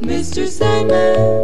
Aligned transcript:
Mr. 0.00 0.48
Sandman, 0.48 1.42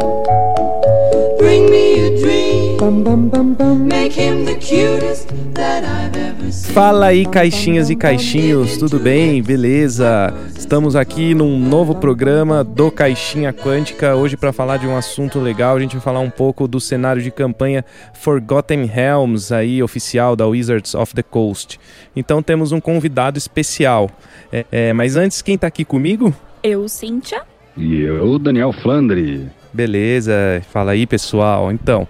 bring 1.37 1.69
me 1.69 1.99
a 1.99 2.19
dream. 2.19 3.87
Make 3.87 4.13
him 4.13 4.45
the 4.45 4.55
cutest 4.55 5.27
that 5.53 5.83
seen. 5.83 6.02
Fala 6.51 7.07
aí, 7.07 7.25
caixinhas 7.25 7.89
e 7.89 7.95
caixinhos, 7.95 8.77
tudo 8.77 8.99
bem? 8.99 9.41
Beleza? 9.41 10.33
Estamos 10.57 10.95
aqui 10.95 11.33
num 11.33 11.57
novo 11.59 11.95
programa 11.95 12.63
do 12.63 12.89
Caixinha 12.91 13.53
Quântica, 13.53 14.15
hoje 14.15 14.35
para 14.35 14.51
falar 14.51 14.77
de 14.77 14.87
um 14.87 14.95
assunto 14.95 15.39
legal. 15.39 15.75
A 15.75 15.79
gente 15.79 15.93
vai 15.93 16.01
falar 16.01 16.19
um 16.19 16.29
pouco 16.29 16.67
do 16.67 16.79
cenário 16.79 17.21
de 17.21 17.31
campanha 17.31 17.85
Forgotten 18.13 18.85
Realms, 18.85 19.53
aí 19.53 19.83
oficial 19.83 20.35
da 20.35 20.47
Wizards 20.47 20.95
of 20.95 21.13
the 21.13 21.23
Coast. 21.23 21.79
Então 22.15 22.41
temos 22.41 22.71
um 22.71 22.79
convidado 22.79 23.37
especial. 23.37 24.09
É, 24.51 24.65
é, 24.71 24.93
mas 24.93 25.15
antes, 25.15 25.41
quem 25.41 25.57
tá 25.57 25.67
aqui 25.67 25.85
comigo? 25.85 26.33
Eu, 26.63 26.87
Cíntia. 26.87 27.41
E 27.75 28.01
eu, 28.01 28.37
Daniel 28.37 28.71
Flandre. 28.71 29.49
Beleza, 29.73 30.33
fala 30.71 30.91
aí 30.91 31.07
pessoal. 31.07 31.71
Então, 31.71 32.07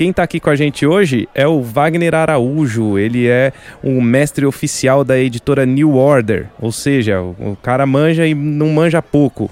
quem 0.00 0.14
tá 0.14 0.22
aqui 0.22 0.40
com 0.40 0.48
a 0.48 0.56
gente 0.56 0.86
hoje 0.86 1.28
é 1.34 1.46
o 1.46 1.60
Wagner 1.60 2.14
Araújo. 2.14 2.98
Ele 2.98 3.28
é 3.28 3.52
um 3.84 4.00
mestre 4.00 4.46
oficial 4.46 5.04
da 5.04 5.18
editora 5.18 5.66
New 5.66 5.94
Order, 5.94 6.46
ou 6.58 6.72
seja, 6.72 7.20
o 7.20 7.54
cara 7.62 7.84
manja 7.84 8.26
e 8.26 8.34
não 8.34 8.70
manja 8.70 9.02
pouco. 9.02 9.50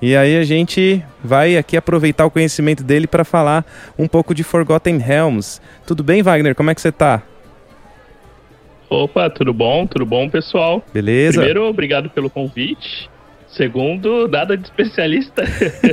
E 0.00 0.14
aí 0.14 0.36
a 0.36 0.44
gente 0.44 1.04
vai 1.24 1.56
aqui 1.56 1.76
aproveitar 1.76 2.24
o 2.24 2.30
conhecimento 2.30 2.84
dele 2.84 3.08
para 3.08 3.24
falar 3.24 3.66
um 3.98 4.06
pouco 4.06 4.32
de 4.32 4.44
Forgotten 4.44 4.98
Realms. 4.98 5.60
Tudo 5.84 6.04
bem, 6.04 6.22
Wagner? 6.22 6.54
Como 6.54 6.70
é 6.70 6.74
que 6.76 6.80
você 6.80 6.92
tá? 6.92 7.24
Opa, 8.88 9.28
tudo 9.28 9.52
bom? 9.52 9.88
Tudo 9.88 10.06
bom, 10.06 10.30
pessoal? 10.30 10.84
Beleza? 10.94 11.38
Primeiro, 11.38 11.64
obrigado 11.64 12.08
pelo 12.10 12.30
convite. 12.30 13.09
Segundo, 13.52 14.28
nada 14.28 14.56
de 14.56 14.64
especialista. 14.64 15.44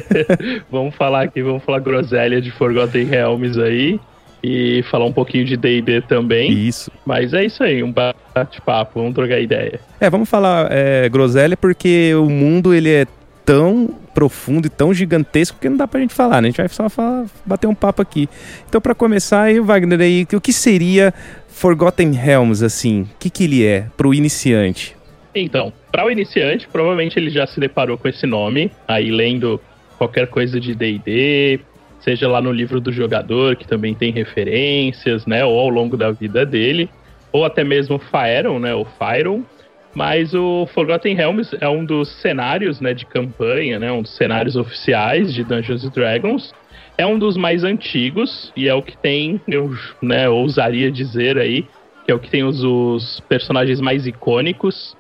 vamos 0.70 0.96
falar 0.96 1.24
aqui, 1.24 1.42
vamos 1.42 1.64
falar 1.64 1.80
groselha 1.80 2.40
de 2.42 2.52
Forgotten 2.52 3.06
Realms 3.06 3.58
aí. 3.60 4.00
E 4.44 4.84
falar 4.92 5.06
um 5.06 5.12
pouquinho 5.12 5.44
de 5.46 5.58
D&D 5.58 6.02
também. 6.02 6.52
Isso. 6.52 6.92
Mas 7.06 7.34
é 7.34 7.44
isso 7.44 7.64
aí, 7.64 7.82
um 7.84 7.92
bate-papo, 7.92 9.00
vamos 9.00 9.16
trocar 9.16 9.40
ideia. 9.40 9.80
É, 10.00 10.10
vamos 10.10 10.30
falar 10.30 10.68
é, 10.72 11.10
groselha 11.10 11.58
porque 11.58 12.14
o 12.14 12.30
mundo 12.30 12.74
ele 12.74 12.90
é 12.90 13.08
tão 13.44 13.90
profundo 14.14 14.68
e 14.68 14.70
tão 14.70 14.94
gigantesco 14.94 15.58
que 15.60 15.68
não 15.70 15.78
dá 15.78 15.88
pra 15.88 16.00
gente 16.00 16.14
falar, 16.14 16.42
né? 16.42 16.48
A 16.48 16.52
gente 16.52 16.58
vai 16.58 16.70
só 16.70 16.90
falar, 16.90 17.26
bater 17.46 17.66
um 17.66 17.74
papo 17.74 18.02
aqui. 18.02 18.30
Então, 18.68 18.80
para 18.80 18.94
começar 18.94 19.44
aí, 19.44 19.60
Wagner, 19.60 20.02
aí, 20.02 20.28
o 20.34 20.42
que 20.42 20.54
seria 20.54 21.14
Forgotten 21.48 22.12
Realms, 22.12 22.64
assim? 22.64 23.02
O 23.02 23.10
que, 23.20 23.30
que 23.30 23.44
ele 23.46 23.66
é 23.66 23.86
pro 23.96 24.14
iniciante? 24.14 24.96
Então, 25.34 25.72
para 25.92 26.06
o 26.06 26.12
iniciante, 26.12 26.68
provavelmente 26.68 27.18
ele 27.18 27.30
já 27.30 27.48
se 27.48 27.60
deparou 27.60 27.98
com 27.98 28.08
esse 28.08 28.26
nome, 28.26 28.72
aí 28.88 29.10
lendo 29.10 29.60
qualquer 29.98 30.28
coisa 30.28 30.60
de 30.60 30.76
D&D, 30.76 31.60
seja 32.00 32.28
lá 32.28 32.42
no 32.42 32.52
livro 32.52 32.80
do 32.80 32.92
jogador, 32.92 33.56
que 33.56 33.68
também 33.68 33.94
tem 33.94 34.12
referências, 34.12 35.26
né, 35.26 35.44
ou 35.44 35.60
ao 35.60 35.70
longo 35.70 35.98
da 35.98 36.12
vida 36.12 36.46
dele, 36.46 36.90
ou 37.32 37.46
até 37.46 37.64
mesmo 37.64 37.98
Faeron, 37.98 38.60
né, 38.60 38.74
ou 38.74 38.86
Fyron, 38.86 39.44
mas 39.94 40.34
o 40.34 40.68
Forgotten 40.74 41.16
Realms 41.16 41.56
é 41.60 41.68
um 41.68 41.84
dos 41.84 42.10
cenários, 42.22 42.80
né, 42.80 42.94
de 42.94 43.06
campanha, 43.06 43.80
né, 43.80 43.92
um 43.92 44.02
dos 44.02 44.16
cenários 44.16 44.56
oficiais 44.56 45.34
de 45.34 45.44
Dungeons 45.44 45.84
and 45.84 45.90
Dragons, 45.90 46.54
é 46.98 47.06
um 47.06 47.18
dos 47.18 47.38
mais 47.38 47.64
antigos 47.64 48.52
e 48.56 48.68
é 48.68 48.74
o 48.74 48.82
que 48.82 48.98
tem, 48.98 49.40
eu 49.48 49.72
né, 50.02 50.28
ousaria 50.28 50.92
dizer 50.92 51.38
aí, 51.38 51.66
que 52.06 52.12
é 52.12 52.16
o 52.16 52.20
que 52.20 52.30
tem 52.30 52.44
os, 52.44 52.64
os 52.64 53.20
personagens 53.22 53.80
mais 53.80 54.08
icônicos, 54.08 54.97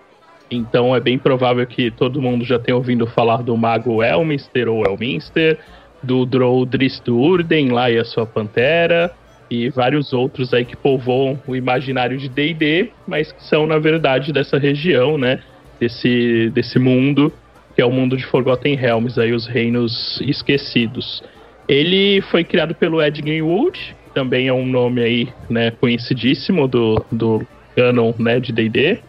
então 0.49 0.95
é 0.95 0.99
bem 0.99 1.17
provável 1.17 1.65
que 1.65 1.91
todo 1.91 2.21
mundo 2.21 2.45
já 2.45 2.57
tenha 2.57 2.75
ouvido 2.75 3.05
falar 3.05 3.43
do 3.43 3.55
mago 3.57 4.03
Elminster 4.03 4.69
ou 4.69 4.85
Elminster, 4.85 5.57
do 6.01 6.25
Drow 6.25 6.67
Urden 7.07 7.69
lá 7.69 7.91
e 7.91 7.97
a 7.97 8.05
sua 8.05 8.25
pantera, 8.25 9.11
e 9.49 9.69
vários 9.69 10.13
outros 10.13 10.53
aí 10.53 10.65
que 10.65 10.75
povoam 10.75 11.39
o 11.47 11.55
imaginário 11.55 12.17
de 12.17 12.29
D&D, 12.29 12.91
mas 13.07 13.31
que 13.31 13.43
são 13.43 13.65
na 13.65 13.79
verdade 13.79 14.31
dessa 14.31 14.57
região, 14.57 15.17
né, 15.17 15.39
desse, 15.79 16.49
desse 16.53 16.79
mundo, 16.79 17.31
que 17.75 17.81
é 17.81 17.85
o 17.85 17.91
mundo 17.91 18.17
de 18.17 18.25
Forgotten 18.25 18.75
Realms, 18.75 19.19
aí 19.19 19.33
os 19.33 19.45
reinos 19.45 20.19
esquecidos. 20.21 21.23
Ele 21.67 22.21
foi 22.21 22.43
criado 22.43 22.73
pelo 22.73 23.01
Ed 23.01 23.21
Greenwood, 23.21 23.95
também 24.13 24.47
é 24.47 24.53
um 24.53 24.65
nome 24.65 25.01
aí, 25.01 25.29
né, 25.49 25.71
conhecidíssimo 25.71 26.67
do, 26.67 27.03
do 27.11 27.45
canon, 27.75 28.13
né, 28.17 28.39
de 28.39 28.51
D&D, 28.51 28.99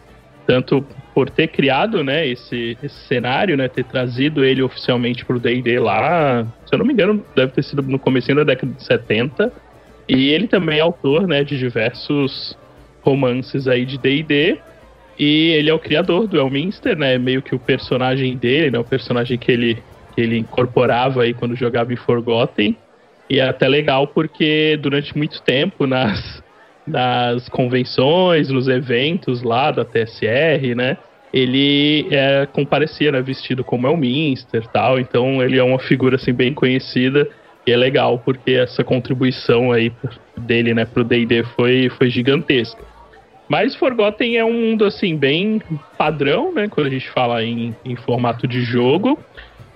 tanto 0.45 0.85
por 1.13 1.29
ter 1.29 1.47
criado, 1.47 2.03
né, 2.03 2.27
esse, 2.27 2.77
esse 2.81 3.07
cenário, 3.07 3.57
né, 3.57 3.67
ter 3.67 3.83
trazido 3.83 4.43
ele 4.43 4.61
oficialmente 4.61 5.25
pro 5.25 5.39
D&D 5.39 5.79
lá, 5.79 6.45
se 6.65 6.73
eu 6.73 6.79
não 6.79 6.85
me 6.85 6.93
engano, 6.93 7.23
deve 7.35 7.51
ter 7.51 7.63
sido 7.63 7.81
no 7.81 7.99
começo 7.99 8.33
da 8.33 8.43
década 8.43 8.71
de 8.73 8.83
70. 8.83 9.51
E 10.07 10.29
ele 10.29 10.47
também 10.47 10.79
é 10.79 10.81
autor, 10.81 11.27
né, 11.27 11.43
de 11.43 11.57
diversos 11.57 12.57
romances 13.01 13.67
aí 13.67 13.85
de 13.85 13.97
D&D. 13.97 14.57
E 15.17 15.49
ele 15.49 15.69
é 15.69 15.73
o 15.73 15.79
criador 15.79 16.27
do 16.27 16.39
Elminster, 16.39 16.97
né, 16.97 17.17
meio 17.17 17.41
que 17.41 17.53
o 17.53 17.59
personagem 17.59 18.37
dele, 18.37 18.71
né, 18.71 18.79
o 18.79 18.83
personagem 18.83 19.37
que 19.37 19.51
ele, 19.51 19.77
que 20.15 20.21
ele 20.21 20.37
incorporava 20.37 21.23
aí 21.23 21.33
quando 21.33 21.55
jogava 21.55 21.91
em 21.91 21.97
Forgotten. 21.97 22.77
E 23.29 23.39
é 23.39 23.47
até 23.47 23.67
legal 23.67 24.07
porque 24.07 24.77
durante 24.81 25.15
muito 25.17 25.41
tempo 25.41 25.85
nas 25.85 26.41
nas 26.89 27.47
convenções, 27.49 28.49
nos 28.49 28.67
eventos 28.67 29.41
lá 29.43 29.71
da 29.71 29.85
TSR, 29.85 30.75
né? 30.75 30.97
Ele 31.31 32.07
é, 32.09 32.47
comparecia, 32.51 33.11
né, 33.11 33.21
vestido 33.21 33.63
como 33.63 33.87
Elminster 33.87 34.65
tal, 34.67 34.99
então 34.99 35.43
ele 35.43 35.59
é 35.59 35.63
uma 35.63 35.77
figura 35.77 36.15
assim 36.15 36.33
bem 36.33 36.53
conhecida 36.53 37.27
e 37.67 37.71
é 37.71 37.77
legal 37.77 38.17
porque 38.17 38.53
essa 38.53 38.83
contribuição 38.83 39.71
aí 39.71 39.91
dele, 40.35 40.73
né, 40.73 40.85
pro 40.85 41.03
D&D 41.03 41.43
foi, 41.55 41.89
foi 41.89 42.09
gigantesca. 42.09 42.83
Mas 43.47 43.75
Forgotten 43.75 44.37
é 44.37 44.45
um 44.45 44.53
mundo 44.53 44.85
assim 44.85 45.15
bem 45.15 45.61
padrão, 45.97 46.51
né, 46.51 46.67
quando 46.67 46.87
a 46.87 46.89
gente 46.89 47.09
fala 47.11 47.43
em, 47.43 47.75
em 47.85 47.95
formato 47.95 48.47
de 48.47 48.61
jogo, 48.61 49.19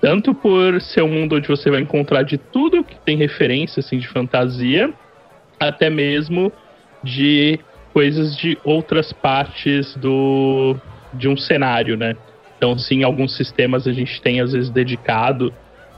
tanto 0.02 0.34
por 0.34 0.82
ser 0.82 1.04
um 1.04 1.08
mundo 1.08 1.36
onde 1.36 1.48
você 1.48 1.70
vai 1.70 1.82
encontrar 1.82 2.24
de 2.24 2.38
tudo 2.38 2.84
que 2.84 3.00
tem 3.00 3.16
referência 3.16 3.80
assim 3.80 4.00
de 4.00 4.08
fantasia, 4.08 4.92
até 5.60 5.90
mesmo 5.90 6.52
de 7.04 7.60
coisas 7.94 8.36
de 8.36 8.58
outras 8.64 9.14
partes 9.14 9.96
do 9.98 10.76
de 11.14 11.28
um 11.28 11.38
cenário, 11.38 11.96
né? 11.96 12.16
Então, 12.58 12.78
sim, 12.78 13.04
alguns 13.04 13.36
sistemas 13.36 13.88
a 13.88 13.92
gente 13.92 14.22
tem 14.22 14.42
às 14.42 14.54
vezes 14.54 14.70
dedicado 14.70 15.54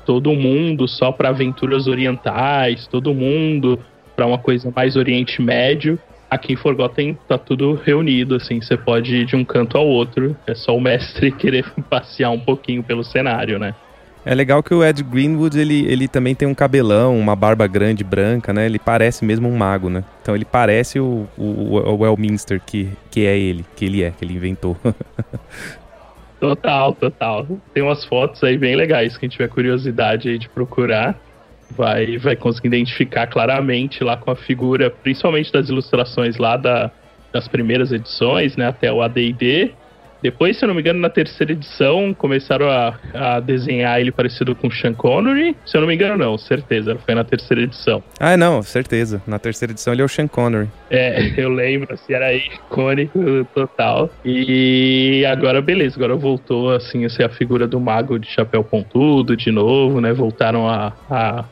todo 0.05 0.33
mundo 0.33 0.87
só 0.87 1.11
para 1.11 1.29
aventuras 1.29 1.87
orientais, 1.87 2.87
todo 2.87 3.13
mundo 3.13 3.79
para 4.15 4.25
uma 4.25 4.37
coisa 4.37 4.71
mais 4.75 4.95
Oriente 4.95 5.41
Médio. 5.41 5.99
Aqui 6.29 6.53
em 6.53 6.55
Forgotten 6.55 7.17
tá 7.27 7.37
tudo 7.37 7.73
reunido, 7.73 8.35
assim, 8.35 8.61
você 8.61 8.75
pode 8.75 9.15
ir 9.15 9.25
de 9.25 9.35
um 9.35 9.45
canto 9.45 9.77
ao 9.77 9.87
outro. 9.87 10.35
É 10.47 10.55
só 10.55 10.75
o 10.75 10.81
mestre 10.81 11.31
querer 11.33 11.65
passear 11.89 12.31
um 12.31 12.39
pouquinho 12.39 12.83
pelo 12.83 13.03
cenário, 13.03 13.59
né? 13.59 13.73
É 14.25 14.33
legal 14.33 14.63
que 14.63 14.73
o 14.73 14.83
Ed 14.83 15.03
Greenwood, 15.03 15.59
ele, 15.59 15.85
ele 15.85 16.07
também 16.07 16.33
tem 16.33 16.47
um 16.47 16.55
cabelão, 16.55 17.15
uma 17.15 17.35
barba 17.35 17.67
grande, 17.67 18.03
branca, 18.03 18.51
né? 18.51 18.65
Ele 18.65 18.79
parece 18.79 19.23
mesmo 19.23 19.47
um 19.47 19.55
mago, 19.55 19.87
né? 19.87 20.03
Então 20.19 20.35
ele 20.35 20.43
parece 20.43 20.99
o, 20.99 21.27
o, 21.37 21.95
o 21.95 22.05
Elminster 22.05 22.59
que, 22.59 22.89
que 23.11 23.23
é 23.23 23.37
ele, 23.37 23.63
que 23.75 23.85
ele 23.85 24.01
é, 24.01 24.09
que 24.09 24.25
ele 24.25 24.33
inventou. 24.33 24.75
total, 26.41 26.93
total. 26.93 27.47
Tem 27.71 27.83
umas 27.83 28.03
fotos 28.03 28.43
aí 28.43 28.57
bem 28.57 28.75
legais, 28.75 29.15
quem 29.15 29.29
tiver 29.29 29.47
curiosidade 29.47 30.27
aí 30.27 30.39
de 30.39 30.49
procurar, 30.49 31.15
vai, 31.77 32.17
vai 32.17 32.35
conseguir 32.35 32.69
identificar 32.69 33.27
claramente 33.27 34.03
lá 34.03 34.17
com 34.17 34.31
a 34.31 34.35
figura, 34.35 34.89
principalmente 34.89 35.53
das 35.53 35.69
ilustrações 35.69 36.37
lá 36.37 36.57
da, 36.57 36.89
das 37.31 37.47
primeiras 37.47 37.91
edições, 37.91 38.57
né? 38.57 38.69
Até 38.69 38.91
o 38.91 39.03
AD&D, 39.03 39.71
depois, 40.21 40.57
se 40.57 40.63
eu 40.63 40.67
não 40.67 40.75
me 40.75 40.81
engano, 40.81 40.99
na 40.99 41.09
terceira 41.09 41.53
edição 41.53 42.13
começaram 42.13 42.69
a, 42.69 42.97
a 43.13 43.39
desenhar 43.39 43.99
ele 43.99 44.11
parecido 44.11 44.55
com 44.55 44.69
Sean 44.71 44.93
Connery. 44.93 45.55
Se 45.65 45.77
eu 45.77 45.81
não 45.81 45.87
me 45.87 45.95
engano, 45.95 46.17
não, 46.17 46.37
certeza, 46.37 46.97
foi 47.05 47.15
na 47.15 47.23
terceira 47.23 47.63
edição. 47.63 48.03
Ah, 48.19 48.35
não, 48.35 48.61
certeza. 48.61 49.21
Na 49.27 49.39
terceira 49.39 49.71
edição 49.71 49.93
ele 49.93 50.01
é 50.01 50.05
o 50.05 50.09
Sean 50.09 50.27
Connery. 50.27 50.69
É, 50.89 51.33
eu 51.37 51.49
lembro, 51.49 51.93
assim, 51.93 52.13
era 52.13 52.33
icônico 52.33 53.47
total. 53.53 54.09
E 54.23 55.25
agora, 55.27 55.61
beleza, 55.61 55.95
agora 55.97 56.15
voltou, 56.15 56.71
assim, 56.71 57.05
a 57.05 57.09
ser 57.09 57.23
a 57.23 57.29
figura 57.29 57.67
do 57.67 57.79
mago 57.79 58.17
de 58.17 58.27
chapéu 58.27 58.63
pontudo 58.63 59.35
de 59.35 59.51
novo, 59.51 60.01
né? 60.01 60.13
Voltaram 60.13 60.67
a, 60.67 60.93
a 61.09 61.45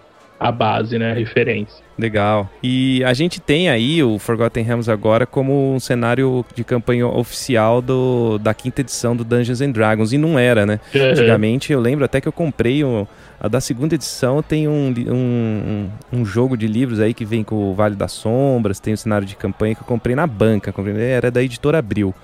a 0.44 0.52
base, 0.52 1.00
né, 1.00 1.12
a 1.12 1.14
referência. 1.14 1.83
Legal. 1.98 2.50
E 2.62 3.04
a 3.04 3.14
gente 3.14 3.40
tem 3.40 3.70
aí 3.70 4.02
o 4.02 4.18
Forgotten 4.18 4.64
Realms 4.64 4.90
agora 4.90 5.26
como 5.26 5.76
um 5.76 5.80
cenário 5.80 6.44
de 6.56 6.64
campanha 6.64 7.08
oficial 7.08 7.82
do, 7.82 8.40
da 8.40 8.54
quinta 8.54 8.82
edição 8.82 9.16
do 9.16 9.24
Dungeons 9.24 9.62
and 9.62 9.72
Dragons. 9.72 10.12
E 10.12 10.18
não 10.18 10.40
era, 10.40 10.66
né? 10.66 10.80
Uhum. 10.94 11.12
Antigamente 11.12 11.72
eu 11.72 11.80
lembro 11.80 12.04
até 12.04 12.20
que 12.20 12.28
eu 12.28 12.32
comprei 12.32 12.84
o, 12.84 13.08
a 13.40 13.48
da 13.48 13.60
segunda 13.60 13.94
edição 13.94 14.42
tem 14.42 14.68
um, 14.68 14.94
um, 15.10 15.90
um, 16.12 16.26
jogo 16.26 16.56
de 16.56 16.66
livros 16.66 17.00
aí 17.00 17.14
que 17.14 17.26
vem 17.26 17.44
com 17.44 17.72
o 17.72 17.76
Vale 17.76 17.96
das 17.96 18.14
Sombras, 18.14 18.80
tem 18.80 18.94
o 18.94 18.98
cenário 18.98 19.28
de 19.28 19.36
campanha 19.36 19.76
que 19.76 19.82
eu 19.82 19.86
comprei 19.86 20.16
na 20.16 20.26
banca. 20.26 20.72
Comprei, 20.72 20.96
era 20.96 21.30
da 21.30 21.44
editora 21.44 21.78
Abril. 21.78 22.16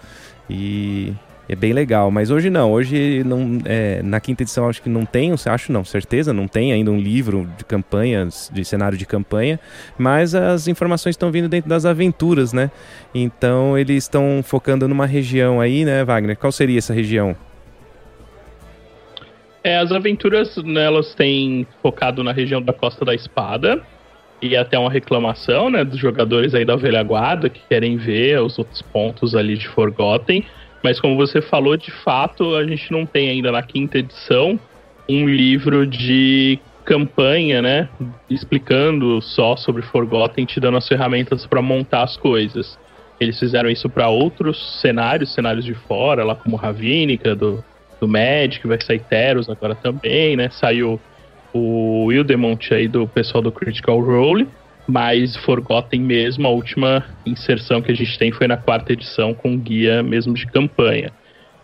E 0.49 1.13
É 1.51 1.55
bem 1.55 1.73
legal, 1.73 2.11
mas 2.11 2.29
hoje 2.29 2.47
não. 2.51 2.71
Hoje 2.71 3.23
não, 3.25 3.57
é, 3.65 4.03
na 4.03 4.19
quinta 4.19 4.43
edição 4.43 4.69
acho 4.69 4.83
que 4.83 4.89
não 4.89 5.03
tem, 5.03 5.33
acho 5.33 5.71
não, 5.71 5.83
certeza 5.83 6.31
não 6.31 6.47
tem 6.47 6.71
ainda 6.71 6.91
um 6.91 6.99
livro 6.99 7.49
de 7.57 7.65
campanhas, 7.65 8.51
de 8.53 8.63
cenário 8.63 8.95
de 8.95 9.03
campanha, 9.03 9.59
mas 9.97 10.35
as 10.35 10.67
informações 10.67 11.13
estão 11.13 11.31
vindo 11.31 11.49
dentro 11.49 11.67
das 11.67 11.85
aventuras, 11.85 12.53
né? 12.53 12.69
Então 13.15 13.75
eles 13.75 14.03
estão 14.03 14.41
focando 14.43 14.87
numa 14.87 15.07
região 15.07 15.59
aí, 15.59 15.83
né, 15.83 16.03
Wagner? 16.05 16.37
Qual 16.37 16.51
seria 16.51 16.77
essa 16.77 16.93
região? 16.93 17.35
É, 19.63 19.77
as 19.79 19.91
aventuras 19.91 20.55
né, 20.57 20.85
elas 20.85 21.15
têm 21.15 21.65
focado 21.81 22.23
na 22.23 22.31
região 22.31 22.61
da 22.61 22.73
Costa 22.73 23.03
da 23.03 23.15
Espada 23.15 23.81
e 24.39 24.55
até 24.55 24.77
uma 24.77 24.91
reclamação, 24.91 25.71
né, 25.71 25.83
dos 25.83 25.99
jogadores 25.99 26.53
aí 26.53 26.63
da 26.63 26.75
velha 26.75 27.01
guarda 27.01 27.49
que 27.49 27.59
querem 27.67 27.97
ver 27.97 28.39
os 28.39 28.59
outros 28.59 28.83
pontos 28.83 29.35
ali 29.35 29.57
de 29.57 29.67
Forgotten. 29.67 30.45
Mas 30.83 30.99
como 30.99 31.15
você 31.15 31.41
falou, 31.41 31.75
de 31.75 31.91
fato, 31.91 32.55
a 32.55 32.65
gente 32.65 32.91
não 32.91 33.05
tem 33.05 33.29
ainda 33.29 33.51
na 33.51 33.61
quinta 33.61 33.97
edição 33.97 34.59
um 35.07 35.27
livro 35.27 35.85
de 35.85 36.59
campanha, 36.85 37.61
né, 37.61 37.89
explicando 38.29 39.21
só 39.21 39.55
sobre 39.55 39.81
Forgotten, 39.81 40.45
te 40.45 40.59
dando 40.59 40.77
as 40.77 40.87
ferramentas 40.87 41.45
para 41.45 41.61
montar 41.61 42.03
as 42.03 42.17
coisas. 42.17 42.79
Eles 43.19 43.37
fizeram 43.37 43.69
isso 43.69 43.89
para 43.89 44.07
outros 44.07 44.79
cenários, 44.81 45.33
cenários 45.33 45.65
de 45.65 45.73
fora, 45.73 46.23
lá 46.23 46.35
como 46.35 46.55
Ravínica, 46.55 47.35
do 47.35 47.63
do 47.99 48.07
Magic, 48.07 48.65
vai 48.65 48.79
sair 48.81 48.99
Teros 48.99 49.49
agora 49.49 49.75
também, 49.75 50.35
né? 50.35 50.49
Saiu 50.49 50.99
o 51.53 52.05
Wildemont 52.05 52.73
aí 52.73 52.87
do 52.87 53.07
pessoal 53.07 53.41
do 53.41 53.51
Critical 53.51 53.99
Role, 53.99 54.47
mas 54.89 55.35
Forgotten 55.37 56.01
mesmo, 56.01 56.47
a 56.47 56.49
última 56.49 57.05
inserção 57.23 57.79
que 57.79 57.91
a 57.91 57.95
gente 57.95 58.17
tem 58.17 58.31
foi 58.31 58.47
na 58.47 58.57
quarta 58.57 58.91
edição 58.91 59.35
com 59.35 59.55
guia 59.55 60.01
mesmo 60.01 60.33
de 60.33 60.47
campanha. 60.47 61.11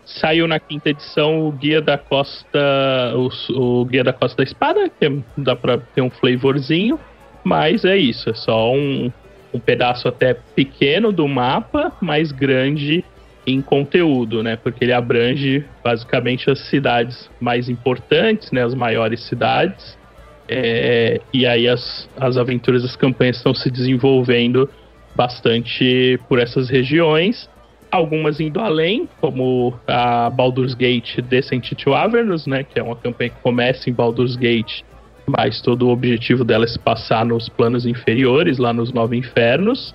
Saiu 0.04 0.46
na 0.46 0.60
quinta 0.60 0.90
edição 0.90 1.48
o 1.48 1.50
Guia 1.50 1.82
da 1.82 1.98
Costa, 1.98 3.12
o, 3.16 3.80
o 3.80 3.84
Guia 3.84 4.04
da 4.04 4.12
Costa 4.12 4.36
da 4.36 4.44
Espada, 4.44 4.88
que 4.88 5.22
dá 5.36 5.56
para 5.56 5.78
ter 5.78 6.00
um 6.00 6.10
flavorzinho, 6.10 7.00
mas 7.42 7.84
é 7.84 7.96
isso, 7.96 8.30
é 8.30 8.34
só 8.34 8.72
um, 8.72 9.10
um 9.52 9.58
pedaço 9.58 10.06
até 10.06 10.34
pequeno 10.54 11.10
do 11.10 11.26
mapa, 11.26 11.90
mais 12.00 12.30
grande 12.30 13.04
em 13.44 13.60
conteúdo, 13.60 14.40
né? 14.44 14.54
Porque 14.54 14.84
ele 14.84 14.92
abrange 14.92 15.64
basicamente 15.82 16.48
as 16.48 16.60
cidades 16.68 17.28
mais 17.40 17.68
importantes, 17.68 18.52
né? 18.52 18.62
As 18.62 18.74
maiores 18.74 19.20
cidades. 19.24 19.98
É, 20.48 21.20
e 21.32 21.46
aí 21.46 21.68
as, 21.68 22.08
as 22.16 22.36
aventuras 22.36 22.82
das 22.82 22.96
campanhas 22.96 23.36
estão 23.36 23.54
se 23.54 23.70
desenvolvendo 23.70 24.68
bastante 25.14 26.18
por 26.28 26.38
essas 26.38 26.68
regiões. 26.68 27.48
Algumas 27.90 28.40
indo 28.40 28.60
além, 28.60 29.08
como 29.20 29.74
a 29.86 30.28
Baldur's 30.28 30.74
Gate 30.74 31.20
Descent 31.20 31.72
to 31.72 31.94
Avernus, 31.94 32.46
né? 32.46 32.62
Que 32.64 32.78
é 32.78 32.82
uma 32.82 32.96
campanha 32.96 33.30
que 33.30 33.40
começa 33.40 33.88
em 33.88 33.92
Baldur's 33.92 34.36
Gate, 34.36 34.82
mas 35.26 35.60
todo 35.62 35.86
o 35.86 35.90
objetivo 35.90 36.44
dela 36.44 36.64
é 36.64 36.68
se 36.68 36.78
passar 36.78 37.24
nos 37.24 37.48
planos 37.48 37.86
inferiores, 37.86 38.58
lá 38.58 38.72
nos 38.72 38.92
Nove 38.92 39.16
Infernos. 39.16 39.94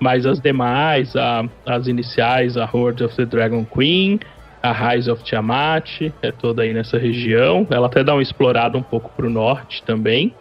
Mas 0.00 0.26
as 0.26 0.40
demais, 0.40 1.14
a, 1.14 1.44
as 1.66 1.86
iniciais, 1.86 2.56
a 2.56 2.64
Horde 2.64 3.04
of 3.04 3.14
the 3.14 3.24
Dragon 3.24 3.64
Queen, 3.64 4.18
a 4.62 4.72
Rise 4.72 5.10
of 5.10 5.24
Tiamat, 5.24 6.12
é 6.22 6.30
toda 6.30 6.62
aí 6.62 6.72
nessa 6.72 6.96
região. 6.96 7.66
Ela 7.70 7.88
até 7.88 8.04
dá 8.04 8.14
uma 8.14 8.22
explorada 8.22 8.78
um 8.78 8.82
pouco 8.82 9.10
pro 9.16 9.28
norte 9.28 9.82
também. 9.82 10.32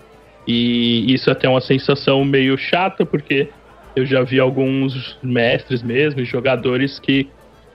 E 0.47 1.11
isso 1.11 1.29
é 1.29 1.33
até 1.33 1.47
é 1.47 1.49
uma 1.49 1.61
sensação 1.61 2.23
meio 2.23 2.57
chata, 2.57 3.05
porque 3.05 3.49
eu 3.95 4.05
já 4.05 4.21
vi 4.21 4.39
alguns 4.39 5.17
mestres 5.23 5.81
mesmo, 5.81 6.23
jogadores 6.23 6.99
que 6.99 7.27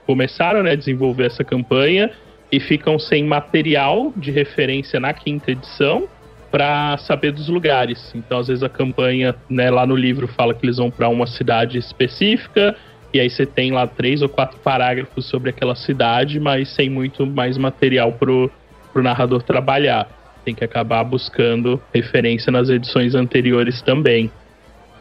começaram 0.05 0.63
né, 0.63 0.71
a 0.71 0.75
desenvolver 0.75 1.25
essa 1.25 1.43
campanha 1.43 2.11
e 2.51 2.59
ficam 2.59 2.97
sem 2.97 3.25
material 3.25 4.13
de 4.15 4.31
referência 4.31 4.99
na 4.99 5.13
quinta 5.13 5.51
edição 5.51 6.07
para 6.49 6.97
saber 6.99 7.31
dos 7.33 7.49
lugares. 7.49 8.11
Então, 8.15 8.39
às 8.39 8.47
vezes 8.47 8.63
a 8.63 8.69
campanha, 8.69 9.35
né, 9.49 9.69
lá 9.69 9.85
no 9.85 9.95
livro 9.95 10.27
fala 10.29 10.53
que 10.53 10.65
eles 10.65 10.77
vão 10.77 10.89
para 10.89 11.09
uma 11.09 11.27
cidade 11.27 11.77
específica 11.77 12.75
e 13.13 13.19
aí 13.19 13.29
você 13.29 13.45
tem 13.45 13.71
lá 13.71 13.87
três 13.87 14.21
ou 14.21 14.29
quatro 14.29 14.59
parágrafos 14.59 15.25
sobre 15.29 15.49
aquela 15.49 15.75
cidade, 15.75 16.39
mas 16.39 16.69
sem 16.75 16.89
muito 16.89 17.25
mais 17.25 17.57
material 17.57 18.11
pro, 18.11 18.51
pro 18.91 19.01
narrador 19.01 19.41
trabalhar. 19.43 20.07
Tem 20.43 20.53
que 20.53 20.63
acabar 20.63 21.03
buscando 21.03 21.81
referência 21.93 22.51
nas 22.51 22.69
edições 22.69 23.15
anteriores 23.15 23.81
também. 23.81 24.31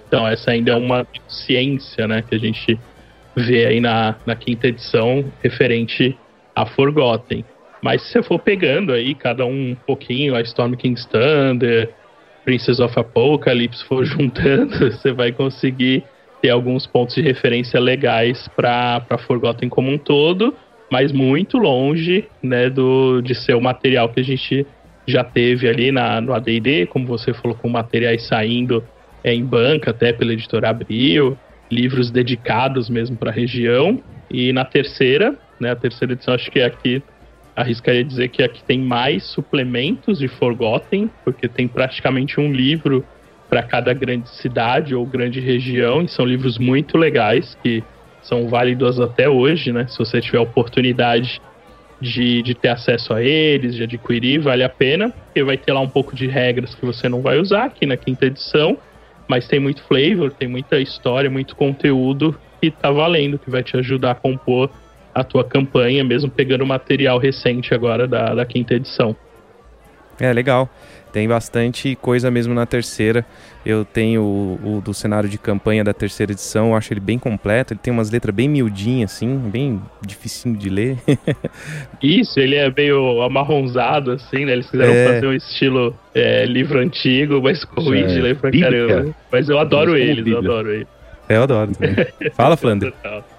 Então, 0.06 0.26
essa 0.26 0.52
ainda 0.52 0.72
é 0.72 0.76
uma 0.76 1.06
ciência, 1.28 2.06
né, 2.06 2.22
que 2.22 2.34
a 2.34 2.38
gente 2.38 2.78
vê 3.34 3.66
aí 3.66 3.80
na, 3.80 4.14
na 4.24 4.36
quinta 4.36 4.68
edição 4.68 5.24
referente 5.42 6.16
a 6.54 6.64
Forgotten. 6.64 7.44
Mas 7.82 8.02
se 8.02 8.12
você 8.12 8.22
for 8.22 8.38
pegando 8.38 8.92
aí, 8.92 9.14
cada 9.14 9.44
um, 9.44 9.70
um 9.70 9.76
pouquinho, 9.86 10.34
a 10.34 10.40
Storm 10.40 10.74
King's 10.74 11.04
Thunder, 11.06 11.90
Princess 12.44 12.80
of 12.80 12.98
Apocalypse, 12.98 13.84
for 13.84 14.04
juntando, 14.06 14.90
você 14.90 15.12
vai 15.12 15.32
conseguir 15.32 16.04
ter 16.46 16.50
alguns 16.50 16.86
pontos 16.86 17.16
de 17.16 17.22
referência 17.22 17.80
legais 17.80 18.48
para 18.54 19.18
Forgotten 19.26 19.68
como 19.68 19.90
um 19.90 19.98
todo, 19.98 20.54
mas 20.88 21.10
muito 21.10 21.58
longe 21.58 22.28
né, 22.40 22.70
do, 22.70 23.20
de 23.20 23.34
ser 23.34 23.54
o 23.54 23.60
material 23.60 24.08
que 24.08 24.20
a 24.20 24.22
gente 24.22 24.64
já 25.08 25.24
teve 25.24 25.68
ali 25.68 25.90
na, 25.90 26.20
no 26.20 26.32
AD&D, 26.32 26.86
como 26.86 27.04
você 27.04 27.34
falou, 27.34 27.56
com 27.56 27.68
materiais 27.68 28.28
saindo 28.28 28.84
é, 29.24 29.34
em 29.34 29.44
banca, 29.44 29.90
até 29.90 30.12
pela 30.12 30.32
editora 30.32 30.68
Abril, 30.68 31.36
livros 31.68 32.12
dedicados 32.12 32.88
mesmo 32.88 33.16
para 33.16 33.30
a 33.30 33.34
região. 33.34 34.00
E 34.30 34.52
na 34.52 34.64
terceira, 34.64 35.36
né, 35.58 35.72
a 35.72 35.76
terceira 35.76 36.12
edição, 36.12 36.32
acho 36.32 36.48
que 36.48 36.60
é 36.60 36.64
aqui 36.64 37.02
arriscaria 37.56 38.04
dizer 38.04 38.28
que 38.28 38.42
aqui 38.42 38.62
tem 38.62 38.78
mais 38.78 39.24
suplementos 39.24 40.18
de 40.18 40.28
Forgotten, 40.28 41.10
porque 41.24 41.48
tem 41.48 41.66
praticamente 41.66 42.38
um 42.38 42.52
livro 42.52 43.04
para 43.48 43.62
cada 43.62 43.92
grande 43.92 44.28
cidade 44.30 44.94
ou 44.94 45.06
grande 45.06 45.40
região, 45.40 46.02
e 46.02 46.08
são 46.08 46.24
livros 46.24 46.58
muito 46.58 46.98
legais 46.98 47.56
que 47.62 47.82
são 48.22 48.48
válidos 48.48 49.00
até 49.00 49.28
hoje, 49.28 49.72
né? 49.72 49.86
Se 49.88 49.98
você 49.98 50.20
tiver 50.20 50.40
oportunidade 50.40 51.40
de, 52.00 52.42
de 52.42 52.54
ter 52.54 52.68
acesso 52.68 53.14
a 53.14 53.22
eles, 53.22 53.74
de 53.74 53.84
adquirir, 53.84 54.40
vale 54.40 54.64
a 54.64 54.68
pena, 54.68 55.10
porque 55.10 55.42
vai 55.42 55.56
ter 55.56 55.72
lá 55.72 55.80
um 55.80 55.88
pouco 55.88 56.14
de 56.14 56.26
regras 56.26 56.74
que 56.74 56.84
você 56.84 57.08
não 57.08 57.22
vai 57.22 57.38
usar 57.38 57.64
aqui 57.64 57.86
na 57.86 57.96
quinta 57.96 58.26
edição, 58.26 58.76
mas 59.28 59.46
tem 59.46 59.60
muito 59.60 59.82
flavor, 59.82 60.32
tem 60.32 60.48
muita 60.48 60.78
história, 60.78 61.30
muito 61.30 61.54
conteúdo 61.56 62.38
que 62.60 62.70
tá 62.70 62.90
valendo, 62.90 63.38
que 63.38 63.50
vai 63.50 63.62
te 63.62 63.76
ajudar 63.76 64.12
a 64.12 64.14
compor 64.14 64.70
a 65.14 65.24
tua 65.24 65.42
campanha, 65.42 66.04
mesmo 66.04 66.30
pegando 66.30 66.66
material 66.66 67.18
recente 67.18 67.72
agora 67.72 68.06
da, 68.06 68.34
da 68.34 68.44
quinta 68.44 68.74
edição. 68.74 69.16
É, 70.20 70.30
legal. 70.30 70.68
Tem 71.12 71.26
bastante 71.26 71.96
coisa 71.96 72.30
mesmo 72.30 72.52
na 72.52 72.66
terceira. 72.66 73.24
Eu 73.64 73.84
tenho 73.84 74.22
o, 74.22 74.76
o, 74.76 74.80
do 74.80 74.92
cenário 74.92 75.28
de 75.28 75.38
campanha 75.38 75.82
da 75.82 75.92
terceira 75.92 76.32
edição, 76.32 76.68
eu 76.68 76.76
acho 76.76 76.92
ele 76.92 77.00
bem 77.00 77.18
completo. 77.18 77.72
Ele 77.72 77.80
tem 77.82 77.92
umas 77.92 78.10
letras 78.10 78.34
bem 78.34 78.48
miudinhas, 78.48 79.12
assim, 79.12 79.36
bem 79.36 79.80
dificinho 80.04 80.56
de 80.56 80.68
ler. 80.68 80.98
Isso, 82.02 82.38
ele 82.38 82.54
é 82.54 82.70
meio 82.70 83.22
amarronzado, 83.22 84.12
assim, 84.12 84.44
né? 84.44 84.52
Eles 84.52 84.70
quiseram 84.70 84.92
é... 84.92 85.06
fazer 85.06 85.26
um 85.26 85.32
estilo 85.32 85.96
é, 86.14 86.44
livro 86.44 86.78
antigo, 86.78 87.40
mas 87.42 87.64
corrido 87.64 88.08
de 88.08 88.20
ler 88.20 88.36
pra 88.36 88.50
caramba. 88.50 89.14
Mas 89.32 89.48
eu 89.48 89.58
adoro 89.58 89.96
eles, 89.96 90.26
eu 90.26 90.38
adoro 90.38 90.70
ele. 90.70 90.86
É, 91.28 91.36
eu 91.36 91.42
adoro 91.42 91.72
também. 91.72 92.06
Fala, 92.34 92.56
Flandre. 92.56 92.92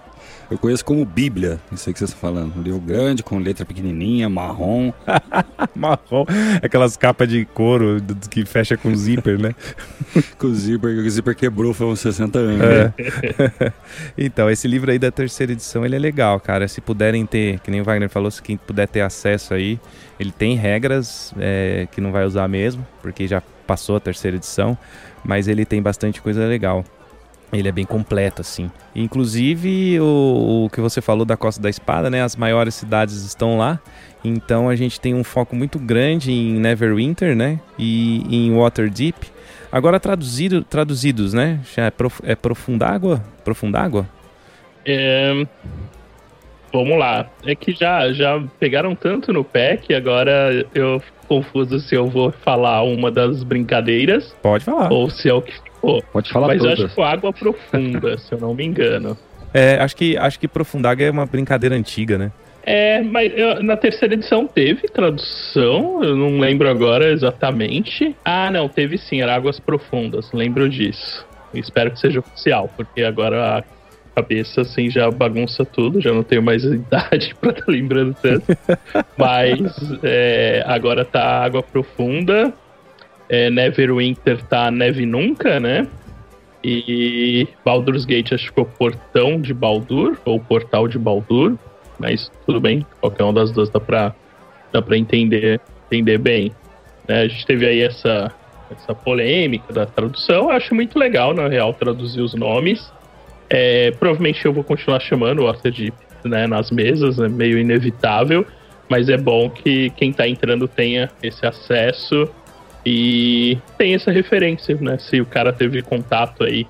Eu 0.49 0.57
conheço 0.57 0.85
como 0.85 1.03
Bíblia, 1.03 1.59
isso 1.71 1.89
aí 1.89 1.93
que 1.93 1.99
você 1.99 2.05
está 2.05 2.17
falando. 2.17 2.57
Um 2.57 2.61
livro 2.61 2.79
grande, 2.79 3.21
com 3.21 3.37
letra 3.37 3.65
pequenininha, 3.65 4.29
marrom. 4.29 4.93
marrom. 5.75 6.25
Aquelas 6.63 6.95
capas 6.95 7.27
de 7.27 7.43
couro 7.45 8.01
que 8.29 8.45
fecha 8.45 8.77
com 8.77 8.95
zíper, 8.95 9.37
né? 9.37 9.53
com 10.39 10.53
zíper, 10.53 10.99
o 10.99 11.09
zíper 11.09 11.35
quebrou 11.35 11.73
foi 11.73 11.87
uns 11.87 11.99
60 11.99 12.39
anos. 12.39 12.61
É. 12.61 12.83
Né? 12.85 13.73
então, 14.17 14.49
esse 14.49 14.69
livro 14.69 14.89
aí 14.89 14.97
da 14.97 15.11
terceira 15.11 15.51
edição, 15.51 15.85
ele 15.85 15.97
é 15.97 15.99
legal, 15.99 16.39
cara. 16.39 16.65
Se 16.67 16.79
puderem 16.79 17.25
ter, 17.25 17.59
que 17.59 17.69
nem 17.69 17.81
o 17.81 17.83
Wagner 17.83 18.09
falou, 18.09 18.31
se 18.31 18.41
quem 18.41 18.55
puder 18.55 18.87
ter 18.87 19.01
acesso 19.01 19.53
aí, 19.53 19.77
ele 20.17 20.31
tem 20.31 20.55
regras 20.55 21.33
é, 21.37 21.89
que 21.91 21.99
não 21.99 22.13
vai 22.13 22.25
usar 22.25 22.47
mesmo, 22.47 22.87
porque 23.01 23.27
já 23.27 23.41
passou 23.65 23.97
a 23.97 23.99
terceira 23.99 24.37
edição, 24.37 24.77
mas 25.25 25.49
ele 25.49 25.65
tem 25.65 25.81
bastante 25.81 26.21
coisa 26.21 26.45
legal. 26.45 26.85
Ele 27.51 27.69
é 27.69 27.71
bem 27.71 27.85
completo, 27.85 28.41
assim. 28.41 28.69
Inclusive, 28.93 29.99
o, 30.01 30.65
o, 30.65 30.69
que 30.69 30.81
você 30.81 31.01
falou 31.01 31.25
da 31.25 31.37
Costa 31.37 31.61
da 31.61 31.69
Espada, 31.69 32.09
né? 32.09 32.21
As 32.21 32.35
maiores 32.35 32.75
cidades 32.75 33.23
estão 33.23 33.57
lá. 33.57 33.79
Então 34.23 34.67
a 34.67 34.75
gente 34.75 34.99
tem 34.99 35.13
um 35.13 35.23
foco 35.23 35.55
muito 35.55 35.79
grande 35.79 36.31
em 36.31 36.53
Neverwinter, 36.59 37.35
né? 37.35 37.59
E 37.79 38.23
em 38.29 38.53
Waterdeep. 38.53 39.15
Agora 39.71 39.99
traduzido, 39.99 40.61
traduzidos, 40.63 41.33
né? 41.33 41.59
É, 41.77 41.89
prof, 41.89 42.21
é 42.23 42.35
Profundágua? 42.35 43.23
Profundágua? 43.43 44.07
É... 44.85 45.45
Vamos 46.73 46.97
lá. 46.99 47.29
É 47.45 47.55
que 47.55 47.71
já, 47.71 48.11
já 48.11 48.43
pegaram 48.59 48.93
tanto 48.93 49.31
no 49.31 49.43
pé 49.43 49.77
que 49.77 49.93
agora 49.93 50.65
eu 50.75 51.01
confuso 51.27 51.79
se 51.79 51.95
eu 51.95 52.07
vou 52.07 52.31
falar 52.31 52.83
uma 52.83 53.09
das 53.09 53.43
brincadeiras. 53.43 54.35
Pode 54.41 54.65
falar. 54.65 54.91
Ou 54.91 55.09
se 55.09 55.29
é 55.29 55.33
o 55.33 55.41
que 55.41 55.53
Pô, 55.87 56.03
Pode 56.11 56.29
falar 56.29 56.47
Mas 56.47 56.57
todas. 56.57 56.79
eu 56.79 56.85
acho 56.85 56.95
que 56.95 57.01
água 57.01 57.31
profunda, 57.31 58.17
se 58.17 58.33
eu 58.33 58.39
não 58.39 58.53
me 58.53 58.65
engano. 58.65 59.17
É, 59.53 59.77
acho 59.79 59.95
que, 59.95 60.17
acho 60.17 60.37
que 60.37 60.45
Profundágua 60.45 61.05
é 61.05 61.09
uma 61.09 61.25
brincadeira 61.25 61.73
antiga, 61.73 62.17
né? 62.17 62.29
É, 62.61 63.01
mas 63.01 63.31
eu, 63.33 63.63
na 63.63 63.77
terceira 63.77 64.13
edição 64.13 64.45
teve 64.45 64.89
tradução, 64.89 66.03
eu 66.03 66.13
não 66.13 66.41
lembro 66.41 66.69
agora 66.69 67.09
exatamente. 67.09 68.13
Ah, 68.25 68.51
não, 68.51 68.67
teve 68.67 68.97
sim, 68.97 69.21
era 69.21 69.33
Águas 69.33 69.61
Profundas, 69.61 70.29
lembro 70.33 70.69
disso. 70.69 71.25
Espero 71.53 71.91
que 71.91 72.01
seja 72.01 72.19
oficial, 72.19 72.69
porque 72.75 73.03
agora 73.03 73.59
a 73.59 73.63
cabeça 74.13 74.61
assim 74.61 74.89
já 74.89 75.09
bagunça 75.09 75.63
tudo, 75.63 76.01
já 76.01 76.11
não 76.11 76.23
tenho 76.23 76.43
mais 76.43 76.65
idade 76.67 77.33
pra 77.39 77.51
estar 77.51 77.65
tá 77.65 77.71
lembrando 77.71 78.13
tanto. 78.21 78.45
mas 79.17 79.57
é, 80.03 80.65
agora 80.67 81.05
tá 81.05 81.45
Água 81.45 81.63
Profunda, 81.63 82.53
é, 83.29 83.49
Neverwinter 83.49 84.43
tá 84.43 84.71
Neve 84.71 85.05
Nunca, 85.05 85.59
né? 85.59 85.87
E 86.63 87.47
Baldur's 87.63 88.03
Gate 88.03 88.33
acho 88.33 88.43
que 88.43 88.49
ficou 88.49 88.65
Portão 88.65 89.39
de 89.39 89.53
Baldur, 89.53 90.17
ou 90.25 90.39
Portal 90.39 90.87
de 90.87 90.97
Baldur 90.97 91.57
mas 91.99 92.31
tudo 92.45 92.59
bem, 92.59 92.85
qualquer 92.99 93.23
uma 93.23 93.33
das 93.33 93.51
duas 93.51 93.69
dá 93.69 93.79
pra, 93.79 94.13
dá 94.71 94.81
pra 94.81 94.97
entender, 94.97 95.59
entender 95.87 96.17
bem. 96.17 96.51
É, 97.07 97.21
a 97.21 97.27
gente 97.27 97.45
teve 97.45 97.65
aí 97.65 97.81
essa, 97.81 98.31
essa 98.71 98.93
polêmica 98.93 99.73
da 99.73 99.85
tradução, 99.85 100.45
eu 100.45 100.51
acho 100.51 100.75
muito 100.75 100.97
legal, 100.97 101.33
na 101.33 101.47
real, 101.47 101.73
traduzir 101.73 102.21
os 102.21 102.33
nomes. 102.33 102.91
É, 103.49 103.91
provavelmente 103.91 104.45
eu 104.45 104.53
vou 104.53 104.63
continuar 104.63 104.99
chamando 104.99 105.39
o 105.39 105.45
Waterdeep 105.45 105.93
né, 106.23 106.45
nas 106.47 106.69
mesas, 106.69 107.17
é 107.19 107.29
meio 107.29 107.57
inevitável, 107.57 108.45
mas 108.89 109.09
é 109.09 109.17
bom 109.17 109.49
que 109.49 109.89
quem 109.91 110.11
está 110.11 110.27
entrando 110.27 110.67
tenha 110.67 111.09
esse 111.23 111.45
acesso 111.45 112.29
e 112.89 113.57
tenha 113.77 113.97
essa 113.97 114.11
referência, 114.11 114.73
né? 114.79 114.97
Se 114.97 115.19
o 115.19 115.25
cara 115.25 115.51
teve 115.51 115.81
contato 115.81 116.45
aí 116.45 116.65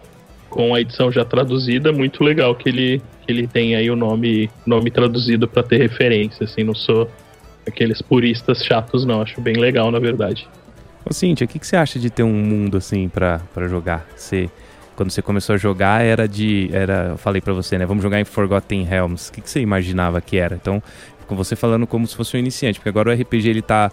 com 0.50 0.74
a 0.74 0.82
edição 0.82 1.12
já 1.12 1.24
traduzida, 1.24 1.92
muito 1.92 2.24
legal 2.24 2.56
que 2.56 2.70
ele, 2.70 3.02
que 3.24 3.32
ele 3.32 3.46
tenha 3.46 3.78
aí 3.78 3.92
o 3.92 3.96
nome, 3.96 4.50
nome 4.66 4.90
traduzido 4.90 5.48
para 5.48 5.62
ter 5.62 5.78
referência, 5.78 6.46
assim, 6.46 6.64
não 6.64 6.74
sou 6.74 7.08
aqueles 7.68 8.02
puristas 8.02 8.64
chatos 8.64 9.06
não, 9.06 9.22
acho 9.22 9.40
bem 9.40 9.58
legal 9.58 9.92
na 9.92 10.00
verdade. 10.00 10.48
Ô 11.06 11.14
Cíntia, 11.14 11.46
o 11.46 11.48
que, 11.48 11.60
que 11.60 11.68
você 11.68 11.76
acha 11.76 12.00
de 12.00 12.10
ter 12.10 12.24
um 12.24 12.34
mundo 12.34 12.78
assim 12.78 13.08
para 13.08 13.68
jogar? 13.68 14.08
Você, 14.16 14.50
quando 14.96 15.12
você 15.12 15.22
começou 15.22 15.54
a 15.54 15.58
jogar 15.58 16.04
era 16.04 16.28
de, 16.28 16.72
era, 16.74 17.10
eu 17.12 17.18
falei 17.18 17.42
para 17.42 17.54
você, 17.54 17.78
né, 17.78 17.86
vamos 17.86 18.02
jogar 18.02 18.20
em 18.20 18.26
Forgotten 18.26 18.84
Realms, 18.84 19.30
o 19.30 19.34
que, 19.34 19.42
que 19.42 19.50
você 19.52 19.60
imaginava 19.60 20.20
que 20.20 20.38
era? 20.38 20.56
Então, 20.56 20.82
com 21.28 21.36
você 21.36 21.56
falando 21.56 21.86
como 21.86 22.08
se 22.08 22.16
fosse 22.16 22.36
um 22.36 22.40
iniciante, 22.40 22.80
porque 22.80 22.90
agora 22.90 23.12
o 23.12 23.14
RPG 23.14 23.50
ele 23.50 23.62
tá 23.62 23.92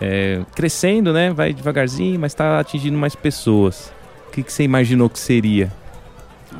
é, 0.00 0.42
crescendo, 0.54 1.12
né, 1.12 1.32
vai 1.32 1.52
devagarzinho, 1.52 2.18
mas 2.18 2.34
tá 2.34 2.60
atingindo 2.60 2.98
mais 2.98 3.14
pessoas. 3.14 3.92
O 4.28 4.30
que, 4.30 4.42
que 4.42 4.52
você 4.52 4.64
imaginou 4.64 5.08
que 5.08 5.18
seria? 5.18 5.72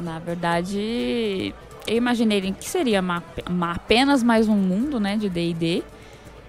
Na 0.01 0.19
verdade, 0.19 1.55
eu 1.87 1.97
imaginei 1.97 2.53
que 2.53 2.69
seria 2.69 3.01
uma, 3.01 3.23
uma, 3.49 3.73
apenas 3.73 4.23
mais 4.23 4.49
um 4.49 4.57
mundo, 4.57 4.99
né, 4.99 5.17
de 5.17 5.29
D&D. 5.29 5.83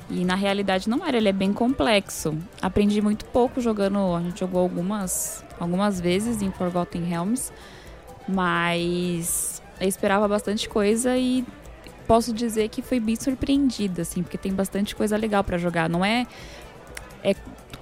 E 0.10 0.24
na 0.24 0.36
realidade 0.36 0.88
não 0.88 1.04
era, 1.04 1.18
ele 1.18 1.30
é 1.30 1.34
bem 1.34 1.52
complexo. 1.52 2.38
Aprendi 2.62 3.02
muito 3.02 3.26
pouco 3.26 3.60
jogando, 3.60 4.16
a 4.16 4.22
gente 4.22 4.40
jogou 4.40 4.62
algumas, 4.62 5.44
algumas 5.60 6.00
vezes 6.00 6.44
em 6.44 6.52
Forgotten 6.52 7.04
Realms, 7.04 7.52
mas 8.28 9.64
eu 9.80 9.88
esperava 9.88 10.28
bastante 10.28 10.70
coisa 10.70 11.18
e 11.18 11.44
posso 12.08 12.32
dizer 12.32 12.70
que 12.70 12.84
fui 12.84 13.00
bem 13.00 13.16
surpreendida, 13.16 14.04
assim, 14.04 14.22
porque 14.22 14.38
tem 14.38 14.54
bastante 14.54 14.96
coisa 14.96 15.18
legal 15.18 15.44
para 15.44 15.58
jogar. 15.58 15.90
Não 15.90 16.06
é, 16.06 16.28
é 17.26 17.36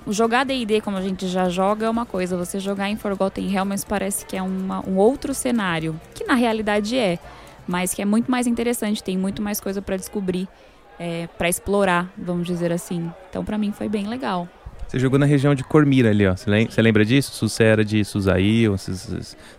jogar 0.07 0.45
D&D 0.45 0.81
como 0.81 0.97
a 0.97 1.01
gente 1.01 1.27
já 1.27 1.49
joga 1.49 1.85
é 1.85 1.89
uma 1.89 2.05
coisa, 2.05 2.37
você 2.37 2.59
jogar 2.59 2.89
em 2.89 2.95
Forgotten 2.95 3.47
Realms 3.47 3.85
parece 3.85 4.25
que 4.25 4.37
é 4.37 4.41
uma, 4.41 4.79
um 4.87 4.95
outro 4.97 5.33
cenário, 5.33 5.99
que 6.15 6.23
na 6.23 6.33
realidade 6.33 6.97
é, 6.97 7.19
mas 7.67 7.93
que 7.93 8.01
é 8.01 8.05
muito 8.05 8.31
mais 8.31 8.47
interessante, 8.47 9.03
tem 9.03 9.17
muito 9.17 9.41
mais 9.41 9.59
coisa 9.59 9.81
para 9.81 9.97
descobrir, 9.97 10.47
é, 10.97 11.27
para 11.37 11.49
explorar, 11.49 12.11
vamos 12.17 12.47
dizer 12.47 12.71
assim. 12.71 13.11
Então 13.29 13.43
para 13.43 13.57
mim 13.57 13.71
foi 13.71 13.89
bem 13.89 14.07
legal. 14.07 14.47
Você 14.87 14.99
jogou 14.99 15.17
na 15.17 15.25
região 15.25 15.55
de 15.55 15.63
Cormira 15.63 16.09
ali, 16.11 16.27
ó. 16.27 16.35
Você 16.35 16.81
lembra 16.81 17.03
disso? 17.03 17.31
Sucera 17.33 17.83
de 17.83 18.05
Suzaí, 18.05 18.65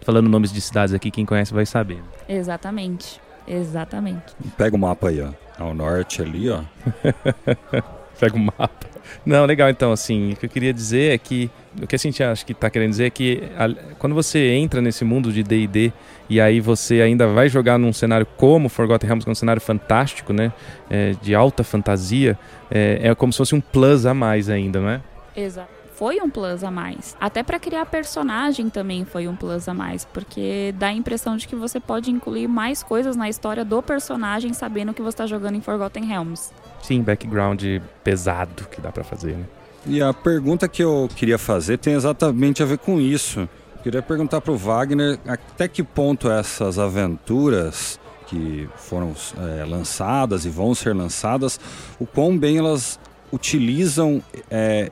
falando 0.00 0.28
nomes 0.28 0.52
de 0.52 0.60
cidades 0.60 0.94
aqui, 0.94 1.10
quem 1.10 1.26
conhece 1.26 1.52
vai 1.52 1.66
saber. 1.66 2.00
Exatamente. 2.28 3.20
Exatamente. 3.46 4.34
Pega 4.56 4.76
o 4.76 4.78
mapa 4.78 5.08
aí, 5.08 5.20
ó. 5.20 5.30
Ao 5.58 5.74
norte 5.74 6.22
ali, 6.22 6.48
ó. 6.48 6.62
Pega 8.18 8.36
o 8.36 8.38
mapa. 8.38 8.94
Não, 9.24 9.44
legal. 9.44 9.68
Então, 9.70 9.92
assim, 9.92 10.32
o 10.32 10.36
que 10.36 10.46
eu 10.46 10.50
queria 10.50 10.72
dizer 10.72 11.12
é 11.12 11.18
que 11.18 11.50
o 11.80 11.86
que 11.86 11.94
a 11.94 11.98
gente 11.98 12.22
acho 12.22 12.44
que 12.46 12.52
está 12.52 12.70
querendo 12.70 12.90
dizer 12.90 13.06
é 13.06 13.10
que 13.10 13.42
a, 13.56 13.68
quando 13.98 14.14
você 14.14 14.50
entra 14.50 14.80
nesse 14.80 15.04
mundo 15.04 15.32
de 15.32 15.42
D&D 15.42 15.92
e 16.28 16.40
aí 16.40 16.60
você 16.60 17.00
ainda 17.00 17.26
vai 17.26 17.48
jogar 17.48 17.78
num 17.78 17.92
cenário 17.92 18.26
como 18.36 18.68
Forgotten 18.68 19.06
Realms, 19.06 19.24
que 19.24 19.30
é 19.30 19.32
um 19.32 19.34
cenário 19.34 19.60
fantástico, 19.60 20.32
né, 20.32 20.52
é, 20.88 21.14
de 21.20 21.34
alta 21.34 21.64
fantasia, 21.64 22.38
é, 22.70 23.00
é, 23.02 23.14
como 23.14 23.32
se 23.32 23.38
fosse 23.38 23.54
um 23.54 23.60
plus 23.60 24.06
a 24.06 24.14
mais 24.14 24.48
ainda, 24.48 24.80
não 24.80 24.88
é? 24.88 25.00
Exato. 25.36 25.73
Foi 25.96 26.20
um 26.20 26.28
plus 26.28 26.64
a 26.64 26.70
mais. 26.70 27.16
Até 27.20 27.42
para 27.42 27.58
criar 27.58 27.86
personagem 27.86 28.68
também 28.68 29.04
foi 29.04 29.28
um 29.28 29.36
plus 29.36 29.68
a 29.68 29.74
mais, 29.74 30.04
porque 30.04 30.74
dá 30.76 30.88
a 30.88 30.92
impressão 30.92 31.36
de 31.36 31.46
que 31.46 31.54
você 31.54 31.78
pode 31.78 32.10
incluir 32.10 32.48
mais 32.48 32.82
coisas 32.82 33.16
na 33.16 33.28
história 33.28 33.64
do 33.64 33.80
personagem 33.80 34.52
sabendo 34.52 34.92
que 34.92 35.00
você 35.00 35.10
está 35.10 35.26
jogando 35.26 35.54
em 35.54 35.60
Forgotten 35.60 36.04
Realms. 36.04 36.52
Sim, 36.82 37.02
background 37.02 37.62
pesado 38.02 38.66
que 38.70 38.80
dá 38.80 38.90
para 38.90 39.04
fazer, 39.04 39.36
né? 39.36 39.44
E 39.86 40.02
a 40.02 40.12
pergunta 40.12 40.66
que 40.66 40.82
eu 40.82 41.08
queria 41.14 41.38
fazer 41.38 41.78
tem 41.78 41.92
exatamente 41.92 42.62
a 42.62 42.66
ver 42.66 42.78
com 42.78 43.00
isso. 43.00 43.48
Queria 43.82 44.02
perguntar 44.02 44.40
para 44.40 44.52
o 44.52 44.56
Wagner 44.56 45.18
até 45.26 45.68
que 45.68 45.82
ponto 45.82 46.30
essas 46.30 46.78
aventuras 46.78 48.00
que 48.26 48.68
foram 48.76 49.14
é, 49.36 49.64
lançadas 49.64 50.46
e 50.46 50.48
vão 50.48 50.74
ser 50.74 50.94
lançadas, 50.94 51.60
o 52.00 52.06
quão 52.06 52.36
bem 52.36 52.56
elas 52.56 52.98
utilizam 53.30 54.22
é, 54.50 54.90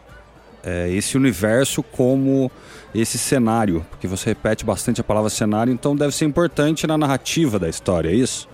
é, 0.65 0.89
esse 0.91 1.17
universo 1.17 1.83
como 1.83 2.51
esse 2.95 3.19
cenário, 3.19 3.85
porque 3.91 4.07
você 4.07 4.31
repete 4.31 4.65
bastante 4.65 5.01
a 5.01 5.05
palavra 5.05 5.31
cenário, 5.31 5.73
então 5.73 5.97
deve 5.97 6.13
ser 6.13 6.25
importante 6.25 6.87
na 6.87 6.99
narrativa 6.99 7.59
da 7.59 7.69
história, 7.69 8.11
é 8.11 8.15
isso? 8.15 8.49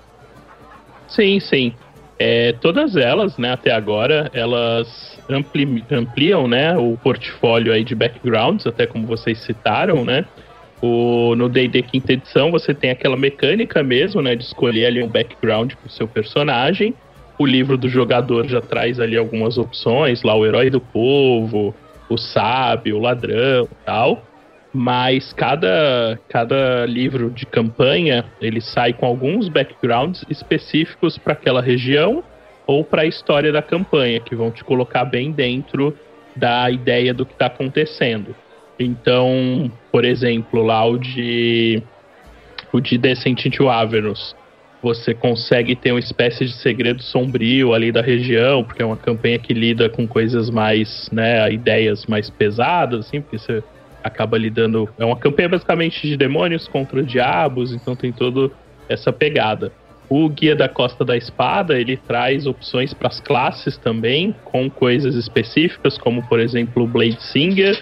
Sim, 1.09 1.41
sim. 1.41 1.75
É, 2.19 2.53
todas 2.61 2.97
elas, 2.97 3.37
né, 3.38 3.53
até 3.53 3.73
agora, 3.73 4.31
elas 4.33 5.19
ampli 5.29 5.85
ampliam, 5.91 6.49
né, 6.49 6.77
o 6.77 6.97
portfólio 6.97 7.73
aí 7.73 7.85
de 7.85 7.95
backgrounds, 7.95 8.67
até 8.67 8.87
como 8.87 9.07
vocês 9.07 9.38
citaram, 9.45 10.05
né. 10.05 10.25
O, 10.81 11.35
no 11.35 11.49
D&D 11.49 11.83
quinta 11.83 12.12
edição 12.12 12.53
você 12.53 12.73
tem 12.73 12.91
aquela 12.91 13.17
mecânica 13.17 13.83
mesmo, 13.83 14.23
né, 14.23 14.37
de 14.37 14.45
escolher 14.45 14.87
ali 14.87 15.03
um 15.03 15.09
background 15.09 15.75
para 15.75 15.88
o 15.88 15.91
seu 15.91 16.07
personagem. 16.07 16.95
O 17.37 17.47
livro 17.47 17.77
do 17.77 17.88
jogador 17.88 18.49
já 18.49 18.61
traz 18.61 18.99
ali 18.99 19.17
algumas 19.17 19.59
opções, 19.59 20.23
lá 20.23 20.35
o 20.35 20.45
herói 20.45 20.71
do 20.71 20.81
povo, 20.81 21.75
o 22.09 22.17
sábio, 22.17 22.97
o 22.97 23.00
ladrão, 23.00 23.69
tal 23.85 24.23
mas 24.73 25.33
cada, 25.33 26.21
cada 26.29 26.85
livro 26.87 27.31
de 27.31 27.47
campanha 27.47 28.25
ele 28.41 28.61
sai 28.61 28.93
com 28.93 29.07
alguns 29.07 29.49
backgrounds 29.49 30.25
específicos 30.29 31.17
para 31.17 31.33
aquela 31.33 31.62
região 31.62 32.23
ou 32.67 32.85
para 32.85 33.03
a 33.03 33.07
história 33.07 33.50
da 33.50 33.62
campanha, 33.62 34.21
que 34.21 34.37
vão 34.37 34.50
te 34.50 34.62
colocar 34.62 35.05
bem 35.05 35.33
dentro 35.33 35.97
da 36.37 36.71
ideia 36.71 37.15
do 37.15 37.25
que 37.25 37.33
está 37.33 37.47
acontecendo. 37.47 38.37
Então, 38.79 39.73
por 39.91 40.05
exemplo, 40.05 40.62
lá 40.62 40.85
o 40.85 40.99
de 40.99 41.83
o 42.71 42.81
de 42.81 42.99
Descent 42.99 43.47
into 43.47 43.69
Avernus, 43.69 44.37
você 44.82 45.12
consegue 45.12 45.75
ter 45.75 45.92
uma 45.92 45.99
espécie 45.99 46.44
de 46.44 46.52
segredo 46.52 47.02
sombrio 47.02 47.75
ali 47.75 47.90
da 47.90 48.00
região, 48.00 48.62
porque 48.62 48.82
é 48.82 48.87
uma 48.87 48.97
campanha 48.97 49.38
que 49.38 49.52
lida 49.52 49.88
com 49.88 50.06
coisas 50.06 50.50
mais, 50.50 51.08
né, 51.11 51.52
ideias 51.52 52.06
mais 52.06 52.30
pesadas, 52.30 53.06
assim, 53.06 53.20
porque 53.20 53.38
você 53.38 53.62
acaba 54.02 54.38
lidando. 54.38 54.88
É 54.99 55.04
uma 55.04 55.16
campanha 55.16 55.49
basicamente 55.49 56.06
de 56.06 56.16
demônios 56.16 56.68
contra 56.68 57.02
diabos, 57.02 57.73
então 57.73 57.97
tem 57.97 58.12
toda 58.12 58.50
essa 58.88 59.12
pegada. 59.12 59.73
O 60.08 60.28
Guia 60.28 60.56
da 60.56 60.68
Costa 60.68 61.04
da 61.04 61.16
Espada 61.16 61.78
ele 61.78 61.97
traz 61.97 62.47
opções 62.47 62.94
para 62.94 63.08
as 63.08 63.20
classes 63.20 63.76
também, 63.76 64.35
com 64.44 64.70
coisas 64.70 65.14
específicas, 65.14 65.99
como 65.99 66.26
por 66.28 66.40
exemplo 66.40 66.85
o 66.85 66.87
Blade 66.87 67.23
Singer, 67.25 67.78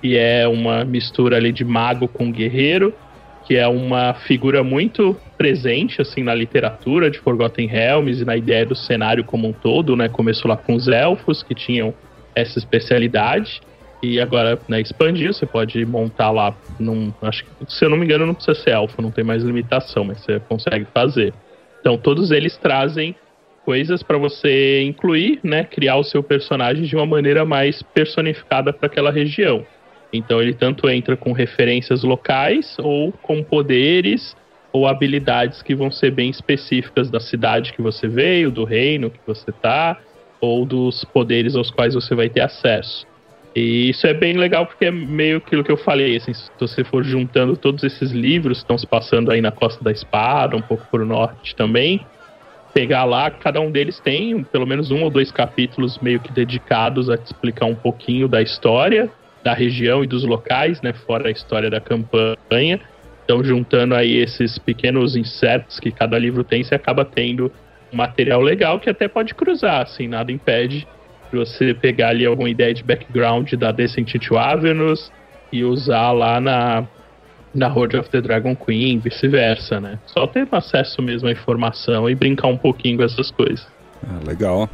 que 0.00 0.18
é 0.18 0.46
uma 0.46 0.84
mistura 0.84 1.36
ali 1.36 1.52
de 1.52 1.64
mago 1.64 2.08
com 2.08 2.30
guerreiro, 2.30 2.92
que 3.44 3.56
é 3.56 3.66
uma 3.66 4.14
figura 4.14 4.62
muito 4.62 5.16
presente 5.36 6.00
assim 6.00 6.22
na 6.22 6.34
literatura 6.34 7.10
de 7.10 7.18
Forgotten 7.18 7.66
Realms 7.66 8.22
e 8.22 8.24
na 8.24 8.36
ideia 8.36 8.64
do 8.64 8.76
cenário 8.76 9.24
como 9.24 9.48
um 9.48 9.52
todo, 9.52 9.96
né? 9.96 10.08
Começou 10.08 10.48
lá 10.48 10.56
com 10.56 10.74
os 10.74 10.88
elfos 10.88 11.42
que 11.42 11.54
tinham 11.54 11.92
essa 12.34 12.58
especialidade. 12.58 13.60
E 14.02 14.20
agora, 14.20 14.58
né, 14.68 14.80
expandir, 14.80 15.32
você 15.32 15.46
pode 15.46 15.84
montar 15.86 16.30
lá 16.30 16.56
num. 16.78 17.12
Acho 17.22 17.44
que, 17.44 17.50
se 17.68 17.84
eu 17.84 17.90
não 17.90 17.96
me 17.96 18.04
engano, 18.04 18.26
não 18.26 18.34
precisa 18.34 18.60
ser 18.60 18.70
elfo, 18.70 19.00
não 19.00 19.10
tem 19.10 19.24
mais 19.24 19.42
limitação, 19.42 20.04
mas 20.04 20.20
você 20.20 20.40
consegue 20.40 20.86
fazer. 20.92 21.32
Então, 21.80 21.96
todos 21.96 22.30
eles 22.30 22.56
trazem 22.56 23.14
coisas 23.64 24.02
para 24.02 24.18
você 24.18 24.82
incluir, 24.82 25.38
né? 25.42 25.64
Criar 25.64 25.96
o 25.96 26.04
seu 26.04 26.22
personagem 26.22 26.84
de 26.84 26.96
uma 26.96 27.06
maneira 27.06 27.44
mais 27.44 27.82
personificada 27.82 28.72
para 28.72 28.86
aquela 28.86 29.10
região. 29.10 29.64
Então, 30.12 30.42
ele 30.42 30.52
tanto 30.52 30.88
entra 30.88 31.16
com 31.16 31.32
referências 31.32 32.02
locais 32.02 32.76
ou 32.78 33.12
com 33.12 33.42
poderes 33.42 34.36
ou 34.72 34.86
habilidades 34.86 35.62
que 35.62 35.74
vão 35.74 35.90
ser 35.90 36.10
bem 36.10 36.30
específicas 36.30 37.10
da 37.10 37.20
cidade 37.20 37.72
que 37.72 37.82
você 37.82 38.08
veio, 38.08 38.50
do 38.50 38.64
reino 38.64 39.10
que 39.10 39.20
você 39.26 39.52
tá, 39.52 39.98
ou 40.40 40.64
dos 40.64 41.04
poderes 41.04 41.54
aos 41.54 41.70
quais 41.70 41.94
você 41.94 42.14
vai 42.14 42.28
ter 42.28 42.40
acesso. 42.40 43.06
E 43.54 43.90
isso 43.90 44.06
é 44.06 44.14
bem 44.14 44.36
legal 44.36 44.66
porque 44.66 44.86
é 44.86 44.90
meio 44.90 45.36
aquilo 45.36 45.62
que 45.62 45.70
eu 45.70 45.76
falei, 45.76 46.16
assim, 46.16 46.32
se 46.32 46.50
você 46.58 46.82
for 46.82 47.04
juntando 47.04 47.54
todos 47.54 47.84
esses 47.84 48.10
livros 48.10 48.58
que 48.58 48.64
estão 48.64 48.78
se 48.78 48.86
passando 48.86 49.30
aí 49.30 49.42
na 49.42 49.52
Costa 49.52 49.84
da 49.84 49.92
Espada, 49.92 50.56
um 50.56 50.62
pouco 50.62 50.86
por 50.90 51.04
norte 51.04 51.54
também, 51.54 52.00
pegar 52.72 53.04
lá, 53.04 53.30
cada 53.30 53.60
um 53.60 53.70
deles 53.70 54.00
tem 54.00 54.42
pelo 54.42 54.66
menos 54.66 54.90
um 54.90 55.02
ou 55.02 55.10
dois 55.10 55.30
capítulos 55.30 55.98
meio 55.98 56.18
que 56.18 56.32
dedicados 56.32 57.10
a 57.10 57.18
te 57.18 57.26
explicar 57.26 57.66
um 57.66 57.74
pouquinho 57.74 58.26
da 58.26 58.40
história 58.40 59.10
da 59.42 59.54
região 59.54 60.04
e 60.04 60.06
dos 60.06 60.24
locais, 60.24 60.80
né, 60.82 60.92
fora 60.92 61.28
a 61.28 61.30
história 61.30 61.68
da 61.68 61.80
campanha. 61.80 62.80
Então, 63.24 63.42
juntando 63.42 63.94
aí 63.94 64.16
esses 64.16 64.58
pequenos 64.58 65.16
insertos 65.16 65.78
que 65.78 65.90
cada 65.90 66.18
livro 66.18 66.44
tem, 66.44 66.62
você 66.62 66.74
acaba 66.74 67.04
tendo 67.04 67.52
um 67.92 67.96
material 67.96 68.40
legal 68.40 68.80
que 68.80 68.90
até 68.90 69.08
pode 69.08 69.34
cruzar, 69.34 69.82
assim, 69.82 70.08
nada 70.08 70.32
impede 70.32 70.86
de 71.30 71.38
você 71.38 71.72
pegar 71.72 72.08
ali 72.08 72.26
alguma 72.26 72.50
ideia 72.50 72.74
de 72.74 72.82
background 72.82 73.52
da 73.54 73.72
Descent 73.72 74.12
to 74.18 74.36
Avernus 74.36 75.10
e 75.50 75.64
usar 75.64 76.12
lá 76.12 76.40
na, 76.40 76.86
na 77.54 77.68
Horde 77.68 77.96
of 77.96 78.10
the 78.10 78.20
Dragon 78.20 78.54
Queen, 78.54 78.98
vice-versa, 78.98 79.80
né? 79.80 79.98
Só 80.06 80.26
ter 80.26 80.46
acesso 80.50 81.00
mesmo 81.00 81.28
à 81.28 81.32
informação 81.32 82.08
e 82.08 82.14
brincar 82.14 82.48
um 82.48 82.56
pouquinho 82.56 82.98
com 82.98 83.04
essas 83.04 83.30
coisas. 83.30 83.66
Ah, 84.06 84.20
legal. 84.26 84.68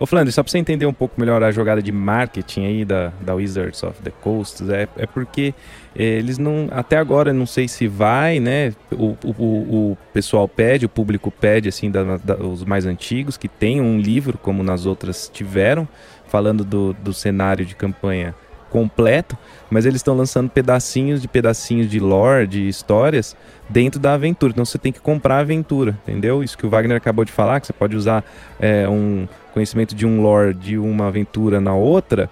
Ô 0.00 0.06
Flandre, 0.06 0.32
só 0.32 0.44
pra 0.44 0.50
você 0.50 0.58
entender 0.58 0.86
um 0.86 0.92
pouco 0.92 1.20
melhor 1.20 1.42
a 1.42 1.50
jogada 1.50 1.82
de 1.82 1.90
marketing 1.90 2.66
aí 2.66 2.84
da, 2.84 3.12
da 3.20 3.34
Wizards 3.34 3.82
of 3.82 4.00
the 4.00 4.12
Coast, 4.22 4.62
é, 4.70 4.88
é 4.96 5.06
porque 5.06 5.52
eles 5.94 6.38
não. 6.38 6.68
Até 6.70 6.96
agora 6.96 7.32
não 7.32 7.46
sei 7.46 7.66
se 7.66 7.88
vai, 7.88 8.38
né? 8.38 8.72
O, 8.92 9.16
o, 9.24 9.90
o 9.90 9.98
pessoal 10.12 10.46
pede, 10.46 10.86
o 10.86 10.88
público 10.88 11.32
pede, 11.32 11.68
assim, 11.68 11.90
da, 11.90 12.16
da, 12.16 12.36
os 12.36 12.64
mais 12.64 12.86
antigos, 12.86 13.36
que 13.36 13.48
tenham 13.48 13.84
um 13.84 13.98
livro, 13.98 14.38
como 14.38 14.62
nas 14.62 14.86
outras 14.86 15.28
tiveram, 15.32 15.88
falando 16.28 16.64
do, 16.64 16.92
do 16.92 17.12
cenário 17.12 17.66
de 17.66 17.74
campanha 17.74 18.34
completo, 18.70 19.36
mas 19.70 19.86
eles 19.86 19.96
estão 19.96 20.16
lançando 20.16 20.48
pedacinhos 20.50 21.20
de 21.20 21.28
pedacinhos 21.28 21.88
de 21.90 21.98
lore, 21.98 22.46
de 22.46 22.68
histórias 22.68 23.36
dentro 23.68 24.00
da 24.00 24.14
aventura. 24.14 24.52
Então 24.52 24.64
você 24.64 24.78
tem 24.78 24.92
que 24.92 25.00
comprar 25.00 25.36
a 25.36 25.40
aventura, 25.40 25.98
entendeu? 26.06 26.42
Isso 26.42 26.56
que 26.56 26.66
o 26.66 26.70
Wagner 26.70 26.96
acabou 26.96 27.24
de 27.24 27.32
falar, 27.32 27.60
que 27.60 27.66
você 27.66 27.72
pode 27.72 27.96
usar 27.96 28.24
é, 28.60 28.88
um 28.88 29.26
conhecimento 29.52 29.94
de 29.94 30.06
um 30.06 30.22
lore 30.22 30.54
de 30.54 30.78
uma 30.78 31.08
aventura 31.08 31.60
na 31.60 31.74
outra, 31.74 32.30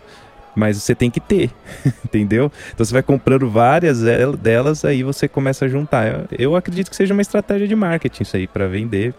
mas 0.54 0.82
você 0.82 0.94
tem 0.94 1.10
que 1.10 1.20
ter, 1.20 1.50
entendeu? 2.04 2.50
Então 2.72 2.84
você 2.84 2.92
vai 2.92 3.02
comprando 3.02 3.48
várias 3.50 4.02
delas, 4.38 4.84
aí 4.84 5.02
você 5.02 5.28
começa 5.28 5.66
a 5.66 5.68
juntar. 5.68 6.26
Eu 6.36 6.56
acredito 6.56 6.88
que 6.88 6.96
seja 6.96 7.12
uma 7.12 7.22
estratégia 7.22 7.68
de 7.68 7.76
marketing 7.76 8.22
isso 8.22 8.36
aí 8.36 8.46
para 8.46 8.66
vender. 8.66 9.14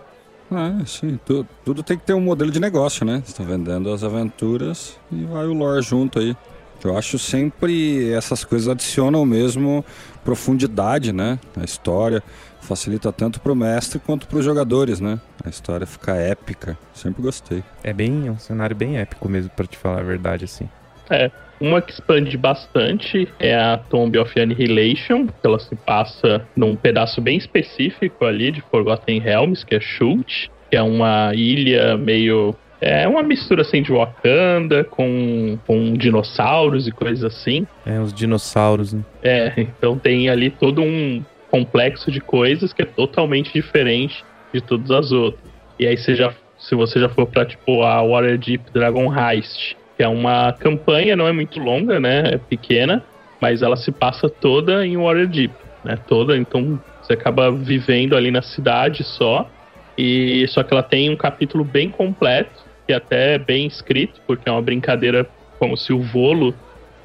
Ah, 0.49 0.79
sim, 0.85 1.19
tudo, 1.25 1.47
tudo, 1.65 1.83
tem 1.83 1.97
que 1.97 2.05
ter 2.05 2.13
um 2.13 2.21
modelo 2.21 2.49
de 2.49 2.59
negócio, 2.59 3.05
né? 3.05 3.21
Você 3.23 3.31
está 3.31 3.43
vendendo 3.43 3.91
as 3.91 4.01
aventuras 4.01 4.97
e 5.11 5.25
vai 5.25 5.45
o 5.45 5.53
lore 5.53 5.81
junto 5.81 6.19
aí. 6.19 6.35
Eu 6.83 6.97
acho 6.97 7.17
sempre 7.17 8.11
essas 8.11 8.43
coisas 8.43 8.67
adicionam 8.67 9.25
mesmo 9.25 9.83
profundidade, 10.23 11.11
né? 11.11 11.39
A 11.55 11.63
história 11.63 12.23
facilita 12.61 13.11
tanto 13.11 13.39
para 13.39 13.51
o 13.51 13.55
mestre 13.55 13.99
quanto 13.99 14.27
para 14.27 14.37
os 14.37 14.45
jogadores, 14.45 14.99
né? 14.99 15.19
A 15.43 15.49
história 15.49 15.87
fica 15.87 16.15
épica. 16.15 16.77
Sempre 16.93 17.21
gostei. 17.21 17.63
É 17.83 17.93
bem 17.93 18.27
é 18.27 18.31
um 18.31 18.37
cenário 18.37 18.75
bem 18.75 18.97
épico 18.97 19.29
mesmo, 19.29 19.49
para 19.49 19.65
te 19.65 19.77
falar 19.77 19.99
a 19.99 20.03
verdade, 20.03 20.45
assim. 20.45 20.69
É, 21.09 21.31
uma 21.59 21.81
que 21.81 21.91
expande 21.91 22.37
bastante 22.37 23.27
é 23.39 23.55
a 23.55 23.77
Tomb 23.77 24.17
of 24.19 24.39
Annihilation, 24.39 25.27
que 25.27 25.33
ela 25.47 25.59
se 25.59 25.75
passa 25.75 26.45
num 26.55 26.75
pedaço 26.75 27.21
bem 27.21 27.37
específico 27.37 28.25
ali 28.25 28.51
de 28.51 28.61
Forgotten 28.61 29.19
Realms, 29.19 29.65
que 29.65 29.75
é 29.75 29.79
Shult, 29.79 30.51
que 30.69 30.75
é 30.75 30.81
uma 30.81 31.31
ilha 31.33 31.97
meio 31.97 32.53
é 32.79 33.07
uma 33.07 33.23
mistura 33.23 33.63
assim 33.63 33.81
de 33.81 33.91
Wakanda 33.91 34.83
com, 34.83 35.57
com 35.65 35.93
dinossauros 35.93 36.87
e 36.87 36.91
coisas 36.91 37.23
assim. 37.23 37.65
É, 37.85 37.99
os 37.99 38.13
dinossauros, 38.13 38.93
né? 38.93 39.03
É, 39.23 39.53
então 39.57 39.97
tem 39.97 40.29
ali 40.29 40.49
todo 40.49 40.81
um 40.81 41.23
complexo 41.49 42.11
de 42.11 42.19
coisas 42.19 42.73
que 42.73 42.83
é 42.83 42.85
totalmente 42.85 43.51
diferente 43.51 44.23
de 44.53 44.61
todas 44.61 44.91
as 44.91 45.11
outras. 45.11 45.41
E 45.79 45.87
aí 45.87 45.97
você 45.97 46.15
já, 46.15 46.33
se 46.59 46.75
você 46.75 46.99
já 46.99 47.09
for 47.09 47.25
pra 47.25 47.45
tipo 47.45 47.81
a 47.81 48.01
Waterdeep 48.01 48.71
Dragon 48.71 49.11
Heist, 49.13 49.75
que 49.95 50.03
é 50.03 50.07
uma 50.07 50.53
campanha, 50.53 51.15
não 51.15 51.27
é 51.27 51.31
muito 51.31 51.59
longa, 51.59 51.99
né? 51.99 52.33
É 52.33 52.37
pequena, 52.37 53.03
mas 53.41 53.63
ela 53.63 53.75
se 53.75 53.91
passa 53.91 54.29
toda 54.29 54.85
em 54.85 54.97
Waterdeep, 54.97 55.53
né? 55.83 55.97
Toda, 56.07 56.37
então 56.37 56.79
você 57.01 57.13
acaba 57.13 57.51
vivendo 57.51 58.15
ali 58.15 58.29
na 58.29 58.43
cidade 58.43 59.03
só. 59.03 59.49
E 59.97 60.45
só 60.49 60.61
que 60.61 60.71
ela 60.71 60.83
tem 60.83 61.09
um 61.09 61.15
capítulo 61.15 61.63
bem 61.63 61.89
completo 61.89 62.66
que 62.87 62.93
até 62.93 63.35
é 63.35 63.37
bem 63.37 63.67
escrito, 63.67 64.21
porque 64.25 64.47
é 64.47 64.51
uma 64.51 64.61
brincadeira 64.61 65.27
como 65.59 65.75
se 65.75 65.91
o 65.91 66.01
Volo, 66.01 66.55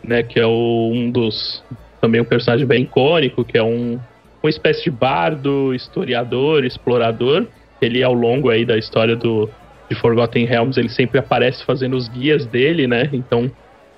né, 0.03 0.23
que 0.23 0.39
é 0.39 0.47
o, 0.47 0.91
um 0.93 1.11
dos 1.11 1.63
também 2.01 2.21
um 2.21 2.25
personagem 2.25 2.67
bem 2.67 2.85
icônico, 2.85 3.45
que 3.45 3.59
é 3.59 3.63
um 3.63 3.99
uma 4.43 4.51
espécie 4.51 4.83
de 4.85 4.91
bardo, 4.91 5.73
historiador, 5.73 6.65
explorador. 6.65 7.47
Ele 7.81 8.03
ao 8.03 8.13
longo 8.13 8.51
aí 8.51 8.65
da 8.65 8.77
história 8.77 9.15
do 9.15 9.49
de 9.89 9.95
Forgotten 9.95 10.47
Realms, 10.47 10.79
ele 10.79 10.89
sempre 10.89 11.19
aparece 11.19 11.65
fazendo 11.65 11.97
os 11.97 12.09
guias 12.09 12.47
dele, 12.47 12.87
né? 12.87 13.11
Então, 13.13 13.51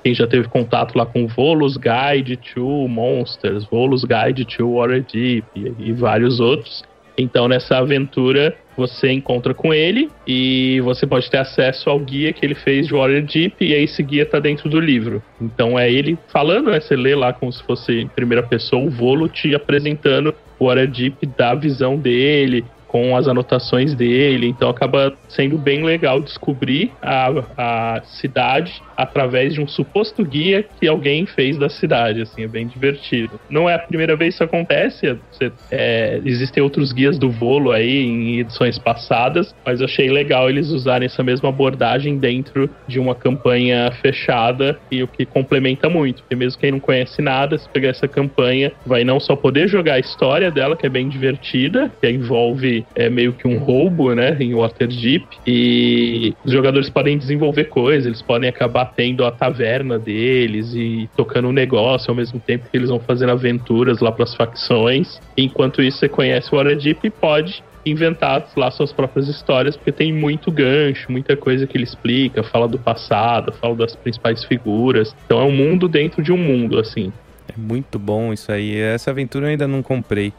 quem 0.03 0.13
já 0.15 0.27
teve 0.27 0.49
contato 0.49 0.97
lá 0.97 1.07
com 1.07 1.27
Volus 1.29 1.77
Guide 1.77 2.37
to 2.37 2.89
Monsters, 2.89 3.65
Volus 3.67 4.05
Guide 4.05 4.45
to 4.45 4.75
Waterdeep 4.75 5.45
e, 5.55 5.73
e 5.79 5.93
vários 5.93 6.41
outros. 6.41 6.83
Então, 7.17 7.47
nessa 7.47 7.79
aventura, 7.79 8.57
você 8.77 9.11
encontra 9.11 9.55
com 9.55 9.73
ele 9.73 10.11
e 10.27 10.81
você 10.83 11.07
pode 11.07 11.31
ter 11.31 11.39
acesso 11.39 11.89
ao 11.89 11.99
guia 11.99 12.33
que 12.33 12.45
ele 12.45 12.55
fez 12.55 12.87
de 12.87 12.95
Waterdeep 12.95 13.55
e 13.61 13.75
aí 13.75 13.85
esse 13.85 14.03
guia 14.03 14.27
tá 14.27 14.39
dentro 14.39 14.69
do 14.69 14.81
livro. 14.81 15.23
Então 15.41 15.79
é 15.79 15.91
ele 15.91 16.19
falando, 16.29 16.71
né? 16.71 16.81
Você 16.81 16.97
lê 16.97 17.15
lá 17.15 17.33
como 17.33 17.53
se 17.53 17.63
fosse 17.63 18.01
em 18.01 18.09
primeira 18.09 18.43
pessoa 18.43 18.85
o 18.85 18.91
Volo 18.91 19.29
te 19.29 19.55
apresentando 19.55 20.35
o 20.59 20.67
Waterdeep 20.67 21.27
da 21.37 21.55
visão 21.55 21.97
dele, 21.97 22.65
com 22.95 23.17
as 23.17 23.27
anotações 23.27 23.93
dele, 23.93 24.47
então 24.47 24.71
acaba 24.71 25.13
sendo 25.29 25.59
bem 25.59 25.83
legal 25.83 26.21
descobrir 26.21 26.93
a, 27.03 27.43
a 27.59 28.03
cidade 28.05 28.81
através 28.97 29.53
de 29.53 29.61
um 29.61 29.67
suposto 29.67 30.25
guia 30.25 30.65
que 30.79 30.87
alguém 30.87 31.27
fez 31.27 31.59
da 31.59 31.69
cidade, 31.69 32.23
assim, 32.23 32.45
é 32.45 32.47
bem 32.47 32.69
divertido. 32.69 33.41
Não 33.51 33.69
é 33.69 33.75
a 33.75 33.81
primeira 33.81 34.15
vez 34.15 34.35
que 34.35 34.35
isso 34.37 34.45
acontece, 34.45 35.19
você, 35.33 35.51
é, 35.73 36.21
existem 36.25 36.63
outros 36.63 36.93
guias 36.93 37.19
do 37.19 37.29
Volo 37.31 37.73
aí 37.73 38.05
em 38.07 38.39
edições 38.39 38.79
passadas, 38.79 39.53
mas 39.67 39.81
eu 39.81 39.87
achei 39.87 40.09
legal 40.09 40.49
eles 40.49 40.71
usarem 40.71 41.07
essa 41.07 41.25
mesma 41.25 41.49
abordagem 41.49 42.17
dentro 42.17 42.71
de 42.87 43.01
uma 43.01 43.17
campanha 43.17 43.91
fechada 44.01 44.79
e 44.89 45.03
o 45.03 45.09
que 45.09 45.27
complementa 45.27 45.89
muito, 45.89 46.23
porque 46.23 46.37
mesmo 46.37 46.61
quem 46.61 46.71
não 46.71 46.79
conhece 46.79 47.21
nada, 47.21 47.59
se 47.59 47.69
pegar 47.71 47.89
essa 47.89 48.07
campanha, 48.07 48.71
vai 48.87 49.03
não 49.03 49.19
só 49.19 49.35
poder 49.35 49.67
jogar 49.67 49.95
a 49.95 49.99
história 49.99 50.49
dela, 50.49 50.77
que 50.77 50.87
é 50.87 50.89
bem 50.89 51.09
divertida, 51.09 51.91
que 52.01 52.09
envolve 52.09 52.84
é 52.95 53.09
meio 53.09 53.33
que 53.33 53.47
um 53.47 53.59
roubo, 53.59 54.15
né, 54.15 54.37
em 54.41 54.55
Waterdeep, 54.55 55.27
e 55.47 56.35
os 56.45 56.53
jogadores 56.53 56.89
podem 56.89 57.19
desenvolver 57.19 57.65
coisas, 57.65 58.07
eles 58.07 58.23
podem 58.23 58.49
acabar 58.49 58.87
tendo 58.97 59.25
a 59.25 59.31
taverna 59.31 59.99
deles 59.99 60.75
e 60.75 61.09
tocando 61.17 61.49
um 61.49 61.53
negócio 61.53 62.11
ao 62.11 62.17
mesmo 62.17 62.41
tempo 62.41 62.69
que 62.71 62.77
eles 62.77 62.89
vão 62.89 63.01
fazendo 63.01 63.31
aventuras 63.31 64.01
lá 64.01 64.11
para 64.11 64.25
as 64.25 64.35
facções. 64.35 65.21
Enquanto 65.37 65.83
isso, 65.83 65.99
você 65.99 66.09
conhece 66.09 66.55
o 66.55 66.57
Waterdeep 66.57 66.99
e 67.05 67.11
pode 67.11 67.63
inventar 67.87 68.47
lá 68.57 68.71
suas 68.71 68.93
próprias 68.93 69.29
histórias, 69.29 69.77
porque 69.77 69.93
tem 69.93 70.13
muito 70.13 70.51
gancho, 70.51 71.13
muita 71.13 71.37
coisa 71.37 71.67
que 71.67 71.77
ele 71.77 71.85
explica, 71.85 72.43
fala 72.43 72.67
do 72.67 72.79
passado, 72.79 73.53
fala 73.53 73.75
das 73.77 73.95
principais 73.95 74.45
figuras. 74.45 75.15
Então 75.27 75.41
é 75.41 75.45
um 75.45 75.53
mundo 75.53 75.87
dentro 75.89 76.23
de 76.23 76.33
um 76.33 76.39
mundo, 76.39 76.79
assim. 76.79 77.13
É 77.49 77.59
muito 77.61 77.99
bom 77.99 78.33
isso 78.33 78.51
aí. 78.51 78.77
Essa 78.77 79.11
aventura 79.11 79.47
eu 79.47 79.51
ainda 79.51 79.69
não 79.69 79.83
comprei. 79.83 80.33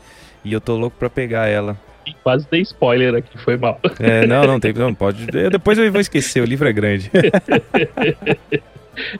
E 0.43 0.53
eu 0.53 0.62
tô 0.62 0.75
louco 0.75 0.97
pra 0.97 1.10
pegar 1.10 1.47
ela. 1.47 1.77
Quase 2.23 2.47
dei 2.49 2.61
spoiler 2.61 3.15
aqui, 3.15 3.37
foi 3.37 3.57
mal. 3.57 3.79
É, 3.99 4.25
não, 4.27 4.43
não 4.45 4.59
tem, 4.59 4.73
não 4.77 4.93
pode. 4.93 5.25
Depois 5.27 5.77
eu 5.77 5.91
vou 5.91 6.01
esquecer, 6.01 6.41
o 6.41 6.45
livro 6.45 6.67
é 6.67 6.73
grande. 6.73 7.11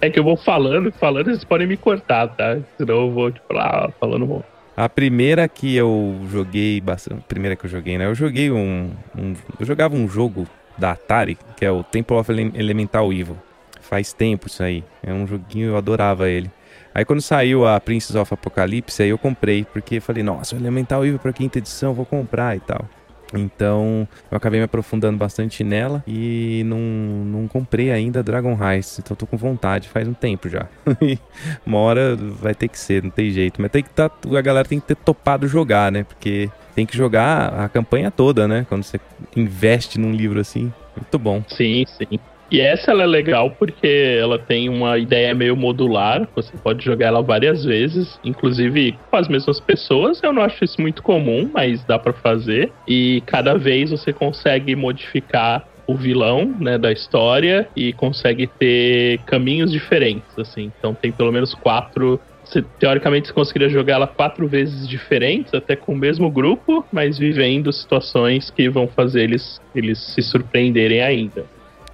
é 0.02 0.10
que 0.10 0.20
eu 0.20 0.24
vou 0.24 0.38
falando, 0.38 0.92
falando, 0.92 1.26
vocês 1.26 1.44
podem 1.44 1.68
me 1.68 1.78
cortar, 1.78 2.28
tá? 2.28 2.58
Senão 2.78 2.96
eu 3.02 3.12
vou, 3.12 3.32
tipo, 3.32 3.54
lá, 3.54 3.92
falando 4.00 4.26
bom. 4.26 4.44
A 4.76 4.90
primeira 4.90 5.48
que 5.48 5.76
eu 5.76 6.20
joguei, 6.30 6.82
bastante, 6.82 7.20
a 7.20 7.28
primeira 7.28 7.56
que 7.56 7.66
eu 7.66 7.70
joguei, 7.70 7.98
né? 7.98 8.06
Eu 8.06 8.16
joguei 8.16 8.52
um, 8.52 8.92
um, 9.18 9.34
Eu 9.58 9.66
jogava 9.66 9.96
um 9.96 10.08
jogo 10.08 10.46
da 10.78 10.92
Atari, 10.92 11.38
que 11.56 11.64
é 11.64 11.72
o 11.72 11.82
Temple 11.84 12.18
of 12.18 12.32
Elemental 12.32 13.14
Evil. 13.14 13.38
Faz 13.80 14.12
tempo 14.12 14.48
isso 14.48 14.62
aí. 14.64 14.84
É 15.02 15.14
um 15.14 15.26
joguinho, 15.26 15.68
eu 15.68 15.78
adorava 15.78 16.30
ele. 16.30 16.52
Aí 16.96 17.04
quando 17.04 17.22
saiu 17.22 17.68
a 17.68 17.78
Princess 17.78 18.16
of 18.16 18.34
Apocalypse, 18.34 19.04
aí 19.04 19.10
eu 19.10 19.18
comprei, 19.18 19.66
porque 19.66 20.00
falei, 20.00 20.24
nossa, 20.24 20.56
o 20.56 20.58
Elemental 20.58 21.06
Evil 21.06 21.20
pra 21.20 21.34
quinta 21.34 21.58
edição, 21.58 21.94
vou 21.94 22.06
comprar 22.06 22.56
e 22.56 22.62
tal. 22.62 22.88
Então 23.34 24.08
eu 24.32 24.38
acabei 24.38 24.62
me 24.62 24.64
aprofundando 24.64 25.18
bastante 25.18 25.62
nela 25.62 26.02
e 26.08 26.64
não, 26.66 26.80
não 26.80 27.48
comprei 27.50 27.92
ainda 27.92 28.24
Dragon 28.24 28.58
Heist. 28.58 29.00
Então 29.00 29.14
tô 29.14 29.28
com 29.28 29.36
vontade, 29.36 29.90
faz 29.90 30.08
um 30.08 30.14
tempo 30.14 30.48
já. 30.48 30.68
Uma 31.66 31.80
hora 31.80 32.16
vai 32.16 32.56
ter 32.56 32.70
que 32.70 32.80
ser, 32.80 33.04
não 33.04 33.10
tem 33.10 33.30
jeito. 33.30 33.62
Mas 33.62 33.72
tem 33.72 33.84
que 33.84 33.90
tá, 33.90 34.06
a 34.06 34.42
galera 34.42 34.66
tem 34.66 34.80
que 34.80 34.88
ter 34.88 34.96
topado 34.96 35.50
jogar, 35.50 35.92
né? 35.92 36.06
Porque 36.06 36.50
tem 36.74 36.86
que 36.86 36.96
jogar 36.96 37.60
a 37.60 37.68
campanha 37.68 38.10
toda, 38.10 38.48
né? 38.48 38.66
Quando 38.70 38.84
você 38.84 39.02
investe 39.36 40.00
num 40.00 40.14
livro 40.14 40.40
assim. 40.40 40.72
Muito 40.96 41.20
bom. 41.20 41.44
Sim, 41.50 41.84
sim. 41.86 42.18
E 42.52 42.62
essa 42.62 42.92
ela 42.92 43.04
é 43.04 43.08
legal 43.08 43.52
porque 43.52 44.18
ela 44.20 44.38
tem 44.38 44.70
uma 44.70 44.98
ideia 44.98 45.34
meio 45.34 45.56
modular, 45.56 46.28
você 46.36 46.56
pode 46.58 46.84
jogar 46.84 47.08
ela 47.08 47.22
várias 47.22 47.64
vezes, 47.64 48.20
inclusive 48.24 48.98
com 49.10 49.18
as 49.18 49.28
mesmas 49.28 49.60
pessoas. 49.60 50.22
Eu 50.24 50.32
não 50.32 50.42
acho 50.42 50.64
isso 50.64 50.80
muito 50.80 51.02
comum, 51.02 51.50
mas 51.54 51.84
dá 51.86 51.98
para 51.98 52.14
fazer. 52.14 52.72
E 52.88 53.24
cada 53.26 53.58
vez 53.58 53.92
você 53.92 54.14
consegue 54.14 54.76
modificar 54.76 55.66
o 55.88 55.96
vilão, 55.96 56.52
né, 56.60 56.78
da 56.78 56.92
história 56.92 57.68
e 57.76 57.94
consegue 57.94 58.48
ter 58.48 59.20
caminhos 59.26 59.72
diferentes, 59.72 60.38
assim. 60.38 60.72
Então 60.78 60.96
tem 60.96 61.12
pelo 61.12 61.32
menos 61.32 61.54
quatro 61.54 62.20
você, 62.46 62.64
teoricamente, 62.80 63.28
você 63.28 63.34
conseguiria 63.34 63.70
jogar 63.70 63.96
ela 63.96 64.08
quatro 64.08 64.48
vezes 64.48 64.88
diferentes, 64.88 65.52
até 65.54 65.76
com 65.76 65.94
o 65.94 65.98
mesmo 65.98 66.30
grupo, 66.30 66.86
mas 66.92 67.18
vivendo 67.18 67.74
situações 67.74 68.52
que 68.52 68.70
vão 68.70 68.88
fazer 68.88 69.24
eles, 69.24 69.60
eles 69.74 69.98
se 70.14 70.22
surpreenderem 70.22 71.02
ainda. 71.02 71.44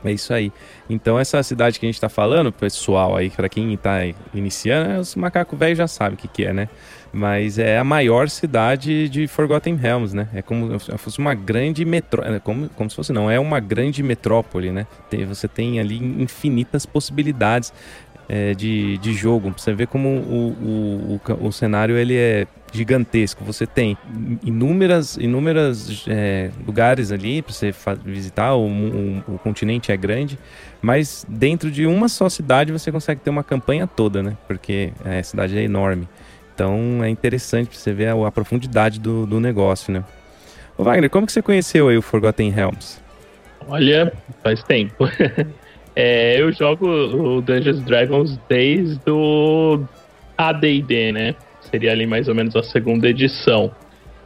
É 0.04 0.12
isso 0.12 0.34
aí. 0.34 0.52
Então, 0.90 1.20
essa 1.20 1.42
cidade 1.44 1.80
que 1.80 1.86
a 1.86 1.88
gente 1.88 1.96
está 1.96 2.10
falando, 2.10 2.52
pessoal, 2.52 3.16
aí, 3.16 3.30
para 3.30 3.48
quem 3.48 3.74
está 3.74 4.00
iniciando, 4.34 5.00
os 5.00 5.16
macacos 5.16 5.58
velhos 5.58 5.78
já 5.78 5.88
sabem 5.88 6.16
o 6.16 6.18
que, 6.18 6.28
que 6.28 6.46
é, 6.46 6.54
né? 6.54 6.70
Mas 7.14 7.60
é 7.60 7.78
a 7.78 7.84
maior 7.84 8.30
cidade 8.30 9.10
de 9.10 9.28
Forgotten 9.28 9.76
Realms, 9.76 10.16
né? 10.16 10.28
É 10.34 10.42
como 10.42 10.80
se 10.80 10.98
fosse 10.98 11.20
uma 11.20 11.34
grande 11.34 11.84
metrópole. 11.84 12.36
É 12.36 12.40
como, 12.40 12.70
como 12.70 12.90
se 12.90 12.96
fosse, 12.96 13.14
não, 13.14 13.30
é 13.30 13.40
uma 13.40 13.60
grande 13.60 14.02
metrópole, 14.02 14.72
né? 14.72 14.88
Tem, 15.10 15.26
você 15.26 15.48
tem 15.48 15.80
ali 15.80 15.98
infinitas 15.98 16.86
possibilidades 16.86 17.74
é, 18.30 18.54
de, 18.54 18.98
de 19.00 19.14
jogo. 19.14 19.54
Você 19.58 19.74
vê 19.74 19.86
como 19.86 20.08
o, 20.08 21.20
o, 21.20 21.22
o, 21.30 21.48
o 21.48 21.52
cenário 21.52 21.98
ele 21.98 22.16
é 22.16 22.48
gigantesco. 22.72 23.44
Você 23.44 23.68
tem 23.68 23.98
inúmeras, 24.44 25.18
inúmeras 25.18 26.06
é, 26.08 26.50
lugares 26.66 27.12
ali 27.12 27.42
para 27.42 27.54
você 27.54 27.74
visitar. 28.04 28.54
O, 28.56 28.66
o, 28.66 29.24
o, 29.36 29.40
continente 29.40 29.92
é 29.92 29.98
grande, 29.98 30.40
mas 30.82 31.26
dentro 31.28 31.70
de 31.70 31.86
uma 31.86 32.08
só 32.08 32.30
cidade 32.30 32.72
você 32.72 32.92
consegue 32.92 33.22
ter 33.22 33.30
uma 33.30 33.44
campanha 33.44 33.86
toda, 33.86 34.24
né? 34.24 34.38
Porque 34.48 34.94
é, 35.06 35.20
a 35.20 35.24
cidade 35.24 35.58
é 35.58 35.64
enorme. 35.64 36.08
Então 36.56 37.04
é 37.04 37.10
interessante 37.10 37.70
para 37.70 37.78
você 37.78 37.94
ver 37.94 38.08
a, 38.08 38.28
a 38.28 38.32
profundidade 38.32 39.00
do, 39.00 39.26
do, 39.26 39.40
negócio, 39.40 39.92
né? 39.94 40.04
Ô 40.78 40.84
Wagner, 40.84 41.10
como 41.10 41.26
que 41.26 41.34
você 41.34 41.42
conheceu 41.42 41.90
aí 41.90 41.98
o 41.98 42.02
Forgotten 42.02 42.50
Realms? 42.50 43.02
Olha, 43.68 44.12
faz 44.44 44.64
tempo. 44.64 45.08
é, 45.96 46.42
eu 46.42 46.52
jogo 46.52 46.88
o 46.88 47.42
Dungeons 47.42 47.82
Dragons 47.82 48.40
desde 48.48 49.10
o 49.10 49.84
AD&D, 50.38 51.12
né? 51.12 51.36
Seria 51.72 51.92
ali 51.92 52.06
mais 52.06 52.28
ou 52.28 52.36
menos 52.36 52.56
a 52.56 52.62
segunda 52.62 53.08
edição. 53.10 53.72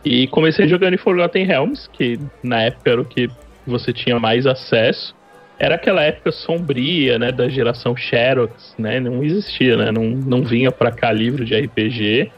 E 0.03 0.27
comecei 0.27 0.67
jogando 0.67 0.95
em 0.95 0.97
Forgotten 0.97 1.45
Realms, 1.45 1.89
que 1.91 2.19
na 2.43 2.63
época 2.63 2.91
era 2.91 3.01
o 3.01 3.05
que 3.05 3.29
você 3.65 3.93
tinha 3.93 4.19
mais 4.19 4.45
acesso. 4.45 5.15
Era 5.57 5.75
aquela 5.75 6.03
época 6.03 6.31
sombria, 6.31 7.17
né, 7.17 7.31
da 7.31 7.47
geração 7.47 7.95
Xerox, 7.95 8.75
né? 8.77 8.99
Não 8.99 9.23
existia, 9.23 9.77
né? 9.77 9.91
Não, 9.91 10.03
não 10.03 10.43
vinha 10.43 10.71
para 10.71 10.91
cá 10.91 11.11
livro 11.11 11.45
de 11.45 11.55
RPG. 11.55 12.31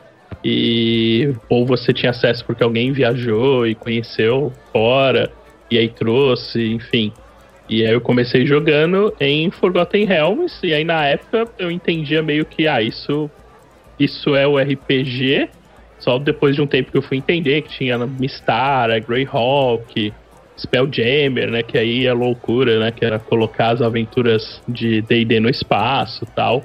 E 0.46 1.34
ou 1.50 1.66
você 1.66 1.92
tinha 1.92 2.12
acesso 2.12 2.46
porque 2.46 2.64
alguém 2.64 2.92
viajou 2.92 3.66
e 3.66 3.74
conheceu 3.74 4.54
fora 4.72 5.32
e 5.70 5.78
aí 5.78 5.90
trouxe, 5.90 6.64
enfim. 6.74 7.12
E 7.70 7.86
aí 7.86 7.92
eu 7.92 8.00
comecei 8.00 8.46
jogando 8.46 9.14
em 9.20 9.52
Forgotten 9.52 10.06
Realms 10.06 10.60
e 10.64 10.74
aí 10.74 10.84
na 10.84 11.06
época 11.06 11.46
eu 11.60 11.70
entendia 11.70 12.22
meio 12.22 12.46
que 12.46 12.68
ah, 12.68 12.82
isso 12.82 13.30
isso 14.00 14.36
é 14.36 14.48
o 14.48 14.58
RPG. 14.58 15.50
Só 16.00 16.20
depois 16.20 16.56
de 16.56 16.62
um 16.62 16.68
tempo 16.68 16.92
que 16.92 16.98
eu 16.98 17.02
fui 17.02 17.18
entender 17.18 17.62
que 17.64 17.70
tinha 17.70 17.98
Mistara, 17.98 19.00
Greyhawk, 19.00 20.14
Spelljammer, 20.58 21.50
né? 21.50 21.64
Que 21.64 21.78
aí 21.78 22.06
é 22.06 22.14
loucura, 22.14 22.80
né? 22.80 22.92
Que 22.92 23.04
era 23.04 23.18
colocar 23.18 23.70
as 23.70 23.82
aventuras 23.82 24.62
de 24.68 25.02
D&D 25.02 25.40
no 25.40 25.50
espaço 25.50 26.26
tal. 26.36 26.64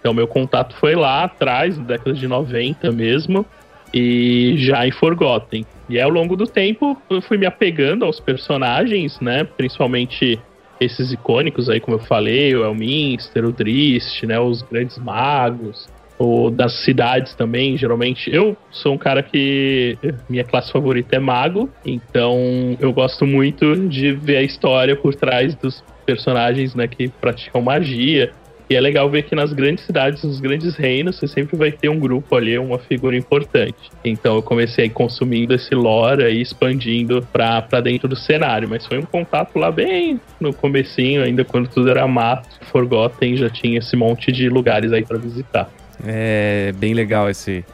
Então 0.00 0.12
meu 0.12 0.26
contato 0.26 0.76
foi 0.76 0.94
lá 0.94 1.24
atrás, 1.24 1.78
na 1.78 1.84
década 1.84 2.12
de 2.12 2.28
90 2.28 2.92
mesmo, 2.92 3.46
e 3.92 4.54
já 4.58 4.86
em 4.86 4.90
Forgotten. 4.90 5.64
E 5.88 5.98
ao 5.98 6.10
longo 6.10 6.36
do 6.36 6.46
tempo 6.46 7.00
eu 7.08 7.22
fui 7.22 7.38
me 7.38 7.46
apegando 7.46 8.04
aos 8.04 8.20
personagens, 8.20 9.18
né? 9.20 9.44
Principalmente 9.44 10.38
esses 10.78 11.10
icônicos 11.10 11.70
aí, 11.70 11.80
como 11.80 11.96
eu 11.96 12.00
falei, 12.00 12.54
o 12.54 12.64
Elminster, 12.64 13.46
o 13.46 13.52
Drist, 13.52 14.26
né? 14.26 14.38
Os 14.38 14.60
grandes 14.60 14.98
magos 14.98 15.88
ou 16.18 16.50
das 16.50 16.84
cidades 16.84 17.34
também, 17.34 17.76
geralmente. 17.76 18.32
Eu 18.32 18.56
sou 18.70 18.94
um 18.94 18.98
cara 18.98 19.22
que 19.22 19.98
minha 20.28 20.44
classe 20.44 20.70
favorita 20.72 21.16
é 21.16 21.18
mago, 21.18 21.68
então 21.84 22.76
eu 22.80 22.92
gosto 22.92 23.26
muito 23.26 23.76
de 23.88 24.12
ver 24.12 24.38
a 24.38 24.42
história 24.42 24.96
por 24.96 25.14
trás 25.14 25.54
dos 25.54 25.82
personagens, 26.06 26.74
né, 26.74 26.86
que 26.86 27.08
praticam 27.08 27.62
magia. 27.62 28.32
E 28.68 28.74
é 28.74 28.80
legal 28.80 29.10
ver 29.10 29.24
que 29.24 29.34
nas 29.34 29.52
grandes 29.52 29.84
cidades, 29.84 30.24
nos 30.24 30.40
grandes 30.40 30.74
reinos, 30.74 31.16
você 31.16 31.28
sempre 31.28 31.54
vai 31.54 31.70
ter 31.70 31.90
um 31.90 31.98
grupo 31.98 32.34
ali, 32.34 32.56
uma 32.58 32.78
figura 32.78 33.14
importante. 33.14 33.90
Então 34.02 34.36
eu 34.36 34.42
comecei 34.42 34.88
consumindo 34.88 35.54
esse 35.54 35.74
lore 35.74 36.24
e 36.24 36.40
expandindo 36.40 37.26
pra, 37.30 37.60
dentro 37.82 38.08
do 38.08 38.16
cenário. 38.16 38.66
Mas 38.66 38.86
foi 38.86 38.98
um 38.98 39.02
contato 39.02 39.58
lá 39.58 39.70
bem 39.70 40.18
no 40.40 40.54
comecinho, 40.54 41.22
ainda 41.22 41.44
quando 41.44 41.68
tudo 41.68 41.90
era 41.90 42.08
mato. 42.08 42.48
Forgotten 42.72 43.36
já 43.36 43.50
tinha 43.50 43.80
esse 43.80 43.94
monte 43.96 44.32
de 44.32 44.48
lugares 44.48 44.92
aí 44.92 45.04
para 45.04 45.18
visitar. 45.18 45.70
É 46.04 46.72
bem 46.76 46.94
legal 46.94 47.28
esse, 47.30 47.64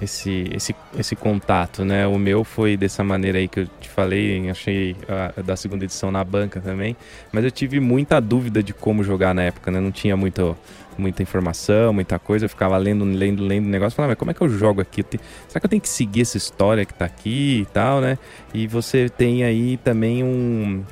esse, 0.00 0.50
esse, 0.54 0.74
esse 0.98 1.16
contato, 1.16 1.84
né? 1.84 2.06
O 2.06 2.18
meu 2.18 2.44
foi 2.44 2.76
dessa 2.76 3.02
maneira 3.02 3.38
aí 3.38 3.48
que 3.48 3.60
eu 3.60 3.66
te 3.80 3.88
falei, 3.88 4.48
achei 4.50 4.96
a, 5.08 5.40
da 5.42 5.56
segunda 5.56 5.84
edição 5.84 6.10
na 6.10 6.22
banca 6.22 6.60
também, 6.60 6.96
mas 7.32 7.44
eu 7.44 7.50
tive 7.50 7.80
muita 7.80 8.20
dúvida 8.20 8.62
de 8.62 8.72
como 8.72 9.02
jogar 9.02 9.34
na 9.34 9.42
época, 9.42 9.70
né? 9.70 9.80
Não 9.80 9.90
tinha 9.90 10.16
muito, 10.16 10.56
muita 10.98 11.22
informação, 11.22 11.92
muita 11.92 12.18
coisa, 12.18 12.44
eu 12.44 12.48
ficava 12.48 12.76
lendo, 12.76 13.04
lendo, 13.04 13.42
lendo 13.42 13.66
o 13.66 13.70
negócio, 13.70 13.96
falava, 13.96 14.12
mas 14.12 14.18
como 14.18 14.30
é 14.30 14.34
que 14.34 14.40
eu 14.42 14.48
jogo 14.48 14.80
aqui? 14.80 15.00
Eu 15.00 15.20
será 15.48 15.60
que 15.60 15.66
eu 15.66 15.70
tenho 15.70 15.82
que 15.82 15.88
seguir 15.88 16.22
essa 16.22 16.36
história 16.36 16.84
que 16.84 16.94
tá 16.94 17.06
aqui 17.06 17.60
e 17.62 17.66
tal, 17.66 18.00
né? 18.00 18.18
E 18.52 18.66
você 18.66 19.08
tem 19.08 19.44
aí 19.44 19.78
também 19.78 20.22
um 20.22 20.84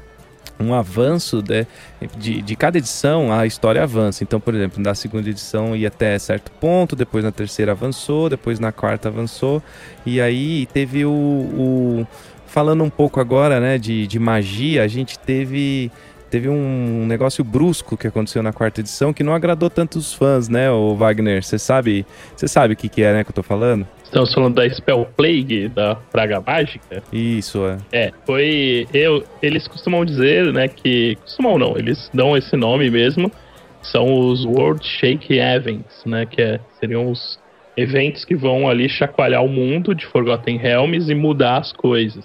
um 0.58 0.72
avanço 0.74 1.42
de, 1.42 1.66
de, 2.16 2.42
de, 2.42 2.56
cada 2.56 2.78
edição, 2.78 3.32
a 3.32 3.46
história 3.46 3.82
avança. 3.82 4.22
Então, 4.22 4.40
por 4.40 4.54
exemplo, 4.54 4.82
na 4.82 4.94
segunda 4.94 5.28
edição 5.28 5.74
ia 5.74 5.88
até 5.88 6.18
certo 6.18 6.50
ponto, 6.52 6.94
depois 6.94 7.24
na 7.24 7.32
terceira 7.32 7.72
avançou, 7.72 8.28
depois 8.28 8.58
na 8.58 8.72
quarta 8.72 9.08
avançou, 9.08 9.62
e 10.04 10.20
aí 10.20 10.66
teve 10.66 11.04
o. 11.04 11.10
o 11.10 12.06
falando 12.46 12.84
um 12.84 12.90
pouco 12.90 13.18
agora 13.18 13.58
né, 13.58 13.78
de, 13.78 14.06
de 14.06 14.18
magia, 14.18 14.84
a 14.84 14.86
gente 14.86 15.18
teve 15.18 15.90
teve 16.30 16.48
um 16.48 17.06
negócio 17.06 17.44
brusco 17.44 17.96
que 17.96 18.08
aconteceu 18.08 18.42
na 18.42 18.52
quarta 18.52 18.80
edição 18.80 19.12
que 19.12 19.22
não 19.22 19.32
agradou 19.32 19.70
tantos 19.70 20.12
fãs, 20.12 20.48
né, 20.48 20.68
o 20.68 20.96
Wagner? 20.96 21.44
Você 21.44 21.60
sabe, 21.60 22.04
você 22.36 22.48
sabe 22.48 22.74
o 22.74 22.76
que, 22.76 22.88
que 22.88 23.04
é, 23.04 23.12
né, 23.12 23.22
que 23.22 23.30
eu 23.30 23.34
tô 23.34 23.42
falando? 23.42 23.86
Estamos 24.14 24.32
falando 24.32 24.54
da 24.54 24.70
Spell 24.70 25.08
Plague, 25.16 25.66
da 25.66 25.96
Praga 25.96 26.40
Mágica. 26.40 27.02
Isso, 27.12 27.66
é. 27.66 27.78
É, 27.90 28.12
foi. 28.24 28.86
Eu, 28.94 29.24
eles 29.42 29.66
costumam 29.66 30.04
dizer, 30.04 30.52
né, 30.52 30.68
que. 30.68 31.16
Costumam 31.16 31.58
não, 31.58 31.76
eles 31.76 32.08
dão 32.14 32.36
esse 32.36 32.56
nome 32.56 32.88
mesmo. 32.92 33.28
São 33.82 34.28
os 34.28 34.44
World 34.44 34.86
Shake 34.86 35.36
Events, 35.36 36.04
né? 36.06 36.26
Que 36.26 36.40
é, 36.40 36.60
seriam 36.78 37.10
os 37.10 37.40
eventos 37.76 38.24
que 38.24 38.36
vão 38.36 38.68
ali 38.68 38.88
chacoalhar 38.88 39.44
o 39.44 39.48
mundo 39.48 39.92
de 39.92 40.06
Forgotten 40.06 40.58
Realms 40.58 41.10
e 41.10 41.14
mudar 41.16 41.56
as 41.56 41.72
coisas. 41.72 42.24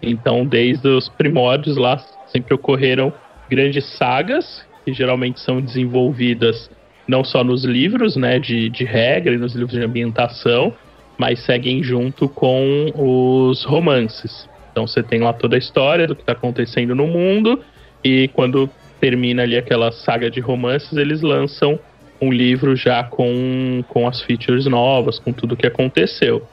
Então, 0.00 0.46
desde 0.46 0.88
os 0.88 1.06
primórdios 1.10 1.76
lá, 1.76 1.98
sempre 2.28 2.54
ocorreram 2.54 3.12
grandes 3.50 3.84
sagas, 3.98 4.64
que 4.86 4.94
geralmente 4.94 5.38
são 5.40 5.60
desenvolvidas 5.60 6.70
não 7.06 7.22
só 7.22 7.44
nos 7.44 7.62
livros 7.62 8.16
né, 8.16 8.38
de, 8.38 8.70
de 8.70 8.84
regra 8.84 9.34
e 9.34 9.38
nos 9.38 9.54
livros 9.54 9.78
de 9.78 9.84
ambientação, 9.84 10.74
mas 11.18 11.40
seguem 11.44 11.82
junto 11.82 12.28
com 12.28 12.92
os 12.94 13.64
romances. 13.64 14.48
Então 14.70 14.86
você 14.86 15.02
tem 15.02 15.20
lá 15.20 15.32
toda 15.32 15.56
a 15.56 15.58
história 15.58 16.06
do 16.06 16.14
que 16.14 16.22
está 16.22 16.32
acontecendo 16.32 16.94
no 16.94 17.06
mundo, 17.06 17.62
e 18.04 18.28
quando 18.28 18.68
termina 19.00 19.42
ali 19.42 19.56
aquela 19.56 19.90
saga 19.92 20.30
de 20.30 20.40
romances, 20.40 20.96
eles 20.96 21.22
lançam 21.22 21.78
um 22.20 22.32
livro 22.32 22.76
já 22.76 23.04
com, 23.04 23.82
com 23.88 24.06
as 24.06 24.22
features 24.22 24.66
novas, 24.66 25.18
com 25.18 25.32
tudo 25.32 25.56
que 25.56 25.66
aconteceu. 25.66 26.46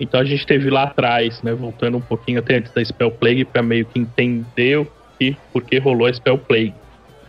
Então 0.00 0.20
a 0.20 0.24
gente 0.24 0.46
teve 0.46 0.70
lá 0.70 0.84
atrás, 0.84 1.42
né, 1.42 1.52
voltando 1.52 1.96
um 1.96 2.00
pouquinho 2.00 2.38
até 2.38 2.56
antes 2.56 2.72
da 2.72 2.84
Spell 2.84 3.10
Plague, 3.10 3.44
para 3.44 3.62
meio 3.62 3.84
que 3.84 3.98
entender 3.98 4.86
que, 5.18 5.36
por 5.52 5.62
que 5.62 5.78
rolou 5.78 6.06
a 6.06 6.12
Spell 6.12 6.38
Plague. 6.38 6.74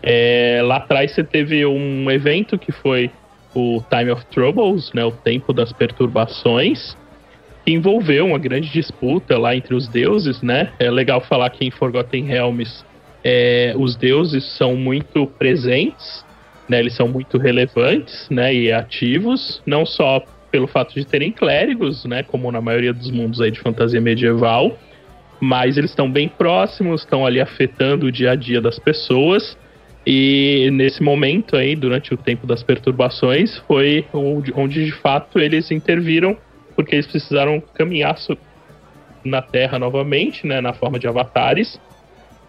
É, 0.02 0.62
lá 0.63 0.78
atrás 0.78 1.12
você 1.12 1.23
teve 1.23 1.65
um 1.65 2.10
evento 2.10 2.58
que 2.58 2.71
foi 2.71 3.12
o 3.53 3.83
Time 3.89 4.12
of 4.12 4.25
Troubles, 4.27 4.91
né, 4.93 5.03
o 5.03 5.12
tempo 5.12 5.53
das 5.53 5.73
perturbações, 5.73 6.95
que 7.65 7.71
envolveu 7.71 8.27
uma 8.27 8.38
grande 8.38 8.69
disputa 8.69 9.38
lá 9.38 9.55
entre 9.55 9.75
os 9.75 9.88
deuses, 9.88 10.41
né? 10.41 10.71
É 10.79 10.89
legal 10.89 11.21
falar 11.21 11.49
que 11.49 11.65
em 11.65 11.71
Forgotten 11.71 12.25
Realms 12.25 12.85
é, 13.23 13.73
os 13.77 13.95
deuses 13.95 14.45
são 14.57 14.75
muito 14.75 15.27
presentes, 15.27 16.25
né? 16.67 16.79
Eles 16.79 16.93
são 16.93 17.07
muito 17.07 17.38
relevantes, 17.38 18.27
né? 18.29 18.53
E 18.53 18.71
ativos, 18.71 19.62
não 19.65 19.85
só 19.85 20.23
pelo 20.51 20.67
fato 20.67 20.93
de 20.93 21.05
terem 21.05 21.31
clérigos, 21.31 22.05
né? 22.05 22.23
Como 22.23 22.51
na 22.51 22.62
maioria 22.62 22.93
dos 22.93 23.12
mundos 23.12 23.41
aí 23.41 23.51
de 23.51 23.59
fantasia 23.59 23.99
medieval, 23.99 24.77
mas 25.39 25.77
eles 25.77 25.91
estão 25.91 26.09
bem 26.09 26.27
próximos, 26.27 27.01
estão 27.01 27.25
ali 27.25 27.39
afetando 27.39 28.07
o 28.07 28.12
dia 28.12 28.31
a 28.31 28.35
dia 28.35 28.62
das 28.62 28.79
pessoas. 28.79 29.57
E 30.05 30.69
nesse 30.71 31.03
momento 31.03 31.55
aí, 31.55 31.75
durante 31.75 32.13
o 32.13 32.17
tempo 32.17 32.47
das 32.47 32.63
perturbações, 32.63 33.57
foi 33.67 34.05
onde, 34.13 34.53
onde 34.55 34.85
de 34.85 34.91
fato 34.91 35.39
eles 35.39 35.71
interviram, 35.71 36.38
porque 36.75 36.95
eles 36.95 37.07
precisaram 37.07 37.62
caminhar 37.73 38.15
na 39.23 39.41
Terra 39.41 39.77
novamente, 39.77 40.47
né, 40.47 40.62
na 40.62 40.73
forma 40.73 40.97
de 40.97 41.07
avatares, 41.07 41.79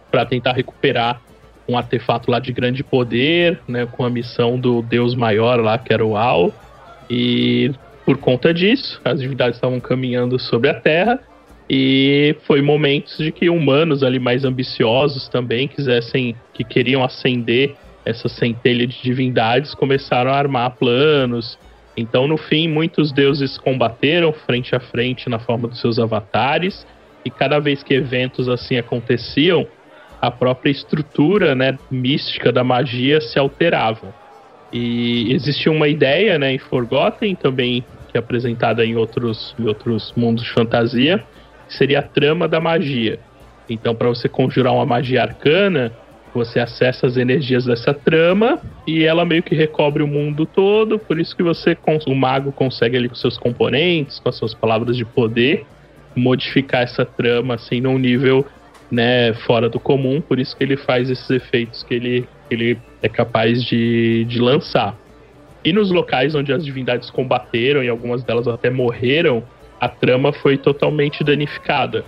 para 0.09 0.25
tentar 0.25 0.53
recuperar 0.53 1.21
um 1.67 1.77
artefato 1.77 2.31
lá 2.31 2.39
de 2.39 2.51
grande 2.51 2.83
poder, 2.83 3.59
né, 3.67 3.85
com 3.85 4.03
a 4.03 4.09
missão 4.09 4.59
do 4.59 4.81
Deus 4.81 5.15
maior 5.15 5.59
lá, 5.59 5.77
que 5.77 5.93
era 5.93 6.05
o 6.05 6.17
Al. 6.17 6.53
E 7.09 7.71
por 8.05 8.17
conta 8.17 8.53
disso, 8.53 8.99
as 9.03 9.19
divindades 9.19 9.57
estavam 9.57 9.79
caminhando 9.79 10.39
sobre 10.39 10.69
a 10.69 10.73
Terra 10.73 11.19
e 11.69 12.35
foi 12.45 12.61
momentos 12.61 13.17
de 13.17 13.31
que 13.31 13.49
humanos 13.49 14.03
ali 14.03 14.19
mais 14.19 14.43
ambiciosos 14.43 15.29
também 15.29 15.69
quisessem, 15.69 16.35
que 16.63 16.73
queriam 16.73 17.03
ascender 17.03 17.75
essa 18.05 18.27
centelha 18.27 18.87
de 18.87 19.01
divindades, 19.01 19.73
começaram 19.75 20.31
a 20.31 20.37
armar 20.37 20.71
planos. 20.71 21.57
Então, 21.95 22.27
no 22.27 22.37
fim, 22.37 22.67
muitos 22.67 23.11
deuses 23.11 23.57
combateram 23.57 24.33
frente 24.33 24.75
a 24.75 24.79
frente 24.79 25.29
na 25.29 25.39
forma 25.39 25.67
dos 25.67 25.79
seus 25.79 25.99
avatares, 25.99 26.85
e 27.23 27.29
cada 27.29 27.59
vez 27.59 27.83
que 27.83 27.93
eventos 27.93 28.49
assim 28.49 28.77
aconteciam, 28.77 29.67
a 30.19 30.31
própria 30.31 30.71
estrutura 30.71 31.53
né, 31.53 31.77
mística 31.89 32.51
da 32.51 32.63
magia 32.63 33.21
se 33.21 33.37
alterava. 33.37 34.13
E 34.73 35.31
existia 35.33 35.71
uma 35.71 35.87
ideia 35.87 36.39
né, 36.39 36.53
em 36.53 36.57
Forgotten, 36.57 37.35
também 37.35 37.83
que 38.09 38.17
é 38.17 38.19
apresentada 38.19 38.85
em 38.85 38.95
outros, 38.95 39.55
em 39.59 39.67
outros 39.67 40.13
mundos 40.15 40.43
de 40.43 40.49
fantasia, 40.51 41.23
seria 41.67 41.99
a 41.99 42.03
trama 42.03 42.47
da 42.47 42.59
magia. 42.59 43.19
Então, 43.69 43.95
para 43.95 44.09
você 44.09 44.27
conjurar 44.27 44.73
uma 44.73 44.85
magia 44.85 45.21
arcana, 45.21 45.93
você 46.33 46.59
acessa 46.59 47.07
as 47.07 47.17
energias 47.17 47.65
dessa 47.65 47.93
trama 47.93 48.59
e 48.87 49.03
ela 49.03 49.25
meio 49.25 49.43
que 49.43 49.53
recobre 49.55 50.01
o 50.01 50.07
mundo 50.07 50.45
todo. 50.45 50.97
Por 50.97 51.19
isso 51.19 51.35
que 51.35 51.43
você, 51.43 51.77
o 52.07 52.15
mago, 52.15 52.51
consegue 52.51 52.97
ali 52.97 53.09
com 53.09 53.15
seus 53.15 53.37
componentes, 53.37 54.19
com 54.19 54.29
as 54.29 54.35
suas 54.35 54.53
palavras 54.53 54.95
de 54.95 55.05
poder, 55.05 55.65
modificar 56.15 56.83
essa 56.83 57.05
trama 57.05 57.55
assim 57.55 57.81
num 57.81 57.97
nível 57.97 58.45
né, 58.89 59.33
fora 59.45 59.69
do 59.69 59.79
comum. 59.79 60.21
Por 60.21 60.39
isso 60.39 60.55
que 60.55 60.63
ele 60.63 60.77
faz 60.77 61.09
esses 61.09 61.29
efeitos 61.29 61.83
que 61.83 61.93
ele, 61.93 62.27
ele 62.49 62.77
é 63.01 63.09
capaz 63.09 63.63
de, 63.63 64.25
de 64.25 64.39
lançar. 64.39 64.95
E 65.63 65.71
nos 65.71 65.91
locais 65.91 66.33
onde 66.33 66.51
as 66.51 66.65
divindades 66.65 67.09
combateram 67.09 67.83
e 67.83 67.89
algumas 67.89 68.23
delas 68.23 68.47
até 68.47 68.69
morreram, 68.69 69.43
a 69.79 69.87
trama 69.87 70.33
foi 70.33 70.57
totalmente 70.57 71.23
danificada. 71.23 72.03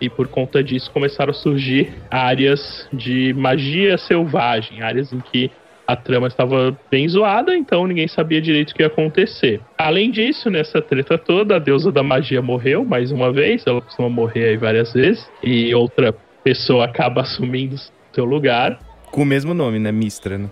E 0.00 0.08
por 0.08 0.28
conta 0.28 0.62
disso 0.62 0.90
começaram 0.90 1.30
a 1.30 1.34
surgir 1.34 1.92
áreas 2.10 2.88
de 2.92 3.34
magia 3.34 3.98
selvagem, 3.98 4.82
áreas 4.82 5.12
em 5.12 5.20
que 5.20 5.50
a 5.86 5.96
trama 5.96 6.28
estava 6.28 6.76
bem 6.88 7.08
zoada, 7.08 7.56
então 7.56 7.84
ninguém 7.84 8.06
sabia 8.06 8.40
direito 8.40 8.70
o 8.70 8.74
que 8.74 8.82
ia 8.82 8.86
acontecer. 8.86 9.60
Além 9.76 10.10
disso, 10.10 10.48
nessa 10.48 10.80
treta 10.80 11.18
toda, 11.18 11.56
a 11.56 11.58
deusa 11.58 11.90
da 11.90 12.02
magia 12.02 12.40
morreu 12.40 12.84
mais 12.84 13.10
uma 13.10 13.32
vez, 13.32 13.66
ela 13.66 13.80
costuma 13.80 14.08
morrer 14.08 14.50
aí 14.50 14.56
várias 14.56 14.92
vezes, 14.92 15.28
e 15.42 15.74
outra 15.74 16.14
pessoa 16.44 16.84
acaba 16.84 17.22
assumindo 17.22 17.74
seu 18.12 18.24
lugar. 18.24 18.78
Com 19.10 19.22
o 19.22 19.26
mesmo 19.26 19.52
nome, 19.52 19.80
né? 19.80 19.90
Mistra, 19.90 20.38
né? 20.38 20.48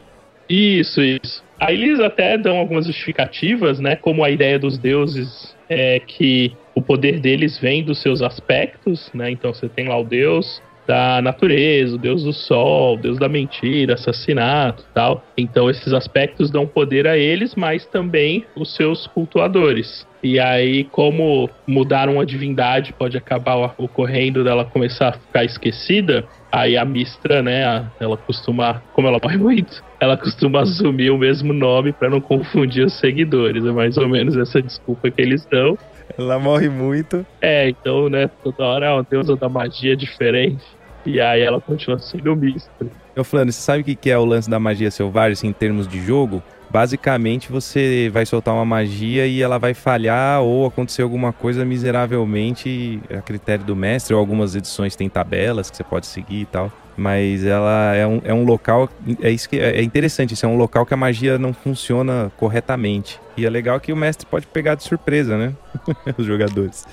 Isso, 0.49 1.01
isso. 1.03 1.45
Aí 1.61 1.83
eles 1.83 2.01
até 2.01 2.37
dão 2.37 2.57
algumas 2.57 2.87
justificativas, 2.87 3.79
né? 3.79 3.95
Como 3.95 4.25
a 4.25 4.31
ideia 4.31 4.59
dos 4.59 4.79
deuses 4.79 5.57
é 5.69 6.01
que 6.01 6.53
o 6.79 6.83
poder 6.83 7.19
deles 7.19 7.59
vem 7.59 7.83
dos 7.83 8.01
seus 8.01 8.23
aspectos, 8.23 9.11
né? 9.13 9.33
Então 9.33 9.53
você 9.53 9.69
tem 9.69 9.89
lá 9.89 9.99
o 9.99 10.05
deus 10.05 10.63
da 10.87 11.21
natureza, 11.21 11.97
o 11.97 11.99
deus 11.99 12.23
do 12.23 12.33
sol, 12.33 12.95
o 12.95 12.97
deus 12.97 13.19
da 13.19 13.29
mentira, 13.29 13.95
assassinato 13.95 14.85
tal. 14.95 15.23
Então 15.37 15.69
esses 15.69 15.93
aspectos 15.93 16.51
dão 16.51 16.67
poder 16.67 17.07
a 17.07 17.19
eles, 17.19 17.57
mas 17.57 17.85
também 17.87 18.45
os 18.57 18.75
seus 18.77 19.09
cultuadores. 19.09 20.07
E 20.23 20.39
aí, 20.39 20.85
como 20.85 21.51
mudar 21.67 22.09
uma 22.09 22.25
divindade 22.25 22.93
pode 22.93 23.17
acabar 23.17 23.75
ocorrendo 23.77 24.45
dela 24.45 24.65
começar 24.65 25.09
a 25.09 25.13
ficar 25.13 25.45
esquecida, 25.45 26.25
aí 26.51 26.77
a 26.77 26.85
Mistra, 26.85 27.43
né, 27.43 27.87
ela 28.01 28.17
costuma, 28.17 28.83
como 28.95 29.09
ela 29.09 29.19
morre 29.23 29.37
muito, 29.37 29.83
ela 30.01 30.17
costuma 30.17 30.63
assumir 30.63 31.11
o 31.11 31.19
mesmo 31.19 31.53
nome 31.53 31.93
para 31.93 32.09
não 32.09 32.21
confundir 32.21 32.87
os 32.87 32.95
seguidores. 32.99 33.65
É 33.65 33.73
mais 33.73 33.97
ou 33.97 34.09
menos 34.09 34.37
essa 34.37 34.63
desculpa 34.63 35.11
que 35.11 35.21
eles 35.21 35.45
dão. 35.47 35.77
Ela 36.17 36.39
morre 36.39 36.69
muito. 36.69 37.27
É, 37.41 37.69
então, 37.69 38.09
né, 38.09 38.31
toda 38.43 38.65
hora 38.65 38.87
é 38.87 38.93
uma 38.93 39.07
deusa 39.09 39.37
da 39.37 39.49
magia 39.49 39.97
diferente. 39.97 40.65
E 41.05 41.21
aí 41.21 41.43
ela 41.43 41.61
continua 41.61 41.99
sendo 41.99 42.37
Mistra. 42.37 42.87
Eu 43.15 43.25
falando, 43.25 43.51
você 43.51 43.61
sabe 43.61 43.81
o 43.81 43.97
que 43.97 44.11
é 44.11 44.19
o 44.19 44.25
lance 44.25 44.49
da 44.49 44.59
magia 44.59 44.91
selvagem 44.91 45.33
assim, 45.33 45.49
em 45.49 45.53
termos 45.53 45.89
de 45.89 46.01
jogo? 46.01 46.43
basicamente 46.71 47.51
você 47.51 48.11
vai 48.13 48.27
soltar 48.27 48.55
uma 48.55 48.65
magia 48.65 49.27
e 49.27 49.41
ela 49.41 49.59
vai 49.59 49.75
falhar 49.75 50.43
ou 50.43 50.67
acontecer 50.67 51.03
alguma 51.03 51.33
coisa 51.33 51.65
miseravelmente 51.65 53.01
a 53.11 53.21
critério 53.23 53.65
do 53.65 53.75
mestre, 53.75 54.15
ou 54.15 54.21
algumas 54.21 54.55
edições 54.55 54.95
tem 54.95 55.09
tabelas 55.09 55.71
que 55.71 55.77
você 55.77 55.85
pode 55.85 56.07
seguir 56.07 56.43
e 56.43 56.47
tal. 56.47 56.73
Mas 56.99 57.45
ela 57.45 57.95
é 57.95 58.05
um, 58.05 58.21
é 58.25 58.35
um 58.35 58.45
local. 58.45 58.91
É, 59.23 59.31
isso 59.31 59.49
que, 59.49 59.57
é 59.57 59.81
interessante, 59.81 60.35
isso 60.35 60.45
é 60.45 60.49
um 60.49 60.57
local 60.57 60.85
que 60.85 60.93
a 60.93 60.97
magia 60.97 61.39
não 61.39 61.55
funciona 61.55 62.33
corretamente. 62.37 63.21
E 63.37 63.47
é 63.47 63.51
legal 63.51 63.79
que 63.79 63.93
o 63.93 63.97
mestre 63.97 64.27
pode 64.27 64.49
pegar 64.49 64.75
de 64.75 64.83
surpresa, 64.83 65.39
né? 65.39 65.55
Os 66.19 66.27
jogadores. 66.27 66.85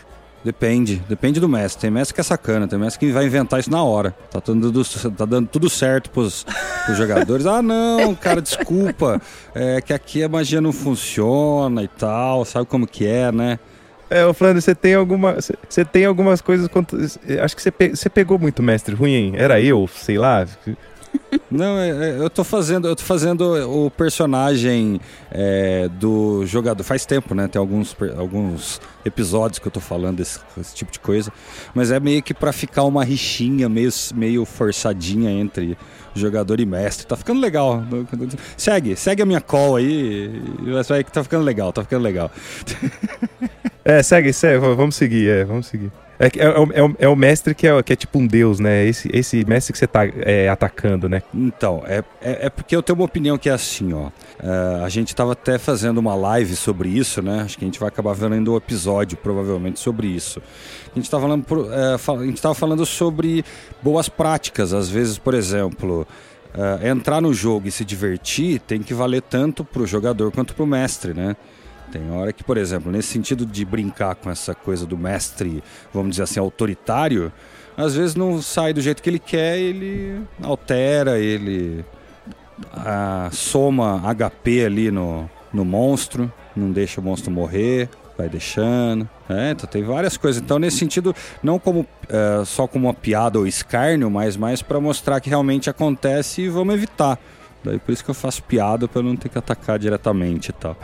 Depende, 0.43 1.01
depende 1.09 1.39
do 1.39 1.49
mestre. 1.49 1.81
Tem 1.81 1.89
mestre 1.89 2.13
que 2.13 2.21
é 2.21 2.23
sacana, 2.23 2.67
tem 2.67 2.77
mestre 2.77 2.99
que 2.99 3.11
vai 3.11 3.25
inventar 3.25 3.59
isso 3.59 3.71
na 3.71 3.83
hora. 3.83 4.15
Tá 4.29 4.39
dando, 4.45 4.71
tá 5.17 5.25
dando 5.25 5.47
tudo 5.47 5.67
certo 5.71 6.11
pros, 6.11 6.45
pros 6.85 6.95
jogadores. 6.95 7.47
Ah, 7.47 7.63
não, 7.63 8.13
cara, 8.13 8.39
desculpa. 8.39 9.19
É 9.55 9.81
que 9.81 9.91
aqui 9.91 10.23
a 10.23 10.29
magia 10.29 10.61
não 10.61 10.71
funciona 10.71 11.81
e 11.81 11.87
tal. 11.87 12.45
Sabe 12.45 12.67
como 12.67 12.85
que 12.85 13.07
é, 13.07 13.31
né? 13.31 13.57
É, 14.09 14.25
ô 14.25 14.33
Flandre, 14.33 14.61
você 14.61 14.75
tem 14.75 14.93
alguma. 14.93 15.35
Você 15.35 15.85
tem 15.85 16.05
algumas 16.05 16.41
coisas. 16.41 16.69
Acho 17.41 17.55
que 17.55 17.61
você, 17.61 17.71
pe... 17.71 17.93
pegou 18.13 18.37
muito 18.37 18.61
mestre 18.61 18.95
ruim? 18.95 19.33
Era 19.35 19.59
eu, 19.59 19.87
sei 19.87 20.17
lá. 20.17 20.45
Não, 21.49 21.77
é, 21.79 21.89
é, 21.89 22.17
eu 22.19 22.29
tô 22.29 22.43
fazendo, 22.43 22.87
eu 22.87 22.95
tô 22.95 23.03
fazendo 23.03 23.41
o 23.69 23.89
personagem 23.89 24.99
é, 25.31 25.87
do 25.87 26.45
jogador. 26.45 26.83
Faz 26.83 27.05
tempo, 27.05 27.33
né? 27.33 27.47
Tem 27.47 27.59
alguns, 27.59 27.95
alguns 28.17 28.81
episódios 29.05 29.59
que 29.59 29.67
eu 29.67 29.71
tô 29.71 29.79
falando 29.79 30.17
desse 30.17 30.39
tipo 30.73 30.91
de 30.91 30.99
coisa. 30.99 31.31
Mas 31.73 31.91
é 31.91 31.99
meio 31.99 32.21
que 32.21 32.33
para 32.33 32.51
ficar 32.51 32.83
uma 32.83 33.03
rixinha 33.03 33.69
meio, 33.69 33.89
meio 34.13 34.45
forçadinha 34.45 35.31
entre 35.31 35.77
jogador 36.13 36.59
e 36.59 36.65
mestre. 36.65 37.05
Tá 37.05 37.15
ficando 37.15 37.39
legal. 37.39 37.83
Segue, 38.57 38.95
segue 38.95 39.21
a 39.21 39.25
minha 39.25 39.41
call 39.41 39.77
aí. 39.77 40.41
Vai 40.87 41.03
que 41.03 41.11
tá 41.11 41.23
ficando 41.23 41.43
legal, 41.43 41.71
tá 41.71 41.83
ficando 41.83 42.03
legal. 42.03 42.31
É, 43.85 44.01
segue, 44.01 44.33
segue, 44.33 44.57
vamos 44.57 44.95
seguir, 44.95 45.29
é, 45.29 45.45
vamos 45.45 45.67
seguir. 45.67 45.91
É, 46.17 46.27
é, 46.27 46.79
é, 46.79 46.83
o, 46.83 46.95
é 46.99 47.07
o 47.07 47.15
mestre 47.15 47.53
que 47.53 47.67
é, 47.67 47.83
que 47.83 47.93
é 47.93 47.95
tipo 47.95 48.17
um 48.17 48.25
deus, 48.25 48.59
né? 48.59 48.85
Esse, 48.85 49.09
esse 49.13 49.45
mestre 49.45 49.73
que 49.73 49.77
você 49.77 49.85
tá 49.85 50.05
é, 50.05 50.49
atacando, 50.49 51.07
né? 51.07 51.21
Então, 51.33 51.83
é, 51.85 52.03
é, 52.21 52.45
é, 52.45 52.49
porque 52.49 52.75
eu 52.75 52.81
tenho 52.81 52.97
uma 52.97 53.05
opinião 53.05 53.37
que 53.37 53.49
é 53.49 53.51
assim, 53.51 53.93
ó. 53.93 54.07
Uh, 54.07 54.83
a 54.83 54.89
gente 54.89 55.13
tava 55.13 55.33
até 55.33 55.57
fazendo 55.57 55.97
uma 55.97 56.15
live 56.15 56.55
sobre 56.55 56.89
isso, 56.89 57.21
né? 57.21 57.41
Acho 57.41 57.57
que 57.57 57.65
a 57.65 57.67
gente 57.67 57.79
vai 57.79 57.89
acabar 57.89 58.13
vendo 58.13 58.53
um 58.53 58.57
episódio, 58.57 59.17
provavelmente, 59.17 59.79
sobre 59.79 60.07
isso. 60.07 60.41
A 60.91 60.97
gente 60.97 61.09
tava 61.09 61.23
falando, 61.23 61.45
a 61.71 62.25
gente 62.25 62.41
tava 62.41 62.55
falando 62.55 62.85
sobre 62.85 63.43
boas 63.83 64.09
práticas. 64.09 64.73
Às 64.73 64.89
vezes, 64.89 65.17
por 65.17 65.33
exemplo, 65.33 66.07
entrar 66.81 67.21
no 67.21 67.33
jogo 67.33 67.67
e 67.67 67.71
se 67.71 67.83
divertir 67.83 68.59
tem 68.61 68.81
que 68.81 68.93
valer 68.93 69.21
tanto 69.21 69.65
pro 69.65 69.85
jogador 69.85 70.31
quanto 70.31 70.55
pro 70.55 70.65
mestre, 70.65 71.13
né? 71.13 71.35
Tem 71.91 72.11
hora 72.11 72.33
que, 72.33 72.43
por 72.43 72.57
exemplo, 72.57 72.91
nesse 72.91 73.09
sentido 73.09 73.45
de 73.45 73.63
brincar 73.63 74.15
com 74.15 74.29
essa 74.29 74.53
coisa 74.53 74.85
do 74.85 74.97
mestre, 74.97 75.63
vamos 75.93 76.11
dizer 76.11 76.23
assim, 76.23 76.39
autoritário, 76.39 77.31
às 77.77 77.95
vezes 77.95 78.15
não 78.15 78.41
sai 78.41 78.73
do 78.73 78.81
jeito 78.81 79.01
que 79.01 79.09
ele 79.09 79.19
quer, 79.19 79.57
ele 79.59 80.21
altera, 80.41 81.19
ele 81.19 81.85
ah, 82.73 83.29
soma 83.31 84.01
HP 84.13 84.65
ali 84.65 84.91
no, 84.91 85.29
no 85.53 85.65
monstro, 85.65 86.31
não 86.55 86.71
deixa 86.71 87.01
o 87.01 87.03
monstro 87.03 87.31
morrer, 87.31 87.89
vai 88.17 88.29
deixando. 88.29 89.07
É, 89.29 89.51
então 89.51 89.67
tem 89.69 89.83
várias 89.83 90.17
coisas. 90.17 90.41
Então, 90.41 90.59
nesse 90.59 90.77
sentido, 90.77 91.15
não 91.43 91.59
como 91.59 91.85
é, 92.07 92.45
só 92.45 92.67
como 92.67 92.87
uma 92.87 92.93
piada 92.93 93.39
ou 93.39 93.47
escárnio, 93.47 94.09
mas 94.09 94.37
mais 94.37 94.61
para 94.61 94.79
mostrar 94.79 95.19
que 95.19 95.29
realmente 95.29 95.69
acontece 95.69 96.43
e 96.43 96.49
vamos 96.49 96.75
evitar. 96.75 97.19
Daí 97.65 97.79
por 97.79 97.91
isso 97.91 98.03
que 98.03 98.11
eu 98.11 98.15
faço 98.15 98.43
piada 98.43 98.87
eu 98.93 99.03
não 99.03 99.15
ter 99.15 99.27
que 99.29 99.37
atacar 99.37 99.79
diretamente 99.79 100.49
e 100.49 100.53
tal. 100.53 100.77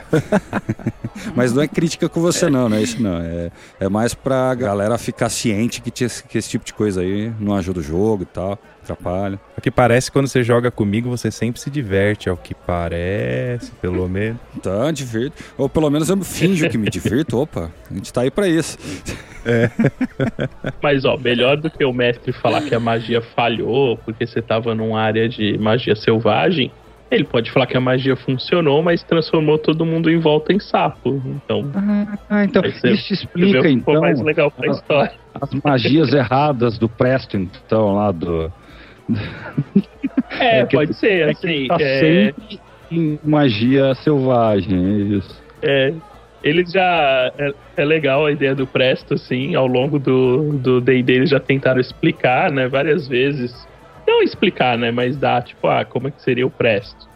Mas 1.36 1.54
não 1.54 1.62
é 1.62 1.68
crítica 1.68 2.10
com 2.10 2.20
você 2.20 2.50
não, 2.50 2.68
não 2.68 2.78
é 2.78 2.82
isso 2.82 3.02
não. 3.02 3.18
É, 3.22 3.52
é 3.80 3.88
mais 3.88 4.14
pra 4.14 4.54
galera 4.56 4.98
ficar 4.98 5.30
ciente 5.30 5.82
que, 5.82 5.92
que 5.92 6.38
esse 6.38 6.50
tipo 6.50 6.66
de 6.66 6.74
coisa 6.74 7.02
aí 7.02 7.32
não 7.40 7.56
ajuda 7.56 7.80
o 7.80 7.84
jogo 7.84 8.24
e 8.24 8.26
tal, 8.26 8.58
atrapalha. 8.84 9.40
O 9.58 9.62
que 9.62 9.70
parece 9.72 10.12
quando 10.12 10.28
você 10.28 10.44
joga 10.44 10.70
comigo, 10.72 11.10
você 11.10 11.30
sempre 11.32 11.60
se 11.62 11.70
diverte, 11.70 12.28
é 12.30 12.32
o 12.32 12.38
que 12.38 12.54
parece, 12.54 13.72
pelo 13.82 14.08
menos. 14.10 14.40
Tá, 14.62 14.92
divirto. 14.92 15.44
Ou 15.58 15.70
pelo 15.70 15.90
menos 15.90 16.10
eu 16.10 16.18
finjo 16.24 16.70
que 16.70 16.78
me 16.78 16.90
divirto. 16.90 17.38
Opa, 17.40 17.72
a 17.90 17.94
gente 17.94 18.12
tá 18.12 18.22
aí 18.22 18.32
pra 18.32 18.48
isso. 18.48 18.78
Mas, 20.82 21.06
ó, 21.06 21.18
melhor 21.18 21.58
do 21.58 21.70
que 21.70 21.84
o 21.84 21.94
mestre 21.94 22.32
falar 22.32 22.62
que 22.62 22.76
a 22.76 22.80
magia 22.80 23.22
falhou 23.22 23.98
porque 23.98 24.26
você 24.26 24.42
tava 24.42 24.74
numa 24.76 25.00
área 25.02 25.28
de 25.28 25.58
magia 25.58 25.96
selvagem, 25.96 26.72
ele 27.10 27.24
pode 27.26 27.52
falar 27.52 27.66
que 27.66 27.76
a 27.76 27.82
magia 27.82 28.16
funcionou, 28.16 28.82
mas 28.82 29.04
transformou 29.04 29.58
todo 29.58 29.86
mundo 29.86 30.10
em 30.10 30.20
volta 30.20 30.54
em 30.54 30.60
sapo. 30.60 31.22
Então, 31.26 31.70
Ah, 32.30 32.46
então 32.46 32.62
você- 32.62 32.92
isso 32.92 33.14
explica 33.14 33.68
então 33.70 34.00
mais 34.00 34.22
legal 34.22 34.50
pra 34.50 34.70
a- 34.70 34.74
história. 34.74 35.12
as 35.42 35.50
magias 35.64 36.14
erradas 36.14 36.78
do 36.78 36.88
Preston, 36.88 37.48
então 37.66 37.96
lá 37.96 38.12
do 38.12 38.52
É, 40.40 40.60
É 40.60 40.66
pode 40.66 40.94
ser, 40.94 41.28
é 41.28 41.32
assim. 41.32 41.68
tá 41.68 41.78
é, 41.80 42.00
sempre 42.00 42.60
em 42.92 43.20
magia 43.24 43.94
selvagem, 43.96 44.78
é 44.78 45.18
isso. 45.18 45.42
É, 45.62 45.94
eles 46.44 46.72
já. 46.72 47.32
É, 47.38 47.54
é 47.78 47.86
legal 47.86 48.26
a 48.26 48.32
ideia 48.32 48.54
do 48.54 48.68
Presto, 48.68 49.14
assim, 49.14 49.56
ao 49.56 49.68
longo 49.68 50.00
do 50.00 50.54
do 50.54 50.82
D&D 50.82 51.14
eles 51.14 51.30
já 51.30 51.40
tentaram 51.40 51.80
explicar, 51.80 52.52
né, 52.52 52.68
várias 52.68 53.08
vezes. 53.08 53.68
Não 54.08 54.22
explicar, 54.24 54.78
né, 54.78 54.92
mas 54.92 55.16
dar, 55.16 55.44
tipo, 55.44 55.68
ah, 55.68 55.86
como 55.86 56.08
é 56.08 56.12
que 56.12 56.22
seria 56.22 56.46
o 56.46 56.52
Presto. 56.52 57.10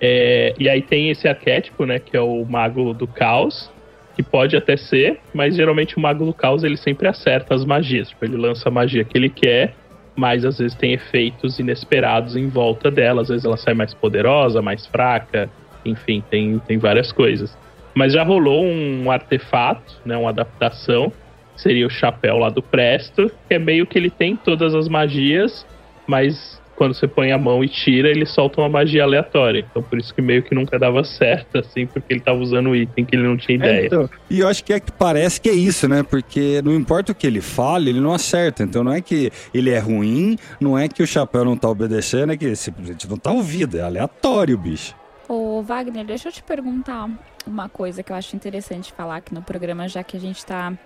É, 0.00 0.52
e 0.58 0.68
aí 0.68 0.82
tem 0.82 1.10
esse 1.10 1.28
arquétipo, 1.28 1.86
né, 1.86 1.98
que 1.98 2.16
é 2.16 2.20
o 2.20 2.44
Mago 2.44 2.92
do 2.92 3.06
Caos, 3.06 3.70
que 4.16 4.22
pode 4.22 4.56
até 4.56 4.76
ser, 4.76 5.20
mas 5.32 5.54
geralmente 5.54 5.96
o 5.96 6.00
Mago 6.00 6.26
do 6.26 6.34
Caos 6.34 6.64
ele 6.64 6.76
sempre 6.76 7.06
acerta 7.06 7.54
as 7.54 7.64
magias. 7.64 8.08
Tipo, 8.08 8.24
ele 8.24 8.36
lança 8.36 8.68
a 8.68 8.72
magia 8.72 9.04
que 9.04 9.16
ele 9.16 9.28
quer, 9.30 9.74
mas 10.16 10.44
às 10.44 10.58
vezes 10.58 10.76
tem 10.76 10.92
efeitos 10.92 11.58
inesperados 11.58 12.36
em 12.36 12.48
volta 12.48 12.90
dela. 12.90 13.22
Às 13.22 13.28
vezes 13.28 13.44
ela 13.44 13.56
sai 13.56 13.74
mais 13.74 13.94
poderosa, 13.94 14.60
mais 14.60 14.86
fraca, 14.86 15.50
enfim, 15.84 16.22
tem, 16.30 16.58
tem 16.60 16.78
várias 16.78 17.10
coisas. 17.12 17.56
Mas 17.94 18.12
já 18.12 18.22
rolou 18.22 18.64
um 18.64 19.10
artefato, 19.10 20.00
né, 20.04 20.16
uma 20.16 20.30
adaptação, 20.30 21.12
seria 21.56 21.86
o 21.86 21.90
chapéu 21.90 22.38
lá 22.38 22.48
do 22.48 22.62
Presto, 22.62 23.30
que 23.48 23.54
é 23.54 23.58
meio 23.58 23.86
que 23.86 23.98
ele 23.98 24.10
tem 24.10 24.36
todas 24.36 24.74
as 24.74 24.88
magias, 24.88 25.66
mas 26.06 26.61
quando 26.82 26.94
você 26.94 27.06
põe 27.06 27.30
a 27.30 27.38
mão 27.38 27.62
e 27.62 27.68
tira, 27.68 28.08
ele 28.08 28.26
solta 28.26 28.60
uma 28.60 28.68
magia 28.68 29.04
aleatória. 29.04 29.64
Então 29.70 29.84
por 29.84 29.96
isso 30.00 30.12
que 30.12 30.20
meio 30.20 30.42
que 30.42 30.52
nunca 30.52 30.80
dava 30.80 31.04
certo, 31.04 31.58
assim, 31.58 31.86
porque 31.86 32.12
ele 32.12 32.18
tava 32.18 32.40
usando 32.40 32.70
o 32.70 32.74
item 32.74 33.04
que 33.04 33.14
ele 33.14 33.22
não 33.22 33.36
tinha 33.36 33.54
ideia. 33.54 33.86
então, 33.86 34.10
e 34.28 34.40
eu 34.40 34.48
acho 34.48 34.64
que 34.64 34.72
é 34.72 34.80
que 34.80 34.90
parece 34.90 35.40
que 35.40 35.48
é 35.48 35.52
isso, 35.52 35.86
né? 35.86 36.02
Porque 36.02 36.60
não 36.60 36.74
importa 36.74 37.12
o 37.12 37.14
que 37.14 37.24
ele 37.24 37.40
fale, 37.40 37.90
ele 37.90 38.00
não 38.00 38.12
acerta. 38.12 38.64
Então 38.64 38.82
não 38.82 38.92
é 38.92 39.00
que 39.00 39.30
ele 39.54 39.70
é 39.70 39.78
ruim, 39.78 40.36
não 40.60 40.76
é 40.76 40.88
que 40.88 41.04
o 41.04 41.06
chapéu 41.06 41.44
não 41.44 41.56
tá 41.56 41.68
obedecendo, 41.68 42.32
é 42.32 42.36
que 42.36 42.56
simplesmente 42.56 43.08
não 43.08 43.16
tá 43.16 43.30
ouvido. 43.30 43.78
É 43.78 43.82
aleatório, 43.82 44.58
bicho. 44.58 44.96
Ô, 45.28 45.62
Wagner, 45.62 46.04
deixa 46.04 46.30
eu 46.30 46.32
te 46.32 46.42
perguntar 46.42 47.08
uma 47.46 47.68
coisa 47.68 48.02
que 48.02 48.10
eu 48.10 48.16
acho 48.16 48.34
interessante 48.34 48.92
falar 48.92 49.18
aqui 49.18 49.32
no 49.32 49.40
programa, 49.40 49.86
já 49.86 50.02
que 50.02 50.16
a 50.16 50.20
gente 50.20 50.44
tá 50.44 50.76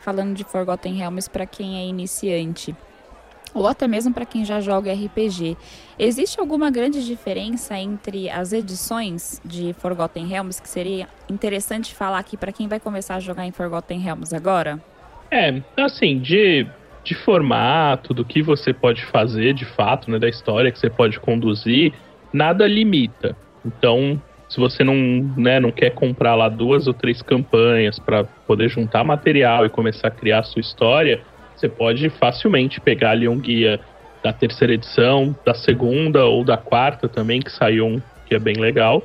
falando 0.00 0.34
de 0.34 0.44
Forgotten 0.44 0.96
Realms 0.96 1.30
para 1.30 1.46
quem 1.46 1.78
é 1.78 1.86
iniciante. 1.86 2.76
Ou 3.56 3.66
até 3.66 3.88
mesmo 3.88 4.12
para 4.12 4.26
quem 4.26 4.44
já 4.44 4.60
joga 4.60 4.92
RPG. 4.92 5.56
Existe 5.98 6.38
alguma 6.38 6.70
grande 6.70 7.04
diferença 7.06 7.78
entre 7.78 8.28
as 8.28 8.52
edições 8.52 9.40
de 9.42 9.72
Forgotten 9.78 10.26
Realms 10.26 10.60
que 10.60 10.68
seria 10.68 11.08
interessante 11.26 11.94
falar 11.94 12.18
aqui 12.18 12.36
para 12.36 12.52
quem 12.52 12.68
vai 12.68 12.78
começar 12.78 13.14
a 13.14 13.20
jogar 13.20 13.46
em 13.46 13.52
Forgotten 13.52 13.98
Realms 13.98 14.34
agora? 14.34 14.78
É, 15.30 15.62
assim, 15.78 16.18
de, 16.18 16.66
de 17.02 17.14
formato, 17.14 18.12
do 18.12 18.26
que 18.26 18.42
você 18.42 18.74
pode 18.74 19.02
fazer 19.06 19.54
de 19.54 19.64
fato, 19.64 20.10
né, 20.10 20.18
da 20.18 20.28
história 20.28 20.70
que 20.70 20.78
você 20.78 20.90
pode 20.90 21.18
conduzir, 21.18 21.94
nada 22.30 22.66
limita. 22.66 23.34
Então, 23.64 24.20
se 24.50 24.60
você 24.60 24.84
não, 24.84 24.94
né, 25.34 25.58
não 25.58 25.72
quer 25.72 25.94
comprar 25.94 26.34
lá 26.34 26.50
duas 26.50 26.86
ou 26.86 26.92
três 26.92 27.22
campanhas 27.22 27.98
para 27.98 28.24
poder 28.24 28.68
juntar 28.68 29.02
material 29.02 29.64
e 29.64 29.70
começar 29.70 30.08
a 30.08 30.10
criar 30.10 30.40
a 30.40 30.42
sua 30.42 30.60
história, 30.60 31.22
você 31.56 31.68
pode 31.68 32.10
facilmente 32.10 32.80
pegar 32.80 33.12
ali 33.12 33.26
um 33.26 33.38
guia 33.38 33.80
da 34.22 34.32
terceira 34.32 34.74
edição, 34.74 35.34
da 35.44 35.54
segunda 35.54 36.24
ou 36.26 36.44
da 36.44 36.56
quarta 36.56 37.08
também, 37.08 37.40
que 37.40 37.50
saiu 37.50 37.86
um 37.86 38.02
que 38.26 38.34
é 38.34 38.38
bem 38.38 38.56
legal. 38.56 39.02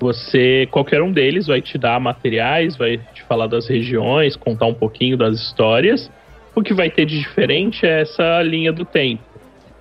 Você, 0.00 0.66
qualquer 0.70 1.02
um 1.02 1.12
deles 1.12 1.46
vai 1.46 1.60
te 1.60 1.78
dar 1.78 2.00
materiais, 2.00 2.76
vai 2.76 2.98
te 3.12 3.22
falar 3.24 3.46
das 3.46 3.68
regiões, 3.68 4.36
contar 4.36 4.66
um 4.66 4.74
pouquinho 4.74 5.16
das 5.16 5.36
histórias. 5.36 6.10
O 6.54 6.62
que 6.62 6.74
vai 6.74 6.90
ter 6.90 7.06
de 7.06 7.18
diferente 7.18 7.86
é 7.86 8.00
essa 8.00 8.42
linha 8.42 8.72
do 8.72 8.84
tempo. 8.84 9.22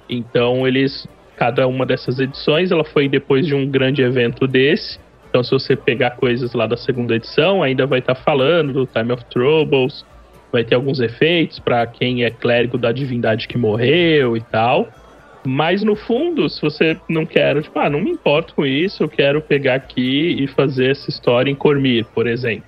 Então, 0.10 0.68
eles, 0.68 1.08
cada 1.36 1.68
uma 1.68 1.86
dessas 1.86 2.20
edições, 2.20 2.72
ela 2.72 2.84
foi 2.84 3.08
depois 3.08 3.48
de 3.48 3.56
um 3.56 3.68
grande 3.68 4.02
evento 4.02 4.48
desse. 4.48 5.00
Então, 5.30 5.44
se 5.44 5.52
você 5.52 5.76
pegar 5.76 6.12
coisas 6.12 6.54
lá 6.54 6.68
da 6.68 6.78
segunda 6.78 7.16
edição, 7.16 7.64
ainda 7.64 7.88
vai 7.88 8.00
estar 8.00 8.16
falando 8.16 8.74
do 8.74 8.86
Time 8.86 9.14
of 9.14 9.26
Troubles, 9.26 10.06
vai 10.54 10.64
ter 10.64 10.76
alguns 10.76 11.00
efeitos 11.00 11.58
para 11.58 11.86
quem 11.88 12.24
é 12.24 12.30
clérigo 12.30 12.78
da 12.78 12.92
divindade 12.92 13.48
que 13.48 13.58
morreu 13.58 14.38
e 14.38 14.42
tal. 14.42 14.88
Mas 15.46 15.84
no 15.84 15.96
fundo, 15.96 16.48
se 16.48 16.62
você 16.62 16.96
não 17.10 17.26
quer, 17.26 17.60
tipo, 17.62 17.78
ah, 17.80 17.90
não 17.90 18.00
me 18.00 18.12
importo 18.12 18.54
com 18.54 18.66
isso, 18.66 19.04
eu 19.04 19.10
quero 19.10 19.42
pegar 19.42 19.74
aqui 19.74 20.38
e 20.40 20.48
fazer 20.48 20.92
essa 20.92 21.10
história 21.10 21.52
em 21.52 21.56
Cormir, 21.56 22.06
por 22.14 22.28
exemplo. 22.28 22.64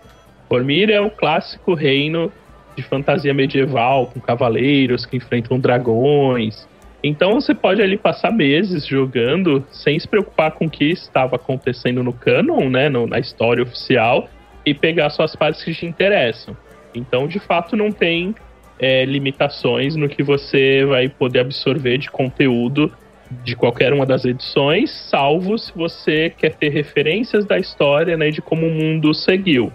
Cormir 0.50 0.90
é 0.90 1.00
o 1.00 1.10
clássico 1.10 1.76
reino 1.76 2.32
de 2.76 2.84
fantasia 2.84 3.34
medieval, 3.34 4.08
com 4.08 4.20
cavaleiros 4.20 5.06
que 5.06 5.16
enfrentam 5.16 5.60
dragões. 5.60 6.68
Então 7.04 7.36
você 7.36 7.54
pode 7.54 7.82
ali 7.82 7.98
passar 7.98 8.32
meses 8.32 8.86
jogando 8.86 9.64
sem 9.72 9.98
se 9.98 10.08
preocupar 10.08 10.52
com 10.52 10.66
o 10.66 10.70
que 10.70 10.86
estava 10.86 11.36
acontecendo 11.36 12.04
no 12.04 12.12
canon, 12.12 12.70
né, 12.70 12.90
no- 12.90 13.08
na 13.08 13.20
história 13.20 13.64
oficial, 13.64 14.28
e 14.66 14.74
pegar 14.74 15.12
só 15.12 15.24
as 15.24 15.36
partes 15.36 15.64
que 15.64 15.74
te 15.74 15.86
interessam. 15.86 16.58
Então, 16.96 17.28
de 17.28 17.40
fato, 17.40 17.76
não 17.76 17.92
tem 17.92 18.34
é, 18.80 19.06
limitações 19.06 19.96
no 19.96 20.10
que 20.10 20.24
você 20.24 20.86
vai 20.86 21.10
poder 21.10 21.40
absorver 21.40 21.98
de 21.98 22.10
conteúdo 22.10 22.92
de 23.44 23.56
qualquer 23.56 23.92
uma 23.92 24.06
das 24.06 24.24
edições, 24.24 24.92
salvo 25.10 25.58
se 25.58 25.72
você 25.76 26.32
quer 26.38 26.54
ter 26.54 26.70
referências 26.70 27.46
da 27.46 27.58
história 27.58 28.16
né, 28.16 28.30
de 28.30 28.42
como 28.42 28.68
o 28.68 28.72
mundo 28.72 29.14
seguiu. 29.14 29.72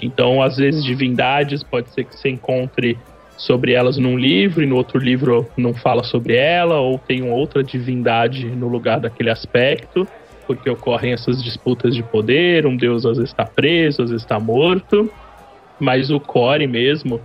Então, 0.00 0.42
às 0.42 0.56
vezes, 0.56 0.84
divindades 0.84 1.62
pode 1.62 1.90
ser 1.90 2.04
que 2.04 2.16
você 2.16 2.28
encontre 2.28 2.96
sobre 3.36 3.72
elas 3.72 3.98
num 3.98 4.16
livro 4.16 4.62
e 4.62 4.66
no 4.66 4.76
outro 4.76 4.98
livro 4.98 5.48
não 5.56 5.74
fala 5.74 6.04
sobre 6.04 6.36
ela, 6.36 6.78
ou 6.78 6.98
tem 6.98 7.28
outra 7.28 7.64
divindade 7.64 8.46
no 8.46 8.68
lugar 8.68 9.00
daquele 9.00 9.30
aspecto, 9.30 10.06
porque 10.46 10.70
ocorrem 10.70 11.12
essas 11.12 11.42
disputas 11.42 11.94
de 11.94 12.02
poder, 12.02 12.66
um 12.66 12.76
deus 12.76 13.04
às 13.04 13.16
vezes 13.16 13.30
está 13.30 13.44
preso, 13.44 14.02
às 14.02 14.10
vezes 14.10 14.22
está 14.24 14.38
morto, 14.38 15.10
mas 15.84 16.10
o 16.10 16.18
core 16.18 16.66
mesmo, 16.66 17.20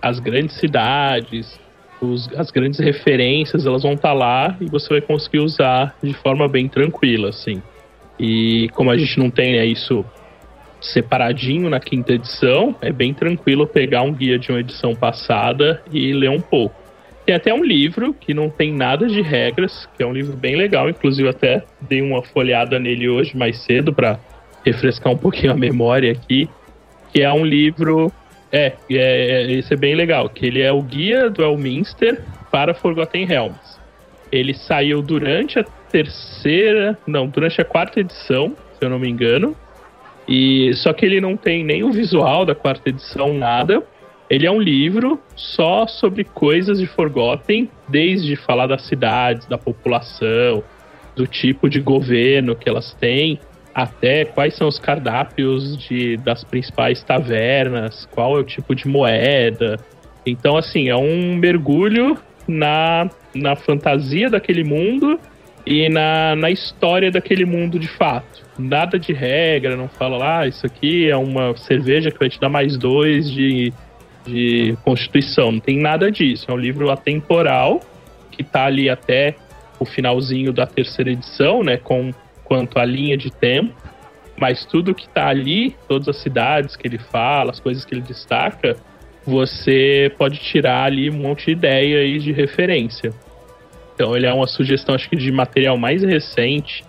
as 0.00 0.20
grandes 0.20 0.56
cidades, 0.56 1.58
os- 2.00 2.32
as 2.36 2.50
grandes 2.50 2.78
referências, 2.78 3.66
elas 3.66 3.82
vão 3.82 3.94
estar 3.94 4.12
lá 4.12 4.56
e 4.60 4.66
você 4.66 4.88
vai 4.88 5.00
conseguir 5.00 5.40
usar 5.40 5.96
de 6.02 6.14
forma 6.14 6.46
bem 6.48 6.68
tranquila, 6.68 7.30
assim. 7.30 7.60
E 8.18 8.68
como 8.74 8.90
a 8.90 8.96
gente 8.96 9.18
não 9.18 9.28
tem 9.30 9.60
isso 9.70 10.04
separadinho 10.80 11.68
na 11.68 11.80
quinta 11.80 12.12
edição, 12.12 12.76
é 12.80 12.92
bem 12.92 13.12
tranquilo 13.12 13.66
pegar 13.66 14.02
um 14.02 14.12
guia 14.12 14.38
de 14.38 14.50
uma 14.50 14.60
edição 14.60 14.94
passada 14.94 15.82
e 15.90 16.12
ler 16.12 16.30
um 16.30 16.40
pouco. 16.40 16.76
Tem 17.26 17.34
até 17.34 17.52
um 17.52 17.64
livro 17.64 18.14
que 18.14 18.34
não 18.34 18.50
tem 18.50 18.70
nada 18.70 19.06
de 19.06 19.22
regras, 19.22 19.88
que 19.96 20.02
é 20.02 20.06
um 20.06 20.12
livro 20.12 20.36
bem 20.36 20.56
legal, 20.56 20.88
inclusive 20.90 21.28
até 21.28 21.64
dei 21.80 22.02
uma 22.02 22.22
folhada 22.22 22.78
nele 22.78 23.08
hoje 23.08 23.36
mais 23.36 23.56
cedo 23.64 23.92
para 23.94 24.20
refrescar 24.64 25.12
um 25.12 25.16
pouquinho 25.16 25.52
a 25.52 25.56
memória 25.56 26.12
aqui, 26.12 26.48
que 27.14 27.22
é 27.22 27.32
um 27.32 27.44
livro 27.46 28.12
é, 28.50 28.72
é, 28.90 28.96
é, 28.96 29.52
esse 29.52 29.72
é 29.72 29.76
bem 29.76 29.94
legal, 29.94 30.28
que 30.28 30.44
ele 30.44 30.60
é 30.60 30.72
o 30.72 30.82
guia 30.82 31.30
do 31.30 31.44
Elminster 31.44 32.20
para 32.50 32.74
Forgotten 32.74 33.24
Realms. 33.24 33.78
Ele 34.32 34.52
saiu 34.52 35.00
durante 35.00 35.60
a 35.60 35.64
terceira, 35.92 36.98
não, 37.06 37.28
durante 37.28 37.60
a 37.60 37.64
quarta 37.64 38.00
edição, 38.00 38.56
se 38.76 38.84
eu 38.84 38.90
não 38.90 38.98
me 38.98 39.08
engano. 39.08 39.56
E 40.26 40.72
só 40.74 40.92
que 40.92 41.06
ele 41.06 41.20
não 41.20 41.36
tem 41.36 41.62
nem 41.62 41.84
o 41.84 41.92
visual 41.92 42.44
da 42.44 42.54
quarta 42.54 42.88
edição, 42.88 43.32
nada. 43.32 43.80
Ele 44.28 44.46
é 44.46 44.50
um 44.50 44.60
livro 44.60 45.20
só 45.36 45.86
sobre 45.86 46.24
coisas 46.24 46.80
de 46.80 46.86
Forgotten, 46.86 47.70
desde 47.86 48.34
falar 48.34 48.66
das 48.66 48.82
cidades, 48.82 49.46
da 49.46 49.58
população, 49.58 50.64
do 51.14 51.28
tipo 51.28 51.70
de 51.70 51.78
governo 51.78 52.56
que 52.56 52.68
elas 52.68 52.92
têm, 52.94 53.38
até 53.74 54.24
quais 54.24 54.54
são 54.54 54.68
os 54.68 54.78
cardápios 54.78 55.76
de, 55.76 56.16
das 56.18 56.44
principais 56.44 57.02
tavernas, 57.02 58.06
qual 58.12 58.36
é 58.36 58.40
o 58.40 58.44
tipo 58.44 58.74
de 58.74 58.86
moeda. 58.86 59.76
Então, 60.24 60.56
assim, 60.56 60.88
é 60.88 60.96
um 60.96 61.34
mergulho 61.34 62.16
na, 62.46 63.10
na 63.34 63.56
fantasia 63.56 64.30
daquele 64.30 64.62
mundo 64.62 65.18
e 65.66 65.88
na, 65.88 66.36
na 66.36 66.50
história 66.50 67.10
daquele 67.10 67.44
mundo 67.44 67.78
de 67.78 67.88
fato. 67.88 68.44
Nada 68.56 68.98
de 68.98 69.12
regra, 69.12 69.76
não 69.76 69.88
fala 69.88 70.16
lá, 70.16 70.40
ah, 70.40 70.46
isso 70.46 70.64
aqui 70.64 71.10
é 71.10 71.16
uma 71.16 71.56
cerveja 71.56 72.10
que 72.10 72.18
vai 72.18 72.28
te 72.28 72.38
dar 72.38 72.48
mais 72.48 72.76
dois 72.76 73.28
de, 73.28 73.72
de 74.24 74.76
constituição. 74.84 75.50
Não 75.50 75.60
tem 75.60 75.78
nada 75.78 76.12
disso. 76.12 76.46
É 76.48 76.54
um 76.54 76.58
livro 76.58 76.90
atemporal 76.90 77.80
que 78.30 78.42
está 78.42 78.66
ali 78.66 78.88
até 78.88 79.34
o 79.80 79.84
finalzinho 79.84 80.52
da 80.52 80.66
terceira 80.66 81.10
edição, 81.10 81.64
né? 81.64 81.76
Com 81.76 82.12
quanto 82.44 82.78
à 82.78 82.84
linha 82.84 83.16
de 83.16 83.30
tempo. 83.30 83.74
Mas 84.36 84.64
tudo 84.64 84.94
que 84.94 85.06
está 85.06 85.28
ali, 85.28 85.76
todas 85.88 86.08
as 86.08 86.16
cidades 86.16 86.76
que 86.76 86.86
ele 86.86 86.98
fala, 86.98 87.50
as 87.50 87.60
coisas 87.60 87.84
que 87.84 87.94
ele 87.94 88.02
destaca, 88.02 88.76
você 89.24 90.12
pode 90.18 90.38
tirar 90.38 90.84
ali 90.84 91.08
um 91.08 91.14
monte 91.14 91.46
de 91.46 91.52
ideia 91.52 92.04
e 92.04 92.18
de 92.18 92.32
referência. 92.32 93.12
Então 93.94 94.16
ele 94.16 94.26
é 94.26 94.32
uma 94.32 94.46
sugestão, 94.46 94.94
acho 94.94 95.08
que 95.08 95.16
de 95.16 95.30
material 95.30 95.78
mais 95.78 96.02
recente, 96.02 96.84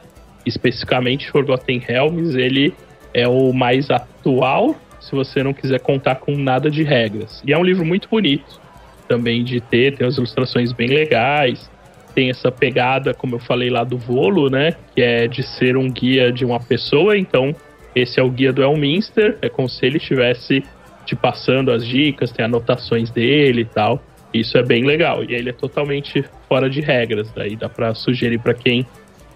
especificamente 0.45 1.29
Forgotten 1.29 1.79
Realms, 1.79 2.35
ele 2.35 2.73
é 3.13 3.27
o 3.27 3.53
mais 3.53 3.89
atual, 3.89 4.75
se 4.99 5.11
você 5.11 5.43
não 5.43 5.53
quiser 5.53 5.79
contar 5.79 6.15
com 6.15 6.35
nada 6.35 6.69
de 6.69 6.83
regras. 6.83 7.43
E 7.45 7.53
é 7.53 7.57
um 7.57 7.63
livro 7.63 7.85
muito 7.85 8.09
bonito 8.09 8.59
também 9.07 9.43
de 9.43 9.61
ter, 9.61 9.95
tem 9.95 10.07
as 10.07 10.17
ilustrações 10.17 10.71
bem 10.71 10.87
legais, 10.87 11.69
tem 12.15 12.29
essa 12.29 12.49
pegada, 12.49 13.13
como 13.13 13.35
eu 13.35 13.39
falei 13.39 13.69
lá 13.69 13.83
do 13.83 13.97
Volo, 13.97 14.49
né, 14.49 14.75
que 14.95 15.01
é 15.01 15.27
de 15.27 15.43
ser 15.43 15.75
um 15.75 15.91
guia 15.91 16.31
de 16.31 16.45
uma 16.45 16.59
pessoa, 16.59 17.17
então 17.17 17.53
esse 17.93 18.19
é 18.19 18.23
o 18.23 18.29
guia 18.29 18.51
do 18.51 18.63
Elminster, 18.63 19.37
é 19.41 19.49
como 19.49 19.69
se 19.69 19.85
ele 19.85 19.97
estivesse 19.97 20.63
te 21.05 21.15
passando 21.15 21.71
as 21.71 21.85
dicas, 21.85 22.31
tem 22.31 22.43
anotações 22.43 23.11
dele 23.11 23.61
e 23.61 23.65
tal. 23.65 24.01
Isso 24.33 24.57
é 24.57 24.63
bem 24.63 24.83
legal. 24.83 25.23
E 25.23 25.33
ele 25.33 25.49
é 25.49 25.53
totalmente 25.53 26.25
fora 26.49 26.69
de 26.69 26.81
regras. 26.81 27.31
Daí 27.31 27.55
dá 27.55 27.69
para 27.69 27.93
sugerir 27.93 28.39
para 28.39 28.53
quem 28.53 28.85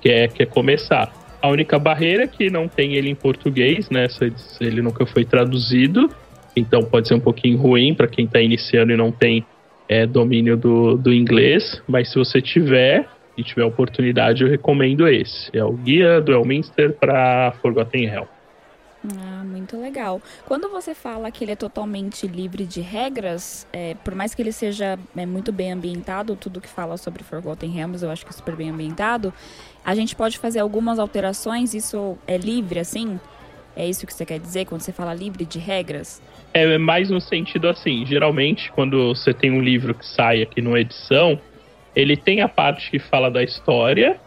quer, 0.02 0.30
quer 0.30 0.48
começar. 0.48 1.14
A 1.42 1.48
única 1.48 1.80
barreira 1.80 2.24
é 2.24 2.28
que 2.28 2.50
não 2.50 2.68
tem 2.68 2.96
ele 2.96 3.10
em 3.10 3.16
português, 3.16 3.90
né? 3.90 4.08
Ele 4.60 4.82
nunca 4.82 5.06
foi 5.06 5.24
traduzido. 5.24 6.10
Então 6.56 6.82
pode 6.82 7.08
ser 7.08 7.14
um 7.14 7.20
pouquinho 7.20 7.58
ruim 7.58 7.94
para 7.94 8.08
quem 8.08 8.26
está 8.26 8.42
iniciando 8.42 8.92
e 8.92 8.98
não 8.98 9.12
tem 9.12 9.46
é, 9.90 10.06
domínio 10.06 10.56
do, 10.56 10.96
do 10.96 11.12
inglês. 11.12 11.82
Mas 11.88 12.12
se 12.12 12.16
você 12.16 12.40
tiver 12.40 13.10
e 13.36 13.44
tiver 13.44 13.66
oportunidade, 13.66 14.44
eu 14.44 14.50
recomendo 14.50 15.08
esse. 15.08 15.50
É 15.52 15.64
o 15.64 15.74
Guia 15.74 16.22
do 16.22 16.32
Elminster 16.32 16.94
para 16.94 17.54
Forgotten 17.62 18.06
Hell. 18.06 18.28
Ah, 19.18 19.44
muito 19.46 19.80
legal. 19.80 20.22
Quando 20.46 20.70
você 20.70 20.94
fala 20.94 21.32
que 21.32 21.44
ele 21.46 21.54
é 21.54 21.56
totalmente 21.56 22.28
livre 22.28 22.66
de 22.66 22.82
regras, 22.82 23.66
é, 23.72 23.96
por 24.04 24.14
mais 24.14 24.36
que 24.36 24.42
ele 24.42 24.52
seja 24.52 25.00
é, 25.16 25.26
muito 25.26 25.54
bem 25.54 25.72
ambientado, 25.72 26.36
tudo 26.36 26.60
que 26.60 26.68
fala 26.68 26.98
sobre 26.98 27.24
Forgotten 27.24 27.72
Realms 27.72 28.04
eu 28.04 28.12
acho 28.12 28.26
que 28.26 28.32
é 28.32 28.36
super 28.36 28.58
bem 28.58 28.70
ambientado, 28.70 29.34
a 29.86 29.96
gente 29.96 30.18
pode 30.18 30.38
fazer 30.38 30.60
algumas 30.60 31.00
alterações, 31.00 31.74
isso 31.74 32.18
é 32.28 32.38
livre, 32.38 32.78
assim? 32.78 33.18
É 33.74 33.88
isso 33.88 34.06
que 34.06 34.14
você 34.14 34.26
quer 34.26 34.40
dizer 34.40 34.66
quando 34.66 34.82
você 34.82 34.92
fala 34.92 35.14
livre 35.14 35.46
de 35.46 35.60
regras? 35.60 36.22
É 36.54 36.78
mais 36.78 37.10
no 37.10 37.22
sentido 37.22 37.68
assim, 37.68 38.06
geralmente 38.06 38.72
quando 38.72 39.14
você 39.14 39.34
tem 39.34 39.52
um 39.52 39.62
livro 39.62 39.94
que 39.94 40.06
sai 40.06 40.42
aqui 40.42 40.62
numa 40.62 40.80
edição, 40.80 41.40
ele 41.96 42.18
tem 42.18 42.42
a 42.42 42.48
parte 42.48 42.90
que 42.90 42.98
fala 42.98 43.30
da 43.30 43.44
história, 43.44 44.20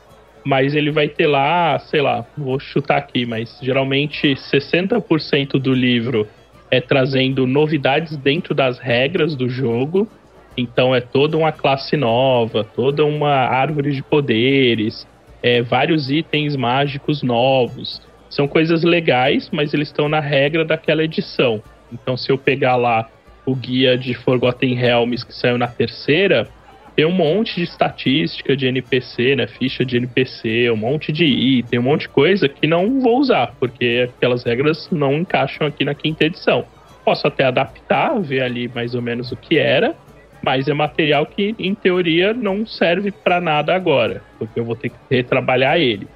mas 0.45 0.75
ele 0.75 0.91
vai 0.91 1.09
ter 1.09 1.27
lá, 1.27 1.79
sei 1.79 2.01
lá, 2.01 2.25
vou 2.37 2.59
chutar 2.59 2.99
aqui, 2.99 3.25
mas 3.27 3.59
geralmente 3.61 4.35
60% 4.35 5.53
do 5.59 5.73
livro 5.73 6.29
é 6.71 6.81
trazendo 6.81 7.47
novidades 7.47 8.17
dentro 8.17 8.55
das 8.55 8.79
regras 8.79 9.37
do 9.37 9.49
jogo. 9.49 10.09
Então 10.57 10.95
é 10.95 11.01
toda 11.01 11.37
uma 11.37 11.53
classe 11.53 11.97
nova, 11.97 12.65
toda 12.65 13.05
uma 13.05 13.31
árvore 13.31 13.93
de 13.93 14.03
poderes, 14.03 15.07
é, 15.43 15.63
vários 15.63 16.11
itens 16.11 16.57
mágicos 16.57 17.23
novos. 17.23 18.01
São 18.29 18.49
coisas 18.49 18.83
legais, 18.83 19.51
mas 19.53 19.75
eles 19.75 19.89
estão 19.89 20.09
na 20.09 20.21
regra 20.21 20.65
daquela 20.65 21.05
edição. 21.05 21.63
Então 21.93 22.17
se 22.17 22.31
eu 22.31 22.39
pegar 22.39 22.77
lá 22.77 23.09
o 23.45 23.55
guia 23.55 23.99
de 23.99 24.15
Forgotten 24.15 24.75
Realms 24.75 25.25
que 25.25 25.35
saiu 25.35 25.59
na 25.59 25.67
terceira, 25.67 26.49
tem 26.95 27.07
um 27.07 27.13
monte 27.13 27.57
de 27.57 27.63
estatística 27.63 28.57
de 28.57 28.67
NPC, 28.67 29.37
né? 29.37 29.47
Ficha 29.47 29.85
de 29.85 29.97
NPC, 29.97 30.71
um 30.71 30.77
monte 30.77 31.11
de 31.11 31.25
item, 31.25 31.79
um 31.79 31.83
monte 31.83 32.03
de 32.03 32.09
coisa 32.11 32.49
que 32.49 32.67
não 32.67 33.01
vou 33.01 33.19
usar, 33.19 33.55
porque 33.59 34.09
aquelas 34.15 34.45
regras 34.45 34.89
não 34.91 35.15
encaixam 35.15 35.67
aqui 35.67 35.85
na 35.85 35.95
quinta 35.95 36.25
edição. 36.25 36.65
Posso 37.05 37.27
até 37.27 37.45
adaptar, 37.45 38.21
ver 38.21 38.43
ali 38.43 38.71
mais 38.73 38.95
ou 38.95 39.03
menos 39.03 39.33
o 39.33 39.37
que 39.37 39.59
era, 39.59 39.97
mas 40.43 40.69
é 40.69 40.75
material 40.75 41.25
que, 41.25 41.55
em 41.59 41.75
teoria, 41.75 42.35
não 42.35 42.67
serve 42.67 43.11
para 43.11 43.41
nada 43.41 43.75
agora, 43.75 44.23
porque 44.39 44.61
eu 44.61 44.65
vou 44.65 44.77
ter 44.77 44.91
que 44.91 44.97
retrabalhar 45.11 45.79
ele. 45.79 46.07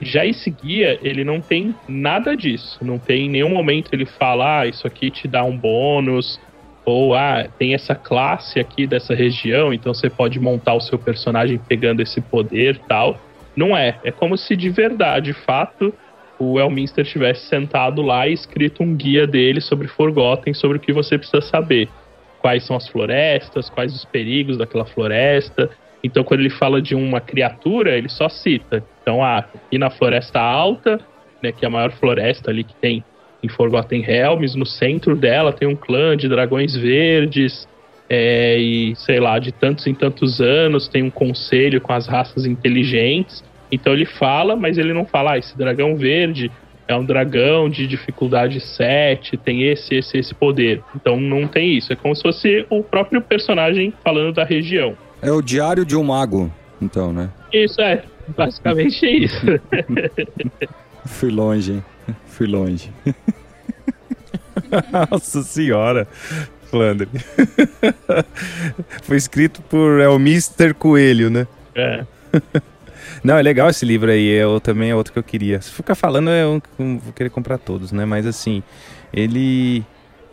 Já 0.00 0.26
esse 0.26 0.50
guia, 0.50 0.98
ele 1.02 1.24
não 1.24 1.40
tem 1.40 1.74
nada 1.88 2.36
disso. 2.36 2.78
Não 2.82 2.98
tem 2.98 3.26
em 3.26 3.30
nenhum 3.30 3.50
momento 3.50 3.92
ele 3.92 4.04
fala, 4.04 4.60
ah, 4.60 4.66
isso 4.66 4.86
aqui 4.86 5.10
te 5.10 5.26
dá 5.26 5.42
um 5.42 5.56
bônus, 5.56 6.38
ou 6.84 7.14
ah, 7.14 7.48
tem 7.58 7.74
essa 7.74 7.94
classe 7.94 8.60
aqui 8.60 8.86
dessa 8.86 9.12
região, 9.14 9.72
então 9.72 9.92
você 9.92 10.08
pode 10.08 10.38
montar 10.38 10.74
o 10.74 10.80
seu 10.80 10.96
personagem 10.96 11.58
pegando 11.58 12.00
esse 12.00 12.20
poder 12.20 12.78
tal. 12.88 13.18
Não 13.56 13.76
é. 13.76 13.98
É 14.04 14.12
como 14.12 14.36
se 14.36 14.54
de 14.54 14.70
verdade, 14.70 15.32
de 15.32 15.32
fato, 15.32 15.92
o 16.38 16.60
Elminster 16.60 17.04
tivesse 17.04 17.46
sentado 17.46 18.02
lá 18.02 18.28
e 18.28 18.32
escrito 18.32 18.82
um 18.82 18.94
guia 18.94 19.26
dele 19.26 19.60
sobre 19.60 19.88
Forgotten, 19.88 20.54
sobre 20.54 20.76
o 20.76 20.80
que 20.80 20.92
você 20.92 21.18
precisa 21.18 21.40
saber. 21.40 21.88
Quais 22.40 22.64
são 22.64 22.76
as 22.76 22.86
florestas, 22.86 23.68
quais 23.68 23.92
os 23.92 24.04
perigos 24.04 24.56
daquela 24.56 24.84
floresta. 24.84 25.70
Então, 26.02 26.22
quando 26.22 26.40
ele 26.40 26.50
fala 26.50 26.80
de 26.80 26.94
uma 26.94 27.20
criatura, 27.20 27.96
ele 27.96 28.08
só 28.08 28.28
cita. 28.28 28.84
Então, 29.02 29.22
ah, 29.22 29.38
aqui 29.38 29.78
na 29.78 29.90
Floresta 29.90 30.40
Alta, 30.40 31.00
né, 31.42 31.52
que 31.52 31.64
é 31.64 31.68
a 31.68 31.70
maior 31.70 31.92
floresta 31.92 32.50
ali 32.50 32.64
que 32.64 32.74
tem 32.74 33.04
em 33.42 33.48
Forgotten 33.48 34.00
Realms, 34.00 34.56
no 34.56 34.66
centro 34.66 35.14
dela 35.14 35.52
tem 35.52 35.68
um 35.68 35.76
clã 35.76 36.16
de 36.16 36.28
dragões 36.28 36.74
verdes, 36.74 37.68
é, 38.08 38.56
e 38.58 38.94
sei 38.96 39.20
lá, 39.20 39.38
de 39.38 39.52
tantos 39.52 39.86
em 39.86 39.94
tantos 39.94 40.40
anos 40.40 40.88
tem 40.88 41.02
um 41.02 41.10
conselho 41.10 41.80
com 41.80 41.92
as 41.92 42.06
raças 42.06 42.46
inteligentes. 42.46 43.44
Então 43.70 43.92
ele 43.92 44.06
fala, 44.06 44.54
mas 44.54 44.78
ele 44.78 44.92
não 44.92 45.04
fala, 45.04 45.32
ah, 45.32 45.38
esse 45.38 45.56
dragão 45.56 45.96
verde 45.96 46.50
é 46.88 46.94
um 46.94 47.04
dragão 47.04 47.68
de 47.68 47.86
dificuldade 47.86 48.60
7, 48.60 49.36
tem 49.36 49.64
esse, 49.64 49.96
esse, 49.96 50.18
esse 50.18 50.34
poder. 50.34 50.82
Então 50.94 51.20
não 51.20 51.48
tem 51.48 51.76
isso. 51.76 51.92
É 51.92 51.96
como 51.96 52.14
se 52.14 52.22
fosse 52.22 52.64
o 52.70 52.82
próprio 52.82 53.20
personagem 53.20 53.92
falando 54.04 54.32
da 54.32 54.44
região. 54.44 54.96
É 55.26 55.32
o 55.32 55.42
diário 55.42 55.84
de 55.84 55.96
um 55.96 56.04
mago, 56.04 56.52
então, 56.80 57.12
né? 57.12 57.28
Isso 57.52 57.80
é, 57.80 58.04
basicamente 58.28 59.04
é 59.04 59.10
isso. 59.10 59.46
Fui 61.04 61.30
longe, 61.30 61.72
hein? 61.72 61.84
Fui 62.26 62.46
longe. 62.46 62.92
Nossa 65.10 65.42
senhora, 65.42 66.06
Flandre. 66.70 67.08
Foi 69.02 69.16
escrito 69.16 69.60
por 69.62 70.00
é 70.00 70.08
o 70.08 70.14
Mr. 70.14 70.72
Coelho, 70.74 71.28
né? 71.28 71.48
É. 71.74 72.04
Não, 73.24 73.36
é 73.36 73.42
legal 73.42 73.68
esse 73.68 73.84
livro 73.84 74.08
aí. 74.08 74.28
Eu 74.28 74.60
também 74.60 74.90
é 74.90 74.94
outro 74.94 75.12
que 75.12 75.18
eu 75.18 75.24
queria. 75.24 75.60
Se 75.60 75.72
ficar 75.72 75.96
falando, 75.96 76.30
eu 76.30 76.62
vou 76.78 77.12
querer 77.12 77.30
comprar 77.30 77.58
todos, 77.58 77.90
né? 77.90 78.04
Mas 78.04 78.26
assim, 78.26 78.62
ele 79.12 79.84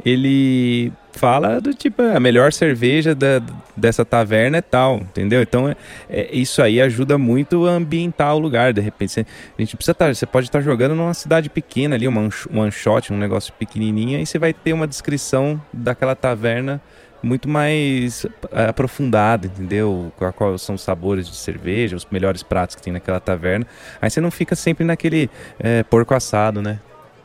ele 0.05 0.93
fala 1.13 1.61
do 1.61 1.73
tipo, 1.73 2.01
a 2.01 2.19
melhor 2.19 2.51
cerveja 2.51 3.15
da, 3.15 3.41
dessa 3.75 4.03
taverna 4.03 4.57
é 4.57 4.61
tal, 4.61 4.97
entendeu? 4.97 5.41
Então, 5.41 5.69
é, 5.69 5.75
é, 6.09 6.35
isso 6.35 6.61
aí 6.61 6.81
ajuda 6.81 7.17
muito 7.17 7.67
a 7.67 7.71
ambientar 7.71 8.35
o 8.35 8.39
lugar. 8.39 8.73
De 8.73 8.81
repente, 8.81 9.13
você, 9.13 9.21
a 9.57 9.61
gente 9.61 9.75
precisa 9.75 9.91
estar, 9.91 10.07
tá, 10.07 10.13
você 10.13 10.25
pode 10.25 10.47
estar 10.47 10.59
tá 10.59 10.65
jogando 10.65 10.95
numa 10.95 11.13
cidade 11.13 11.49
pequena 11.49 11.95
ali, 11.95 12.07
um 12.07 12.29
one 12.53 12.71
shot, 12.71 13.13
um 13.13 13.17
negócio 13.17 13.53
pequenininho, 13.53 14.19
e 14.19 14.25
você 14.25 14.37
vai 14.37 14.53
ter 14.53 14.73
uma 14.73 14.87
descrição 14.87 15.61
daquela 15.71 16.15
taverna 16.15 16.81
muito 17.23 17.47
mais 17.47 18.25
é, 18.51 18.65
aprofundada, 18.65 19.47
entendeu? 19.47 20.11
Quais 20.35 20.61
são 20.61 20.75
os 20.75 20.81
sabores 20.81 21.27
de 21.27 21.35
cerveja, 21.35 21.95
os 21.95 22.05
melhores 22.11 22.43
pratos 22.43 22.75
que 22.75 22.81
tem 22.81 22.91
naquela 22.91 23.19
taverna. 23.19 23.65
Aí 24.01 24.09
você 24.09 24.19
não 24.19 24.29
fica 24.29 24.55
sempre 24.55 24.83
naquele 24.83 25.29
é, 25.57 25.83
porco 25.83 26.13
assado, 26.13 26.61
né? 26.61 26.79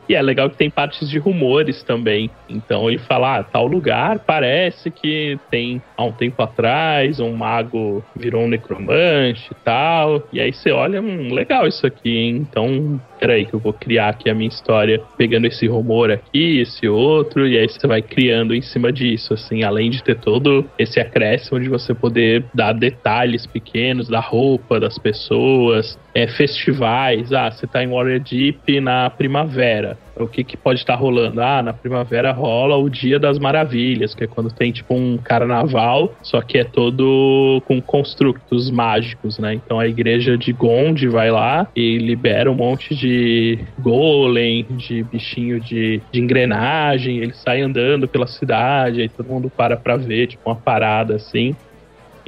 E 0.09 0.15
é 0.15 0.21
legal 0.21 0.49
que 0.49 0.57
tem 0.57 0.71
partes 0.71 1.07
de 1.07 1.19
rumores 1.19 1.83
também. 1.83 2.31
Então 2.49 2.89
ele 2.89 2.97
fala, 2.97 3.37
ah, 3.37 3.43
tal 3.43 3.67
lugar 3.67 4.17
parece 4.19 4.89
que 4.89 5.37
tem 5.51 5.79
há 5.95 6.03
um 6.03 6.11
tempo 6.11 6.41
atrás 6.41 7.19
um 7.19 7.35
mago 7.35 8.03
virou 8.15 8.43
um 8.43 8.47
necromante 8.47 9.51
e 9.51 9.55
tal. 9.63 10.27
E 10.33 10.41
aí 10.41 10.51
você 10.51 10.71
olha, 10.71 10.99
hum, 10.99 11.31
legal 11.31 11.67
isso 11.67 11.85
aqui, 11.85 12.17
hein? 12.17 12.47
Então, 12.49 12.99
peraí 13.19 13.45
que 13.45 13.53
eu 13.53 13.59
vou 13.59 13.71
criar 13.71 14.09
aqui 14.09 14.29
a 14.29 14.33
minha 14.33 14.47
história 14.47 14.99
pegando 15.15 15.45
esse 15.45 15.67
rumor 15.67 16.09
aqui, 16.09 16.59
esse 16.59 16.87
outro, 16.87 17.47
e 17.47 17.57
aí 17.57 17.69
você 17.69 17.85
vai 17.85 18.01
criando 18.01 18.55
em 18.55 18.61
cima 18.61 18.91
disso, 18.91 19.33
assim, 19.35 19.63
além 19.63 19.91
de 19.91 20.03
ter 20.03 20.17
todo 20.17 20.65
esse 20.79 20.99
acréscimo 20.99 21.59
de 21.59 21.69
você 21.69 21.93
poder 21.93 22.45
dar 22.53 22.73
detalhes 22.73 23.45
pequenos 23.45 24.07
da 24.07 24.19
roupa 24.19 24.79
das 24.79 24.97
pessoas, 24.97 25.99
é, 26.19 26.27
festivais. 26.27 27.31
Ah, 27.31 27.49
você 27.49 27.65
tá 27.65 27.83
em 27.83 27.87
Warrior 27.87 28.19
Deep 28.19 28.79
na 28.81 29.09
primavera. 29.09 29.97
O 30.17 30.27
que, 30.27 30.43
que 30.43 30.57
pode 30.57 30.79
estar 30.79 30.93
tá 30.93 30.99
rolando? 30.99 31.41
Ah, 31.41 31.63
na 31.63 31.71
primavera 31.71 32.33
rola 32.33 32.75
o 32.75 32.89
Dia 32.89 33.17
das 33.17 33.39
Maravilhas, 33.39 34.13
que 34.13 34.25
é 34.25 34.27
quando 34.27 34.51
tem 34.51 34.69
tipo 34.69 34.93
um 34.93 35.17
carnaval, 35.17 36.13
só 36.21 36.41
que 36.41 36.57
é 36.57 36.65
todo 36.65 37.61
com 37.65 37.81
construtos 37.81 38.69
mágicos, 38.69 39.39
né? 39.39 39.53
Então 39.53 39.79
a 39.79 39.87
igreja 39.87 40.37
de 40.37 40.51
Gond 40.51 41.07
vai 41.07 41.31
lá 41.31 41.67
e 41.73 41.97
libera 41.97 42.51
um 42.51 42.55
monte 42.55 42.93
de 42.93 43.59
golem, 43.79 44.65
de 44.71 45.03
bichinho 45.03 45.57
de, 45.59 46.01
de 46.11 46.19
engrenagem, 46.19 47.19
ele 47.19 47.33
sai 47.33 47.61
andando 47.61 48.05
pela 48.05 48.27
cidade, 48.27 49.01
aí 49.01 49.07
todo 49.09 49.27
mundo 49.27 49.49
para 49.49 49.77
pra 49.77 49.95
ver, 49.95 50.27
tipo 50.27 50.49
uma 50.49 50.55
parada 50.55 51.15
assim. 51.15 51.55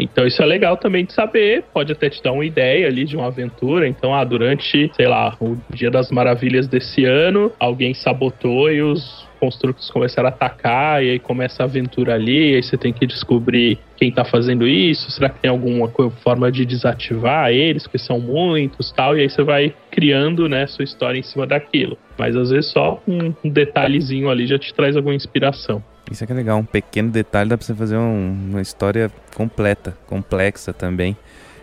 Então 0.02 0.26
isso 0.26 0.42
é 0.42 0.46
legal 0.46 0.78
também 0.78 1.06
de 1.06 1.14
saber, 1.14 1.64
pode 1.74 1.92
até 1.92 2.10
te 2.10 2.22
dar 2.24 2.32
uma 2.32 2.46
ideia 2.46 2.88
ali 2.88 3.06
de 3.06 3.16
uma 3.16 3.28
aventura. 3.28 3.88
Então, 3.88 4.14
ah, 4.14 4.24
durante, 4.24 4.92
sei 4.96 5.08
lá, 5.08 5.36
o 5.40 5.56
Dia 5.74 5.92
das 5.92 6.10
Maravilhas 6.12 6.68
desse 6.68 7.06
ano, 7.06 7.52
alguém 7.60 7.94
sabotou 7.94 8.72
e 8.72 8.82
os 8.82 9.30
construtos 9.40 9.90
começaram 9.90 10.30
a 10.30 10.32
atacar, 10.32 11.04
e 11.04 11.10
aí 11.10 11.20
começa 11.20 11.64
a 11.64 11.66
aventura 11.66 12.14
ali, 12.14 12.52
e 12.52 12.56
aí 12.58 12.64
você 12.64 12.78
tem 12.78 12.94
que 12.94 13.08
descobrir 13.08 13.80
quem 13.98 14.12
tá 14.12 14.24
fazendo 14.24 14.68
isso, 14.68 15.10
será 15.10 15.30
que 15.30 15.40
tem 15.40 15.50
alguma 15.50 15.90
forma 16.24 16.52
de 16.52 16.64
desativar 16.64 17.50
eles, 17.50 17.88
que 17.88 17.98
são 17.98 18.20
muitos 18.20 18.92
tal, 18.92 19.18
e 19.18 19.22
aí 19.22 19.30
você 19.30 19.42
vai 19.42 19.74
criando, 19.90 20.48
né, 20.48 20.68
sua 20.68 20.84
história 20.84 21.18
em 21.18 21.24
cima 21.24 21.48
daquilo. 21.48 21.98
Mas 22.20 22.36
às 22.36 22.52
vezes 22.52 22.72
só 22.72 23.02
um 23.08 23.34
detalhezinho 23.44 24.30
ali 24.30 24.46
já 24.46 24.60
te 24.60 24.72
traz 24.76 24.96
alguma 24.96 25.16
inspiração. 25.16 25.84
Isso 26.10 26.24
é 26.24 26.28
que 26.28 26.34
é 26.34 26.36
legal, 26.36 26.58
um 26.58 26.66
pequeno 26.66 27.10
detalhe 27.10 27.50
dá 27.50 27.58
pra 27.58 27.66
você 27.66 27.74
fazer 27.74 27.98
um, 27.98 28.50
uma 28.50 28.62
história 28.62 29.12
completa, 29.36 29.96
complexa 30.08 30.74
também. 30.74 31.16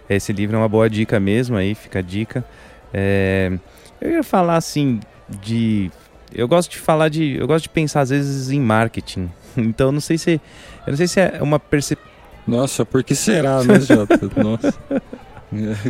Esse 0.09 0.33
livro 0.33 0.57
é 0.57 0.59
uma 0.59 0.69
boa 0.69 0.89
dica 0.89 1.21
mesmo, 1.21 1.57
aí 1.57 1.75
fica 1.75 1.99
a 1.99 2.03
dica. 2.03 2.45
É, 2.93 3.53
eu 4.01 4.11
ia 4.11 4.23
falar 4.23 4.57
assim 4.57 5.01
de. 5.29 5.91
Eu 6.35 6.49
gosto 6.49 6.71
de 6.71 6.79
falar 6.79 7.09
de. 7.09 7.37
Eu 7.37 7.47
gosto 7.47 7.65
de 7.65 7.69
pensar 7.69 8.01
às 8.01 8.11
vezes 8.11 8.51
em 8.51 8.61
marketing. 8.61 9.31
Então 9.57 9.91
não 9.91 10.01
sei 10.01 10.17
se. 10.17 10.41
Eu 10.87 10.93
não 10.93 10.97
sei 10.97 11.09
se 11.09 11.21
é 11.21 11.43
uma 11.43 11.59
percepção. 11.59 12.07
Nossa, 12.47 12.85
por 12.85 13.03
que 13.03 13.15
será, 13.15 13.63
né, 13.65 13.81
Jota? 13.81 14.19
Nossa. 14.41 14.73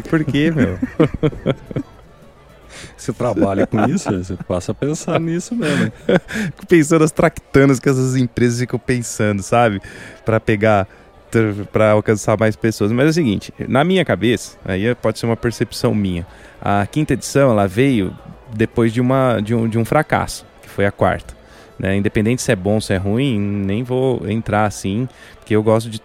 por 0.08 0.24
que, 0.24 0.50
meu? 0.50 0.78
Você 2.96 3.12
trabalha 3.12 3.66
com 3.66 3.84
isso, 3.86 4.10
você 4.10 4.36
passa 4.36 4.72
a 4.72 4.74
pensar 4.74 5.18
nisso 5.20 5.54
mesmo. 5.54 5.92
Pensando 6.68 7.04
as 7.04 7.10
tractanas 7.10 7.78
que 7.78 7.88
essas 7.88 8.16
empresas 8.16 8.60
ficam 8.60 8.78
pensando, 8.78 9.42
sabe? 9.42 9.80
Para 10.24 10.38
pegar 10.38 10.86
para 11.72 11.92
alcançar 11.92 12.38
mais 12.38 12.56
pessoas. 12.56 12.90
Mas 12.90 13.06
é 13.06 13.10
o 13.10 13.12
seguinte, 13.12 13.52
na 13.68 13.84
minha 13.84 14.04
cabeça, 14.04 14.56
aí 14.64 14.94
pode 14.94 15.18
ser 15.18 15.26
uma 15.26 15.36
percepção 15.36 15.94
minha. 15.94 16.26
A 16.60 16.86
quinta 16.86 17.12
edição 17.12 17.50
ela 17.50 17.66
veio 17.66 18.16
depois 18.54 18.92
de 18.92 19.00
uma 19.00 19.40
de 19.40 19.54
um, 19.54 19.68
de 19.68 19.78
um 19.78 19.84
fracasso, 19.84 20.46
que 20.62 20.68
foi 20.68 20.86
a 20.86 20.92
quarta. 20.92 21.36
Né? 21.78 21.96
Independente 21.96 22.42
se 22.42 22.50
é 22.50 22.56
bom, 22.56 22.80
se 22.80 22.92
é 22.92 22.96
ruim, 22.96 23.38
nem 23.38 23.82
vou 23.82 24.28
entrar 24.28 24.64
assim, 24.64 25.08
porque 25.38 25.54
eu 25.54 25.62
gosto 25.62 25.88
de 25.88 26.00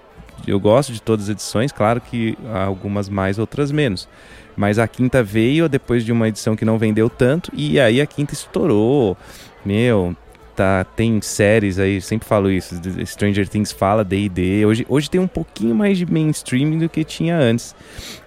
eu 0.46 0.60
gosto 0.60 0.92
de 0.92 1.02
todas 1.02 1.26
as 1.26 1.30
edições, 1.30 1.72
claro 1.72 2.02
que 2.02 2.38
algumas 2.66 3.08
mais, 3.08 3.40
outras 3.40 3.72
menos. 3.72 4.10
Mas 4.56 4.78
a 4.80 4.88
quinta 4.88 5.24
veio 5.24 5.68
depois 5.68 6.06
de 6.06 6.12
uma 6.12 6.28
edição 6.28 6.56
que 6.56 6.66
não 6.66 6.78
vendeu 6.78 7.10
tanto 7.10 7.52
e 7.54 7.80
aí 7.80 8.02
a 8.02 8.06
quinta 8.06 8.34
estourou. 8.34 9.18
Meu, 9.66 10.16
tá, 10.56 10.84
tem 10.96 11.22
séries 11.22 11.80
aí, 11.80 12.00
sempre 12.02 12.28
falo 12.28 12.50
isso, 12.52 12.76
Stranger 13.06 13.48
Things 13.48 13.72
fala 13.72 14.04
D&D, 14.04 14.66
hoje, 14.66 14.86
hoje 14.88 15.10
tem 15.10 15.20
um 15.20 15.28
pouquinho 15.28 15.76
mais 15.76 15.98
de 15.98 16.06
mainstream 16.06 16.78
do 16.78 16.88
que 16.88 17.04
tinha 17.04 17.38
antes. 17.38 17.76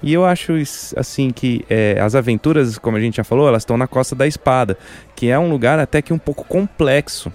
E 0.03 0.13
eu 0.13 0.25
acho 0.25 0.55
assim 0.97 1.31
que 1.31 1.65
é, 1.69 1.99
as 2.01 2.15
aventuras, 2.15 2.79
como 2.79 2.97
a 2.97 3.01
gente 3.01 3.17
já 3.17 3.25
falou, 3.25 3.49
elas 3.49 3.63
estão 3.63 3.77
na 3.77 3.87
Costa 3.87 4.15
da 4.15 4.27
Espada, 4.27 4.77
que 5.15 5.29
é 5.29 5.39
um 5.39 5.51
lugar 5.51 5.79
até 5.79 6.03
que 6.03 6.13
um 6.13 6.19
pouco 6.19 6.45
complexo. 6.45 7.33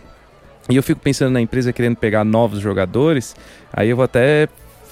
E 0.69 0.75
eu 0.75 0.83
fico 0.83 1.01
pensando 1.01 1.31
na 1.31 1.41
empresa 1.41 1.73
querendo 1.73 1.95
pegar 1.95 2.23
novos 2.23 2.59
jogadores, 2.59 3.35
aí 3.73 3.89
eu 3.89 3.95
vou 3.95 4.05
até 4.05 4.47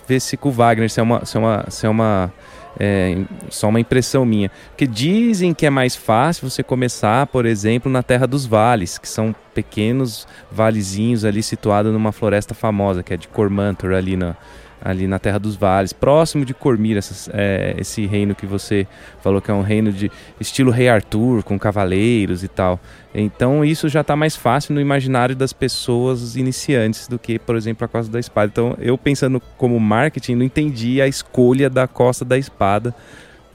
ver 0.07 0.19
se 0.19 0.35
com 0.35 0.49
o 0.49 0.51
Wagner, 0.51 0.89
se 0.89 0.99
é 0.99 1.03
uma, 1.03 1.25
se 1.25 1.37
é 1.37 1.39
uma, 1.39 1.65
se 1.69 1.85
é 1.85 1.89
uma 1.89 2.33
é, 2.77 3.17
só 3.49 3.69
uma 3.69 3.79
impressão 3.79 4.25
minha. 4.25 4.51
Porque 4.69 4.85
dizem 4.85 5.53
que 5.53 5.65
é 5.65 5.69
mais 5.69 5.95
fácil 5.95 6.49
você 6.49 6.61
começar, 6.61 7.27
por 7.27 7.45
exemplo, 7.45 7.91
na 7.91 8.03
Terra 8.03 8.27
dos 8.27 8.45
Vales, 8.45 8.97
que 8.97 9.07
são 9.07 9.33
pequenos 9.53 10.27
valezinhos 10.51 11.25
ali 11.25 11.41
situados 11.41 11.91
numa 11.91 12.11
floresta 12.11 12.53
famosa, 12.53 13.03
que 13.03 13.13
é 13.13 13.17
de 13.17 13.27
Cormantor, 13.27 13.93
ali 13.93 14.15
na, 14.15 14.35
ali 14.81 15.07
na 15.07 15.19
Terra 15.19 15.37
dos 15.37 15.55
Vales, 15.55 15.93
próximo 15.93 16.45
de 16.45 16.53
Cormir, 16.53 16.99
é, 17.33 17.75
esse 17.77 18.05
reino 18.05 18.33
que 18.33 18.45
você 18.45 18.87
falou 19.21 19.41
que 19.41 19.51
é 19.51 19.53
um 19.53 19.61
reino 19.61 19.91
de 19.91 20.11
estilo 20.39 20.71
Rei 20.71 20.89
Arthur, 20.89 21.43
com 21.43 21.59
cavaleiros 21.59 22.43
e 22.43 22.47
tal. 22.47 22.79
Então 23.13 23.65
isso 23.65 23.89
já 23.89 24.01
está 24.01 24.15
mais 24.15 24.35
fácil 24.35 24.73
no 24.73 24.81
imaginário 24.81 25.35
das 25.35 25.51
pessoas 25.51 26.35
iniciantes 26.35 27.07
do 27.07 27.19
que, 27.19 27.39
por 27.39 27.55
exemplo, 27.55 27.85
a 27.85 27.87
Costa 27.87 28.11
da 28.11 28.19
Espada. 28.19 28.49
Então 28.51 28.77
eu 28.79 28.97
pensando 28.97 29.41
como 29.57 29.79
marketing, 29.79 30.35
não 30.35 30.45
entendi 30.45 31.01
a 31.01 31.07
escolha 31.07 31.69
da 31.69 31.87
Costa 31.87 32.23
da 32.23 32.37
Espada 32.37 32.93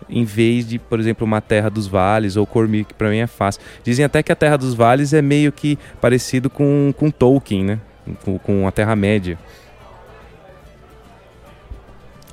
em 0.09 0.25
vez 0.25 0.69
de, 0.69 0.79
por 0.79 1.01
exemplo, 1.01 1.25
uma 1.25 1.41
Terra 1.41 1.71
dos 1.71 1.87
Vales 1.87 2.37
ou 2.37 2.47
Cormir, 2.47 2.85
que 2.85 2.93
para 2.93 3.09
mim 3.09 3.19
é 3.19 3.27
fácil. 3.27 3.63
Dizem 3.83 4.05
até 4.05 4.23
que 4.23 4.31
a 4.31 4.37
Terra 4.37 4.59
dos 4.59 4.75
Vales 4.75 5.15
é 5.15 5.23
meio 5.23 5.51
que 5.51 5.79
parecido 5.99 6.51
com, 6.51 6.93
com 6.97 7.11
Tolkien, 7.11 7.65
né? 7.65 7.79
Com, 8.23 8.39
com 8.39 8.69
a 8.69 8.71
Terra-média 8.71 9.39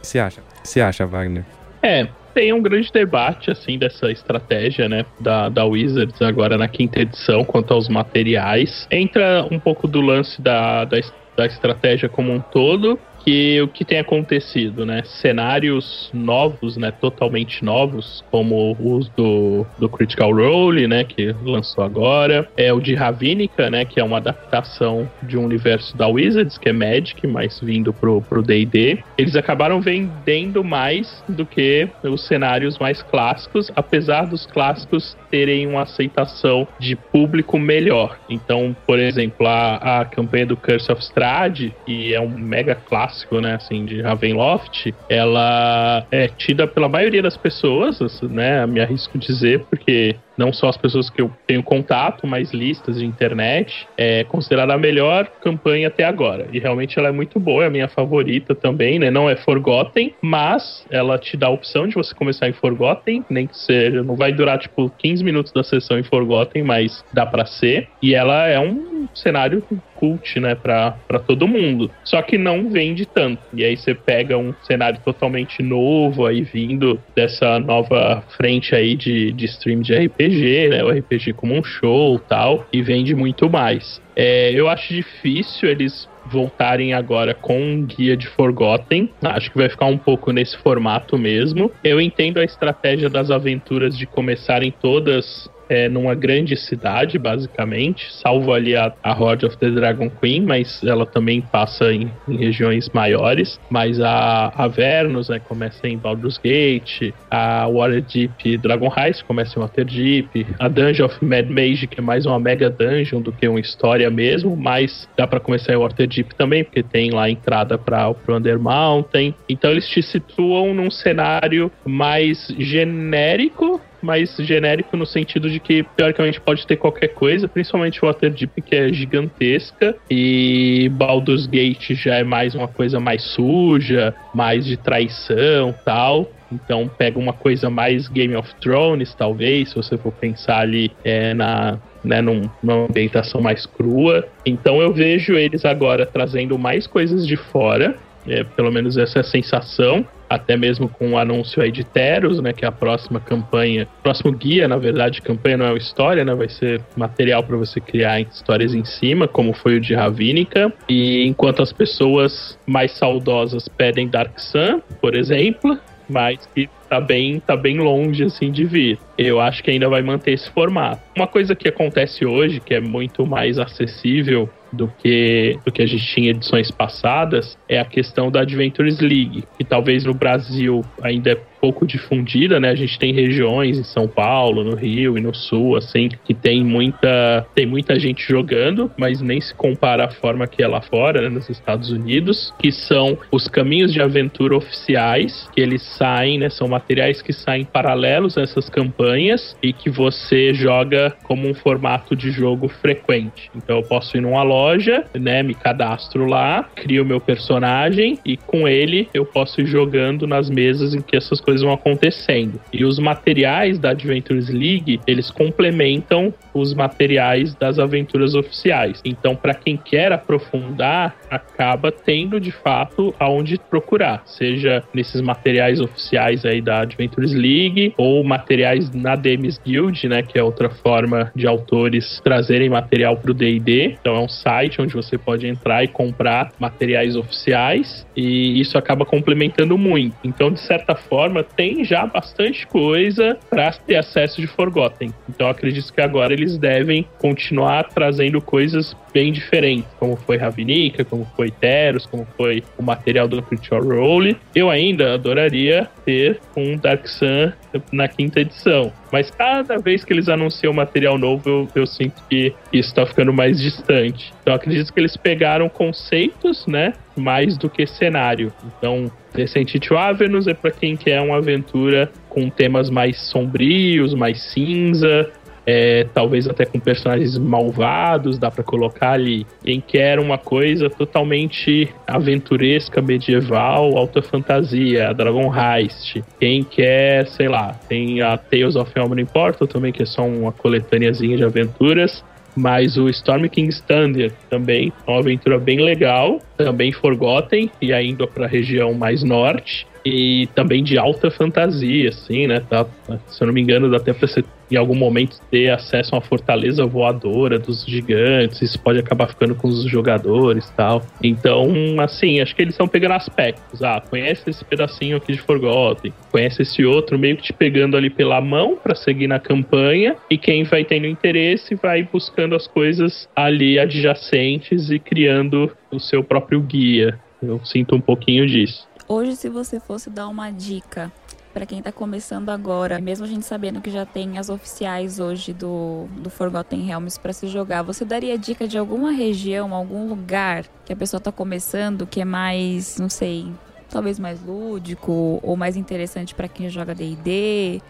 você 0.02 0.20
acha? 0.20 0.42
Você 0.64 0.82
acha, 0.82 1.06
Wagner? 1.06 1.46
É, 1.82 2.08
tem 2.34 2.54
um 2.54 2.62
grande 2.62 2.92
debate, 2.92 3.52
assim, 3.52 3.78
dessa 3.78 4.12
estratégia, 4.12 4.88
né, 4.88 5.06
da, 5.20 5.50
da 5.50 5.66
Wizards 5.66 6.22
agora 6.22 6.58
na 6.58 6.68
quinta 6.68 7.02
edição 7.02 7.44
quanto 7.44 7.74
aos 7.74 7.90
materiais. 7.90 8.88
Entra 8.92 9.46
um 9.52 9.60
pouco 9.60 9.88
do 9.88 10.02
lance 10.02 10.42
da, 10.42 10.86
da, 10.86 10.98
da 11.36 11.46
estratégia 11.46 12.08
como 12.08 12.32
um 12.32 12.40
todo 12.40 13.00
que 13.24 13.62
o 13.62 13.68
que 13.68 13.86
tem 13.86 14.00
acontecido, 14.00 14.86
né? 14.86 15.04
Cenários 15.04 16.10
novos, 16.14 16.78
né? 16.78 16.92
Totalmente 16.92 17.64
novos, 17.64 18.24
como 18.32 18.76
os 18.80 19.10
do, 19.10 19.66
do 19.78 19.90
Critical 19.90 20.34
Role, 20.34 20.88
né? 20.88 21.04
Que 21.04 21.36
lançou 21.44 21.84
agora. 21.84 22.50
É 22.58 22.74
o 22.74 22.80
de 22.80 22.96
Ravnica, 22.96 23.70
né? 23.70 23.86
Que 23.86 24.00
é 24.00 24.04
uma 24.04 24.18
adaptação 24.18 25.10
de 25.24 25.38
um 25.38 25.46
universo 25.46 25.96
da 25.96 26.08
Wizards, 26.08 26.58
que 26.58 26.70
é 26.70 26.74
Magic, 26.74 27.26
mas 27.28 27.60
vindo 27.60 27.94
pro 27.94 28.24
D&D. 28.44 29.00
Eles 29.18 29.36
acabaram 29.36 29.82
vendendo 29.82 30.64
mais 30.64 31.24
do 31.28 31.46
que 31.46 31.88
os 32.04 32.26
cenários 32.28 32.78
mais 32.80 33.02
clássicos, 33.04 33.72
apesar 33.76 34.26
dos 34.26 34.46
clássicos 34.46 35.16
terem 35.30 35.68
uma 35.68 35.84
aceitação 35.84 36.68
de 36.80 36.96
público 36.96 37.58
melhor. 37.58 38.18
Então, 38.30 38.76
por 38.86 39.00
exemplo, 39.00 39.48
a, 39.48 40.02
a 40.02 40.06
campanha 40.06 40.46
do 40.46 40.58
Curse 40.58 40.92
of 40.92 41.02
Strahd, 41.02 41.74
que 41.86 42.14
é 42.14 42.20
um 42.20 42.30
mega 42.30 42.76
clássico 42.76 43.11
clássico, 43.12 43.42
né, 43.42 43.56
assim, 43.56 43.86
de 43.86 44.02
Ravenloft, 44.02 44.94
ela 45.10 46.06
é 46.10 46.28
tida 46.30 46.66
pela 46.66 46.88
maioria 46.88 47.22
das 47.22 47.36
pessoas, 47.36 48.00
né, 48.24 48.66
me 48.66 48.80
arrisco 48.80 49.18
dizer, 49.18 49.66
porque 49.70 50.16
não 50.38 50.52
só 50.52 50.70
as 50.70 50.78
pessoas 50.78 51.10
que 51.10 51.22
eu 51.22 51.32
tenho 51.46 51.64
contato, 51.64 52.26
mas 52.26 52.52
listas 52.54 53.00
de 53.00 53.06
internet, 53.06 53.88
é 53.98 54.24
considerada 54.24 54.74
a 54.74 54.78
melhor 54.78 55.28
campanha 55.42 55.88
até 55.88 56.04
agora. 56.04 56.48
E 56.52 56.60
realmente 56.60 56.98
ela 56.98 57.10
é 57.10 57.12
muito 57.12 57.40
boa, 57.40 57.64
é 57.64 57.68
a 57.68 57.70
minha 57.70 57.88
favorita 57.88 58.56
também, 58.56 59.00
né? 59.00 59.12
Não 59.12 59.30
é 59.30 59.36
Forgotten, 59.36 60.14
mas 60.22 60.86
ela 60.90 61.18
te 61.18 61.38
dá 61.38 61.48
a 61.48 61.52
opção 61.52 61.88
de 61.88 61.96
você 61.96 62.14
começar 62.14 62.48
em 62.48 62.54
Forgotten, 62.54 63.24
nem 63.30 63.48
que 63.48 63.58
seja, 63.58 64.04
não 64.04 64.16
vai 64.16 64.32
durar 64.32 64.58
tipo 64.58 64.90
15 64.98 65.24
minutos 65.24 65.52
da 65.52 65.64
sessão 65.64 66.00
em 66.00 66.04
Forgotten, 66.04 66.64
mas 66.64 67.04
dá 67.14 67.26
para 67.26 67.46
ser. 67.46 67.88
E 68.02 68.16
ela 68.16 68.48
é 68.48 68.60
um 68.60 69.08
cenário 69.14 69.64
cult, 70.02 70.40
né, 70.40 70.56
pra, 70.56 70.96
todo 71.28 71.48
mundo. 71.48 71.92
Só 72.04 72.22
que 72.24 72.38
não 72.38 72.70
vende 72.70 73.06
tanto. 73.06 73.44
E 73.54 73.64
aí 73.64 73.78
você 73.78 73.94
pega 73.94 74.36
um 74.36 74.52
cenário 74.64 75.00
totalmente 75.06 75.62
novo 75.62 76.26
aí 76.26 76.42
vindo 76.42 77.00
dessa 77.16 77.60
nova 77.60 78.24
frente 78.36 78.74
aí 78.74 78.96
de, 78.96 79.32
de 79.32 79.46
stream 79.46 79.82
de 79.82 79.94
RPG, 79.94 80.31
né, 80.70 80.84
o 80.84 80.90
RPG 80.90 81.34
como 81.34 81.56
um 81.56 81.64
show 81.64 82.20
tal, 82.20 82.66
e 82.72 82.82
vende 82.82 83.16
muito 83.16 83.50
mais. 83.50 84.02
É, 84.16 84.52
eu 84.54 84.68
acho 84.68 84.94
difícil 84.94 85.70
eles 85.70 86.10
voltarem 86.26 86.94
agora 86.94 87.34
com 87.34 87.60
um 87.60 87.86
guia 87.86 88.16
de 88.16 88.28
Forgotten. 88.28 89.10
Acho 89.22 89.52
que 89.52 89.58
vai 89.58 89.70
ficar 89.70 89.88
um 89.88 89.98
pouco 89.98 90.32
nesse 90.32 90.58
formato 90.58 91.18
mesmo. 91.18 91.72
Eu 91.84 92.00
entendo 92.00 92.40
a 92.40 92.44
estratégia 92.44 93.10
das 93.10 93.32
aventuras 93.32 93.98
de 93.98 94.06
começarem 94.06 94.72
todas 94.72 95.50
é 95.72 95.88
numa 95.88 96.14
grande 96.14 96.58
cidade, 96.58 97.18
basicamente, 97.18 98.12
salvo 98.22 98.54
ali 98.54 98.76
a, 98.76 98.92
a 99.02 99.14
Horde 99.14 99.46
of 99.46 99.58
the 99.58 99.70
Dragon 99.70 100.10
Queen, 100.10 100.42
mas 100.42 100.84
ela 100.84 101.06
também 101.06 101.40
passa 101.42 101.94
em, 101.94 102.12
em 102.28 102.36
regiões 102.36 102.90
maiores. 102.90 103.58
Mas 103.70 104.02
a 104.02 104.52
Avernus 104.56 105.30
né, 105.30 105.40
começa 105.40 105.88
em 105.88 105.98
Baldur's 105.98 106.38
Gate, 106.38 107.14
a 107.30 107.68
Waterdeep 107.70 108.58
Dragon 108.58 108.92
Heist 108.94 109.24
começa 109.24 109.58
em 109.58 109.62
Waterdeep, 109.62 110.46
a 110.60 110.68
Dungeon 110.68 111.06
of 111.06 111.24
Mad 111.24 111.50
Mage, 111.50 111.88
que 111.88 112.02
é 112.02 112.04
mais 112.04 112.26
uma 112.26 112.38
mega 112.38 112.70
dungeon 112.70 113.22
do 113.22 113.32
que 113.32 113.48
uma 113.48 113.60
história 113.60 114.10
mesmo, 114.10 114.58
mas 114.58 115.08
dá 115.16 115.26
para 115.26 115.40
começar 115.40 115.74
em 115.74 115.78
Waterdeep 115.78 116.36
também, 116.36 116.66
porque 116.66 116.84
tem 116.84 117.12
lá 117.12 117.24
a 117.24 117.30
entrada 117.30 117.78
para 117.78 118.10
o 118.10 118.16
Under 118.28 118.60
Mountain. 118.60 119.34
Então 119.48 119.72
eles 119.72 119.88
te 119.88 120.04
situam 120.04 120.74
num 120.74 120.92
cenário 120.92 121.72
mais 121.86 122.54
genérico 122.60 123.80
mais 124.02 124.36
genérico 124.38 124.96
no 124.98 125.06
sentido 125.06 125.50
de 125.50 125.60
que 125.60 125.84
teoricamente 125.96 126.40
pode 126.40 126.66
ter 126.66 126.78
qualquer 126.78 127.10
coisa, 127.10 127.48
principalmente 127.48 128.02
Waterdeep 128.02 128.62
que 128.62 128.76
é 128.76 128.92
gigantesca 128.92 129.96
e 130.10 130.90
Baldur's 130.94 131.46
Gate 131.48 131.92
já 131.92 132.16
é 132.16 132.24
mais 132.24 132.56
uma 132.56 132.68
coisa 132.68 133.00
mais 133.00 133.22
suja, 133.24 134.14
mais 134.34 134.66
de 134.66 134.78
traição, 134.78 135.74
tal. 135.86 136.30
Então 136.52 136.90
pega 136.98 137.18
uma 137.18 137.32
coisa 137.32 137.70
mais 137.70 138.08
Game 138.10 138.36
of 138.36 138.54
Thrones, 138.56 139.14
talvez, 139.14 139.70
se 139.70 139.76
você 139.76 139.98
for 139.98 140.12
pensar 140.12 140.60
ali 140.60 140.92
é, 141.04 141.34
na, 141.34 141.80
né, 142.04 142.22
num, 142.22 142.42
numa 142.62 142.86
ambientação 142.86 143.40
mais 143.42 143.66
crua. 143.66 144.28
Então 144.46 144.82
eu 144.82 144.92
vejo 144.92 145.34
eles 145.34 145.64
agora 145.64 146.06
trazendo 146.06 146.58
mais 146.58 146.86
coisas 146.86 147.26
de 147.26 147.38
fora, 147.38 147.96
é, 148.28 148.44
pelo 148.44 148.72
menos 148.72 148.98
essa 148.98 149.20
é 149.20 149.22
a 149.22 149.24
sensação 149.24 150.06
até 150.32 150.56
mesmo 150.56 150.88
com 150.88 151.12
o 151.12 151.18
anúncio 151.18 151.62
aí 151.62 151.72
de 151.72 151.84
Teros, 151.84 152.42
né, 152.42 152.54
que 152.54 152.64
é 152.64 152.68
a 152.68 152.72
próxima 152.72 153.20
campanha, 153.20 153.86
próximo 154.02 154.32
guia, 154.32 154.66
na 154.66 154.78
verdade, 154.78 155.22
campanha 155.22 155.58
não 155.58 155.66
é 155.66 155.70
uma 155.72 155.78
história, 155.78 156.24
né, 156.24 156.34
vai 156.34 156.48
ser 156.48 156.82
material 156.96 157.44
para 157.44 157.58
você 157.58 157.82
criar 157.82 158.22
histórias 158.22 158.74
em 158.74 158.86
cima, 158.86 159.28
como 159.28 159.52
foi 159.52 159.76
o 159.76 159.82
de 159.82 159.94
Ravínica, 159.94 160.72
e 160.88 161.28
enquanto 161.28 161.62
as 161.62 161.74
pessoas 161.74 162.58
mais 162.66 162.94
saudosas 162.94 163.68
pedem 163.68 164.08
Dark 164.08 164.40
Sun, 164.40 164.82
por 165.02 165.16
exemplo, 165.16 165.78
mas 166.08 166.46
que 166.56 166.70
tá 166.90 167.02
bem, 167.02 167.40
tá 167.40 167.58
bem 167.58 167.80
longe 167.80 168.24
assim 168.24 168.52
de 168.52 168.66
vir. 168.66 169.00
Eu 169.18 169.40
acho 169.40 169.62
que 169.64 169.72
ainda 169.72 169.88
vai 169.88 170.02
manter 170.02 170.32
esse 170.32 170.50
formato. 170.52 171.02
Uma 171.16 171.28
coisa 171.28 171.56
que 171.56 171.68
acontece 171.68 172.26
hoje, 172.26 172.60
que 172.60 172.74
é 172.74 172.82
muito 172.82 173.26
mais 173.26 173.58
acessível 173.58 174.50
do 174.72 174.88
que, 174.88 175.60
do 175.66 175.72
que 175.72 175.82
a 175.82 175.86
gente 175.86 176.06
tinha 176.06 176.28
em 176.28 176.30
edições 176.36 176.72
passadas 176.72 177.58
é 177.68 177.80
a 177.80 177.86
questão 177.86 178.32
da 178.32 178.42
Adventures 178.42 179.00
League, 179.00 179.44
que 179.58 179.64
talvez 179.64 180.06
no 180.06 180.14
Brasil 180.14 180.84
ainda 181.02 181.32
é 181.32 181.51
pouco 181.62 181.86
difundida, 181.86 182.60
né? 182.60 182.72
A 182.72 182.76
gente 182.76 182.98
tem 182.98 183.14
regiões 183.14 183.78
em 183.78 183.84
São 183.84 184.08
Paulo, 184.08 184.64
no 184.64 184.76
Rio 184.76 185.18
e 185.18 185.22
no 185.22 185.34
Sul, 185.34 185.78
assim, 185.78 186.10
que 186.26 186.34
tem 186.34 186.64
muita, 186.64 187.46
tem 187.54 187.68
muita 187.68 188.00
gente 188.00 188.28
jogando, 188.28 188.92
mas 188.98 189.22
nem 189.22 189.40
se 189.40 189.54
compara 189.54 190.06
à 190.06 190.10
forma 190.10 190.48
que 190.48 190.64
é 190.64 190.68
lá 190.68 190.82
fora, 190.82 191.22
né, 191.22 191.30
nos 191.30 191.50
Estados 191.50 191.92
Unidos, 191.92 192.52
que 192.60 192.72
são 192.72 193.18
os 193.32 193.48
caminhos 193.48 193.94
de 193.94 194.02
aventura 194.02 194.56
oficiais, 194.56 195.48
que 195.54 195.62
eles 195.62 195.84
saem, 195.84 196.40
né? 196.40 196.50
São 196.50 196.68
materiais 196.68 197.22
que 197.22 197.32
saem 197.32 197.64
paralelos 197.64 198.38
a 198.38 198.42
essas 198.42 198.68
campanhas 198.68 199.56
e 199.62 199.72
que 199.72 199.90
você 199.90 200.54
joga 200.54 201.16
como 201.24 201.48
um 201.48 201.54
formato 201.54 202.16
de 202.16 202.32
jogo 202.32 202.68
frequente. 202.68 203.52
Então 203.56 203.78
eu 203.78 203.84
posso 203.84 204.18
ir 204.18 204.22
numa 204.22 204.42
loja, 204.42 205.06
né? 205.14 205.44
Me 205.44 205.54
cadastro 205.54 206.26
lá, 206.26 206.64
crio 206.76 207.06
meu 207.06 207.20
personagem 207.20 208.18
e 208.26 208.36
com 208.36 208.68
ele 208.68 209.08
eu 209.14 209.26
posso 209.26 209.62
ir 209.62 209.68
jogando 209.68 210.26
nas 210.26 210.50
mesas 210.50 210.96
em 210.96 211.02
que 211.02 211.16
essas 211.16 211.40
coisas 211.40 211.51
coisas 211.52 211.62
vão 211.62 211.74
acontecendo. 211.74 212.60
E 212.72 212.86
os 212.86 212.98
materiais 212.98 213.78
da 213.78 213.90
Adventures 213.90 214.50
League, 214.50 215.02
eles 215.06 215.30
complementam 215.30 216.34
os 216.54 216.74
materiais 216.74 217.54
das 217.56 217.80
aventuras 217.80 218.36
oficiais. 218.36 219.02
Então, 219.04 219.36
para 219.36 219.54
quem 219.54 219.78
quer 219.78 220.12
aprofundar, 220.12 221.16
acaba 221.30 221.92
tendo 221.92 222.40
de 222.40 222.52
fato 222.52 223.14
aonde 223.20 223.58
procurar, 223.70 224.24
seja 224.26 224.84
nesses 224.94 225.22
materiais 225.22 225.80
oficiais 225.80 226.46
aí 226.46 226.62
da 226.62 226.82
Adventures 226.82 227.34
League 227.34 227.94
ou 227.98 228.24
materiais 228.24 228.92
na 228.92 229.16
Demis 229.16 229.58
Guild, 229.58 230.08
né, 230.08 230.22
que 230.24 230.38
é 230.38 230.44
outra 230.44 230.70
forma 230.70 231.32
de 231.36 231.48
autores 231.48 232.20
trazerem 232.24 232.70
material 232.70 233.18
para 233.18 233.32
o 233.32 233.34
D&D. 233.34 233.98
Então, 234.00 234.16
é 234.16 234.20
um 234.20 234.30
site 234.30 234.82
onde 234.82 234.94
você 234.94 235.18
pode 235.18 235.48
entrar 235.48 235.84
e 235.84 235.88
comprar 235.88 236.52
materiais 236.60 237.16
oficiais 237.16 238.06
e 238.16 238.60
isso 238.60 238.78
acaba 238.78 239.06
complementando 239.06 239.78
muito. 239.78 240.16
Então, 240.24 240.52
de 240.52 240.60
certa 240.60 240.96
forma, 240.96 241.41
tem 241.44 241.84
já 241.84 242.06
bastante 242.06 242.66
coisa 242.68 243.38
para 243.50 243.72
ter 243.74 243.96
acesso 243.96 244.42
de 244.42 244.48
Forgotten. 244.48 245.14
Então, 245.30 245.48
acredito 245.50 245.94
que 245.94 246.02
agora 246.02 246.34
eles 246.34 246.58
devem 246.58 247.06
continuar 247.20 247.90
trazendo 247.90 248.42
coisas 248.42 248.96
bem 249.14 249.32
diferentes, 249.32 249.90
como 250.00 250.16
foi 250.16 250.38
Ravinica, 250.38 251.04
como 251.04 251.26
foi 251.36 251.52
Teros, 251.52 252.06
como 252.06 252.26
foi 252.38 252.64
o 252.78 252.84
material 252.84 253.28
do 253.28 253.42
Critical 253.42 253.82
Role. 253.82 254.38
Eu 254.56 254.70
ainda 254.70 255.14
adoraria 255.14 255.90
ter 256.06 256.40
um 256.56 256.78
Dark 256.78 257.06
Sun 257.08 257.52
na 257.92 258.08
quinta 258.08 258.40
edição. 258.40 258.92
Mas 259.12 259.30
cada 259.30 259.78
vez 259.78 260.04
que 260.04 260.14
eles 260.14 260.30
anunciam 260.30 260.74
material 260.74 261.18
novo, 261.18 261.50
eu, 261.50 261.68
eu 261.76 261.88
sinto 261.88 262.22
que 262.30 262.54
isso 262.72 262.90
está 262.90 263.06
ficando 263.06 263.34
mais 263.34 263.60
distante. 263.60 264.34
Então 264.42 264.54
acredito 264.54 264.94
que 264.94 265.00
eles 265.00 265.18
pegaram 265.18 265.68
conceitos, 265.68 266.66
né? 266.66 266.94
Mais 267.22 267.58
do 267.58 267.70
que 267.70 267.86
cenário. 267.86 268.52
Então, 268.66 269.12
Descent 269.34 269.74
to 269.80 269.98
Avernus 269.98 270.48
é 270.48 270.54
para 270.54 270.72
quem 270.72 270.98
quer 270.98 271.22
uma 271.22 271.38
aventura 271.38 272.12
com 272.28 272.50
temas 272.50 272.90
mais 272.90 273.18
sombrios, 273.30 274.14
mais 274.14 274.42
cinza, 274.52 275.30
é, 275.66 276.08
talvez 276.14 276.48
até 276.48 276.66
com 276.66 276.80
personagens 276.80 277.38
malvados, 277.38 278.38
dá 278.38 278.50
para 278.50 278.64
colocar 278.64 279.12
ali. 279.12 279.46
Quem 279.64 279.80
quer 279.80 280.20
uma 280.20 280.38
coisa 280.38 280.90
totalmente 280.90 281.90
aventuresca, 282.08 283.02
medieval, 283.02 283.98
alta 283.98 284.22
fantasia, 284.22 285.10
a 285.10 285.14
Dragon 285.14 285.52
Heist. 285.54 286.22
Quem 286.40 286.64
quer, 286.64 287.28
sei 287.28 287.48
lá, 287.48 287.76
tem 287.88 288.22
a 288.22 288.38
Tales 288.38 288.76
of 288.76 288.92
Elmer 288.96 289.26
Portal 289.28 289.68
também, 289.68 289.92
que 289.92 290.04
é 290.04 290.06
só 290.06 290.26
uma 290.26 290.52
coletâneazinha 290.52 291.38
de 291.38 291.44
aventuras. 291.44 292.24
Mas 292.56 292.98
o 292.98 293.08
Storm 293.10 293.48
King's 293.48 293.82
Thunder 293.82 294.32
também 294.50 294.92
uma 295.08 295.20
aventura 295.20 295.58
bem 295.58 295.80
legal, 295.80 296.40
também 296.58 296.92
Forgotten, 296.92 297.72
e 297.82 297.94
ainda 297.94 298.28
para 298.28 298.46
a 298.46 298.50
região 298.50 298.94
mais 298.94 299.24
norte 299.24 299.88
e 300.06 300.48
também 300.56 300.84
de 300.84 300.98
alta 300.98 301.30
fantasia, 301.30 302.10
assim, 302.10 302.48
né? 302.48 302.62
Tá, 302.70 302.86
se 303.28 303.42
eu 303.42 303.48
não 303.48 303.54
me 303.54 303.62
engano, 303.62 303.90
dá 303.90 303.98
até 303.98 304.14
pra 304.14 304.28
você 304.28 304.44
em 304.72 304.78
algum 304.78 304.96
momento 304.96 305.38
ter 305.52 305.70
acesso 305.70 306.16
a 306.16 306.18
uma 306.18 306.22
fortaleza 306.22 306.86
voadora 306.86 307.60
dos 307.60 307.86
gigantes, 307.86 308.62
isso 308.62 308.80
pode 308.80 309.00
acabar 309.00 309.28
ficando 309.28 309.54
com 309.54 309.68
os 309.68 309.84
jogadores 309.84 310.70
tal. 310.78 311.06
Então, 311.22 311.70
assim, 312.00 312.40
acho 312.40 312.56
que 312.56 312.62
eles 312.62 312.74
estão 312.74 312.88
pegando 312.88 313.12
aspectos. 313.12 313.84
Ah, 313.84 314.02
conhece 314.10 314.50
esse 314.50 314.64
pedacinho 314.64 315.18
aqui 315.18 315.34
de 315.34 315.42
Forgotten, 315.42 316.14
conhece 316.32 316.62
esse 316.62 316.86
outro, 316.86 317.20
meio 317.20 317.36
que 317.36 317.44
te 317.44 317.54
pegando 317.54 317.98
ali 317.98 318.10
pela 318.10 318.40
mão 318.40 318.78
para 318.82 318.96
seguir 318.96 319.28
na 319.28 319.40
campanha, 319.40 320.16
e 320.30 320.38
quem 320.38 320.64
vai 320.64 320.86
tendo 320.86 321.06
interesse 321.06 321.76
vai 321.76 322.04
buscando 322.04 322.56
as 322.56 322.66
coisas 322.66 323.28
ali 323.36 323.78
adjacentes 323.78 324.90
e 324.90 325.00
criando 325.00 325.70
o 325.92 326.00
seu 326.00 326.24
próprio 326.24 326.62
guia. 326.62 327.20
Eu 327.44 327.60
sinto 327.66 327.96
um 327.96 328.02
pouquinho 328.02 328.46
disso. 328.46 328.88
Hoje, 329.14 329.36
se 329.36 329.50
você 329.50 329.78
fosse 329.78 330.10
dar 330.10 330.30
uma 330.30 330.50
dica 330.52 331.12
para 331.54 331.66
quem 331.66 331.80
está 331.80 331.92
começando 331.92 332.48
agora, 332.48 332.98
mesmo 333.02 333.26
a 333.26 333.28
gente 333.28 333.46
sabendo 333.46 333.82
que 333.82 333.92
já 333.92 334.06
tem 334.06 334.38
as 334.38 334.48
oficiais 334.48 335.20
hoje 335.20 335.52
do, 335.52 336.08
do 336.12 336.30
Forgotten 336.30 336.80
Realms 336.86 337.20
para 337.20 337.34
se 337.34 337.50
jogar, 337.50 337.82
você 337.82 338.06
daria 338.06 338.38
dica 338.38 338.66
de 338.66 338.78
alguma 338.78 339.12
região, 339.12 339.76
algum 339.76 340.08
lugar 340.08 340.64
que 340.86 340.94
a 340.94 340.96
pessoa 340.96 341.18
está 341.18 341.30
começando 341.30 342.08
que 342.08 342.22
é 342.22 342.26
mais, 342.26 342.98
não 343.00 343.10
sei, 343.10 343.52
talvez 343.90 344.18
mais 344.18 344.42
lúdico 344.42 345.42
ou 345.44 345.58
mais 345.58 345.76
interessante 345.76 346.34
para 346.34 346.48
quem 346.48 346.70
joga 346.70 346.96
D&D? 346.96 347.82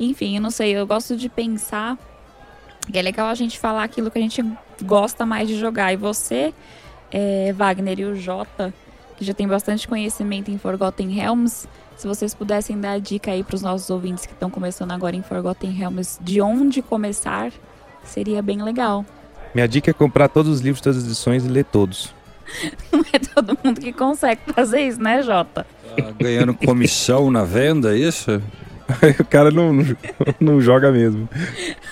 Enfim, 0.00 0.34
eu 0.34 0.42
não 0.42 0.50
sei, 0.50 0.72
eu 0.72 0.84
gosto 0.84 1.16
de 1.16 1.28
pensar 1.28 1.96
que 2.90 2.98
é 2.98 3.02
legal 3.02 3.28
a 3.28 3.36
gente 3.36 3.56
falar 3.56 3.84
aquilo 3.84 4.10
que 4.10 4.18
a 4.18 4.22
gente 4.22 4.44
gosta 4.82 5.24
mais 5.24 5.46
de 5.46 5.56
jogar. 5.56 5.92
E 5.92 5.96
você, 5.96 6.52
é, 7.12 7.52
Wagner 7.52 8.00
e 8.00 8.04
o 8.04 8.16
Jota, 8.16 8.74
que 9.16 9.24
já 9.24 9.32
tem 9.32 9.46
bastante 9.46 9.88
conhecimento 9.88 10.50
em 10.50 10.58
Forgotten 10.58 11.08
Realms. 11.08 11.66
Se 11.96 12.06
vocês 12.06 12.34
pudessem 12.34 12.78
dar 12.78 12.92
a 12.92 12.98
dica 12.98 13.30
aí 13.30 13.42
para 13.42 13.56
os 13.56 13.62
nossos 13.62 13.88
ouvintes 13.88 14.26
que 14.26 14.32
estão 14.32 14.50
começando 14.50 14.92
agora 14.92 15.16
em 15.16 15.22
Forgotten 15.22 15.70
Realms, 15.70 16.18
de 16.20 16.40
onde 16.40 16.82
começar, 16.82 17.50
seria 18.04 18.42
bem 18.42 18.62
legal. 18.62 19.04
Minha 19.54 19.66
dica 19.66 19.90
é 19.90 19.94
comprar 19.94 20.28
todos 20.28 20.52
os 20.52 20.60
livros, 20.60 20.82
todas 20.82 20.98
as 20.98 21.04
edições 21.04 21.44
e 21.44 21.48
ler 21.48 21.64
todos. 21.64 22.14
Não 22.92 23.00
é 23.12 23.18
todo 23.18 23.58
mundo 23.64 23.80
que 23.80 23.92
consegue 23.92 24.42
fazer 24.52 24.82
isso, 24.82 25.02
né, 25.02 25.22
Jota? 25.22 25.66
Tá 25.96 26.12
ganhando 26.18 26.52
comissão 26.54 27.30
na 27.30 27.42
venda, 27.42 27.96
é 27.96 27.98
isso? 27.98 28.42
o 29.18 29.24
cara 29.24 29.50
não, 29.50 29.72
não, 29.72 29.96
não, 30.40 30.60
joga 30.60 30.92
mesmo. 30.92 31.28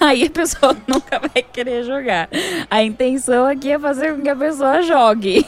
Aí 0.01 0.25
a 0.25 0.31
pessoa 0.31 0.77
nunca 0.87 1.19
vai 1.19 1.43
querer 1.43 1.85
jogar. 1.85 2.29
A 2.71 2.83
intenção 2.83 3.47
aqui 3.47 3.73
é 3.73 3.79
fazer 3.79 4.15
com 4.15 4.23
que 4.23 4.29
a 4.29 4.37
pessoa 4.37 4.83
jogue. 4.83 5.45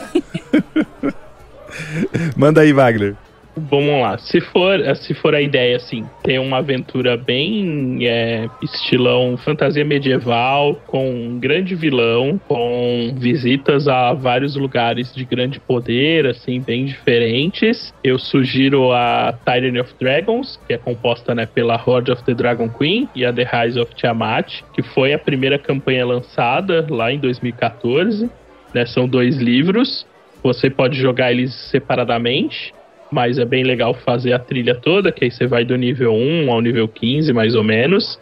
Manda 2.37 2.61
aí, 2.61 2.73
Wagner. 2.73 3.17
Vamos 3.57 4.03
lá. 4.03 4.19
Se 4.19 4.39
for, 4.39 4.79
se 4.97 5.15
for 5.15 5.35
a 5.35 5.41
ideia, 5.41 5.77
assim, 5.77 6.05
ter 6.23 6.39
uma 6.39 6.59
aventura 6.59 7.17
bem 7.17 8.07
é, 8.07 8.51
estilão 8.63 9.35
fantasia 9.39 9.83
medieval, 9.83 10.75
com 10.87 11.11
um 11.11 11.41
grande 11.41 11.75
vilão, 11.75 12.39
com 12.47 13.15
visitas 13.17 13.89
a 13.89 14.13
vários 14.13 14.57
lugares 14.57 15.15
de 15.15 15.25
grande 15.25 15.59
poder, 15.59 16.27
assim, 16.27 16.61
bem 16.61 16.85
diferentes, 16.85 17.95
eu 18.05 18.19
sugiro 18.19 18.93
a 18.93 19.33
Tyranny 19.33 19.81
of 19.81 19.95
Dragons, 19.99 20.61
que 20.67 20.75
é 20.75 20.79
composta 20.79 21.35
né, 21.35 21.47
pela 21.47 21.83
Horde 21.83 22.13
of 22.13 22.23
the 22.25 22.35
Dragon 22.35 22.69
Queen 22.69 23.09
e 23.15 23.25
a 23.25 23.33
The 23.33 23.49
Rise 23.51 23.81
of 23.81 23.95
Tiamat, 23.95 24.61
que 24.75 24.83
foi 24.83 25.15
a 25.15 25.19
primeira 25.19 25.59
campanha 25.59 26.05
lançada 26.05 26.87
lá 26.91 27.11
em 27.11 27.19
2014. 27.19 28.29
Né, 28.75 28.85
são 28.85 29.09
dois 29.09 29.39
livros. 29.39 30.05
Você 30.47 30.71
pode 30.71 30.97
jogar 30.97 31.33
eles 31.33 31.53
separadamente 31.71 32.73
mas 33.11 33.39
é 33.39 33.45
bem 33.45 33.63
legal 33.63 33.95
fazer 33.95 34.33
a 34.33 34.39
trilha 34.39 34.75
toda, 34.75 35.13
que 35.13 35.25
aí 35.25 35.31
você 35.31 35.47
vai 35.47 35.65
do 35.65 35.77
nível 35.77 36.13
1 36.13 36.51
ao 36.51 36.61
nível 36.61 36.89
15, 36.89 37.33
mais 37.33 37.55
ou 37.55 37.63
menos. 37.63 38.21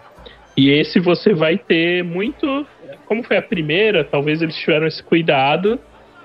E 0.57 0.71
esse 0.71 1.01
você 1.01 1.33
vai 1.33 1.57
ter 1.57 2.05
muito. 2.05 2.67
Como 3.07 3.23
foi 3.23 3.37
a 3.37 3.43
primeira, 3.43 4.05
talvez 4.05 4.43
eles 4.43 4.57
tiveram 4.57 4.87
esse 4.87 5.03
cuidado 5.03 5.79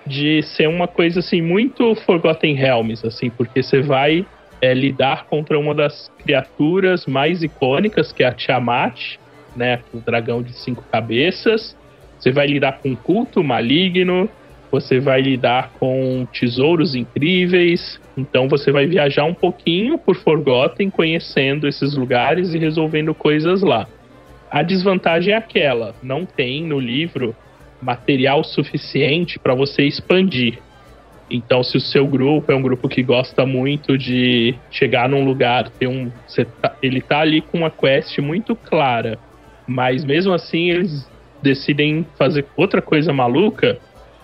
de 0.06 0.41
ser 0.43 0.68
uma 0.68 0.88
coisa 0.88 1.20
assim, 1.20 1.41
muito 1.41 1.95
Forgotten 2.06 2.54
Realms, 2.56 3.06
assim, 3.06 3.30
porque 3.30 3.62
você 3.62 3.82
vai 3.82 4.26
é, 4.62 4.74
lidar 4.74 5.26
contra 5.26 5.58
uma 5.58 5.74
das 5.74 6.12
criaturas 6.20 7.06
mais 7.06 7.43
icônicas, 7.43 8.12
que 8.12 8.24
é 8.24 8.28
a 8.28 8.32
Tiamat, 8.34 9.18
né? 9.56 9.80
O 9.93 10.00
dragão 10.00 10.41
de 10.41 10.54
cinco 10.54 10.84
cabeças. 10.91 11.78
Você 12.20 12.32
vai 12.32 12.47
lidar 12.47 12.80
com 12.80 12.89
um 12.89 12.95
culto 12.95 13.43
maligno, 13.43 14.30
você 14.72 14.99
vai 14.99 15.22
lidar 15.22 15.72
com 15.80 16.28
tesouros 16.32 16.95
incríveis. 16.95 17.99
Então 18.17 18.47
você 18.47 18.72
vai 18.72 18.86
viajar 18.86 19.26
um 19.26 19.34
pouquinho 19.34 19.97
por 19.97 20.15
Forgotten, 20.15 20.89
conhecendo 20.89 21.67
esses 21.67 21.95
lugares 21.95 22.53
e 22.53 22.57
resolvendo 22.57 23.13
coisas 23.13 23.61
lá. 23.61 23.88
A 24.51 24.63
desvantagem 24.63 25.34
é 25.34 25.38
aquela: 25.38 25.95
não 26.01 26.26
tem 26.26 26.63
no 26.63 26.80
livro 26.80 27.36
material 27.82 28.43
suficiente 28.43 29.39
para 29.39 29.55
você 29.55 29.84
expandir. 29.84 30.59
Então, 31.32 31.61
se 31.61 31.78
o 31.78 31.80
seu 31.80 32.07
grupo 32.07 32.51
é 32.51 32.55
um 32.55 32.61
grupo 32.61 32.89
que 32.89 33.03
gosta 33.03 33.45
muito 33.45 33.95
de 33.97 34.55
chegar 34.72 35.07
num 35.07 35.24
lugar, 35.24 35.70
ter 35.70 35.88
um, 35.88 36.11
tá, 36.59 36.76
ele 36.82 37.01
tá 37.01 37.20
ali 37.20 37.39
com 37.39 37.59
uma 37.59 37.70
quest 37.70 38.17
muito 38.17 38.55
clara, 38.55 39.20
mas 39.67 40.03
mesmo 40.03 40.34
assim 40.34 40.72
eles 40.72 41.07
decidem 41.41 42.05
fazer 42.17 42.45
outra 42.57 42.82
coisa 42.82 43.13
maluca, 43.13 43.78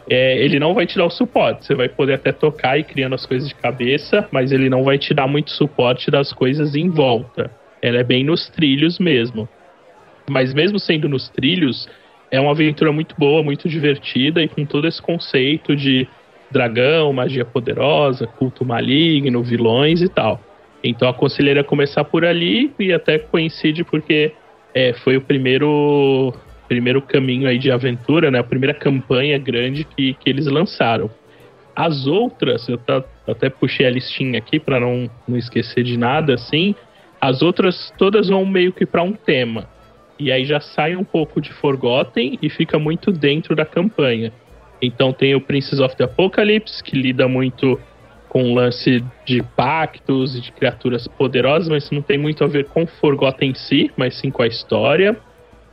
é, 0.09 0.37
ele 0.43 0.59
não 0.59 0.73
vai 0.73 0.85
te 0.85 0.97
dar 0.97 1.05
o 1.05 1.09
suporte. 1.09 1.65
Você 1.65 1.75
vai 1.75 1.89
poder 1.89 2.13
até 2.13 2.31
tocar 2.31 2.77
e 2.77 2.83
criando 2.83 3.15
as 3.15 3.25
coisas 3.25 3.47
de 3.47 3.55
cabeça, 3.55 4.27
mas 4.31 4.51
ele 4.51 4.69
não 4.69 4.83
vai 4.83 4.97
te 4.97 5.13
dar 5.13 5.27
muito 5.27 5.51
suporte 5.51 6.11
das 6.11 6.31
coisas 6.31 6.75
em 6.75 6.89
volta. 6.89 7.51
Ela 7.81 7.99
é 7.99 8.03
bem 8.03 8.23
nos 8.23 8.49
trilhos 8.49 8.99
mesmo. 8.99 9.47
Mas 10.29 10.53
mesmo 10.53 10.79
sendo 10.79 11.09
nos 11.09 11.29
trilhos, 11.29 11.87
é 12.31 12.39
uma 12.39 12.51
aventura 12.51 12.91
muito 12.91 13.15
boa, 13.17 13.43
muito 13.43 13.69
divertida 13.69 14.41
e 14.41 14.47
com 14.47 14.65
todo 14.65 14.87
esse 14.87 15.01
conceito 15.01 15.75
de 15.75 16.07
dragão, 16.51 17.11
magia 17.11 17.45
poderosa, 17.45 18.27
culto 18.27 18.65
maligno, 18.65 19.43
vilões 19.43 20.01
e 20.01 20.09
tal. 20.09 20.39
Então 20.83 21.09
aconselharia 21.09 21.63
começar 21.63 22.03
por 22.03 22.23
ali 22.23 22.71
e 22.79 22.93
até 22.93 23.17
coincide 23.17 23.83
porque 23.83 24.31
é, 24.73 24.93
foi 24.93 25.17
o 25.17 25.21
primeiro 25.21 26.33
primeiro 26.67 27.01
caminho 27.01 27.47
aí 27.47 27.57
de 27.57 27.71
aventura, 27.71 28.29
né? 28.31 28.39
A 28.39 28.43
primeira 28.43 28.73
campanha 28.73 29.37
grande 29.37 29.83
que, 29.83 30.13
que 30.13 30.29
eles 30.29 30.47
lançaram. 30.47 31.09
As 31.75 32.07
outras, 32.07 32.67
eu 32.69 32.77
tá, 32.77 33.03
até 33.27 33.49
puxei 33.49 33.85
a 33.85 33.89
listinha 33.89 34.39
aqui 34.39 34.59
para 34.59 34.79
não, 34.79 35.09
não 35.27 35.37
esquecer 35.37 35.83
de 35.83 35.97
nada, 35.97 36.33
assim. 36.33 36.73
As 37.19 37.41
outras 37.41 37.91
todas 37.97 38.29
vão 38.29 38.45
meio 38.45 38.71
que 38.71 38.85
para 38.85 39.03
um 39.03 39.11
tema. 39.11 39.67
E 40.17 40.31
aí 40.31 40.45
já 40.45 40.61
sai 40.61 40.95
um 40.95 41.03
pouco 41.03 41.41
de 41.41 41.51
Forgotten 41.51 42.39
e 42.41 42.49
fica 42.49 42.79
muito 42.79 43.11
dentro 43.11 43.55
da 43.55 43.65
campanha. 43.65 44.31
Então 44.81 45.11
tem 45.11 45.35
o 45.35 45.41
Princess 45.41 45.79
of 45.79 45.95
the 45.97 46.05
Apocalypse, 46.05 46.81
que 46.83 46.95
lida 46.95 47.27
muito 47.27 47.79
com 48.29 48.51
o 48.51 48.53
lance 48.53 49.03
de 49.25 49.41
pactos 49.55 50.35
e 50.35 50.41
de 50.41 50.51
criaturas 50.51 51.07
poderosas, 51.07 51.69
mas 51.69 51.89
não 51.91 52.01
tem 52.01 52.17
muito 52.17 52.43
a 52.43 52.47
ver 52.47 52.65
com 52.65 52.85
Forgotten 52.85 53.51
em 53.51 53.55
si, 53.55 53.91
mas 53.95 54.15
sim 54.15 54.29
com 54.29 54.41
a 54.41 54.47
história. 54.47 55.17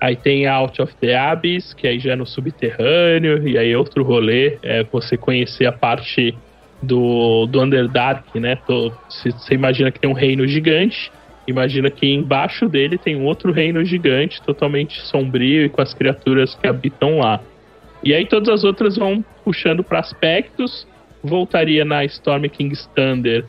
Aí 0.02 0.16
tem 0.16 0.48
Out 0.48 0.82
of 0.82 0.96
the 0.96 1.14
Abyss, 1.14 1.72
que 1.74 1.86
aí 1.86 1.96
já 2.00 2.14
é 2.14 2.16
no 2.16 2.26
subterrâneo, 2.26 3.46
e 3.46 3.56
aí 3.56 3.76
outro 3.76 4.02
rolê 4.02 4.58
é 4.60 4.82
você 4.82 5.16
conhecer 5.16 5.64
a 5.64 5.70
parte 5.70 6.36
do, 6.82 7.46
do 7.46 7.62
Underdark, 7.62 8.34
né? 8.40 8.58
Você 8.66 9.54
imagina 9.54 9.92
que 9.92 10.00
tem 10.00 10.10
um 10.10 10.12
reino 10.12 10.44
gigante, 10.44 11.12
imagina 11.46 11.88
que 11.88 12.12
embaixo 12.12 12.68
dele 12.68 12.98
tem 12.98 13.14
outro 13.22 13.52
reino 13.52 13.84
gigante, 13.84 14.42
totalmente 14.42 15.00
sombrio 15.02 15.66
e 15.66 15.68
com 15.68 15.80
as 15.80 15.94
criaturas 15.94 16.52
que 16.56 16.66
habitam 16.66 17.18
lá. 17.18 17.40
E 18.02 18.12
aí 18.12 18.26
todas 18.26 18.48
as 18.48 18.64
outras 18.64 18.96
vão 18.96 19.24
puxando 19.44 19.84
para 19.84 20.00
aspectos. 20.00 20.84
Voltaria 21.22 21.84
na 21.84 22.04
Storm 22.04 22.42
King's 22.48 22.90
Thunder 22.92 23.44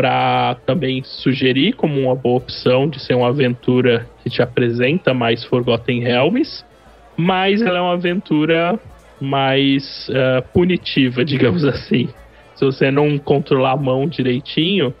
para 0.00 0.56
também 0.64 1.02
sugerir 1.04 1.74
como 1.74 2.00
uma 2.00 2.14
boa 2.14 2.38
opção 2.38 2.88
de 2.88 2.98
ser 2.98 3.12
uma 3.12 3.28
aventura 3.28 4.08
que 4.22 4.30
te 4.30 4.40
apresenta 4.40 5.12
mais 5.12 5.44
Forgotten 5.44 6.00
Realms, 6.00 6.64
mas 7.18 7.60
ela 7.60 7.76
é 7.76 7.80
uma 7.82 7.92
aventura 7.92 8.80
mais 9.20 10.08
uh, 10.08 10.40
punitiva, 10.54 11.22
digamos 11.26 11.66
assim. 11.66 12.08
Se 12.54 12.64
você 12.64 12.90
não 12.90 13.18
controlar 13.18 13.72
a 13.72 13.76
mão 13.76 14.08
direitinho, 14.08 14.94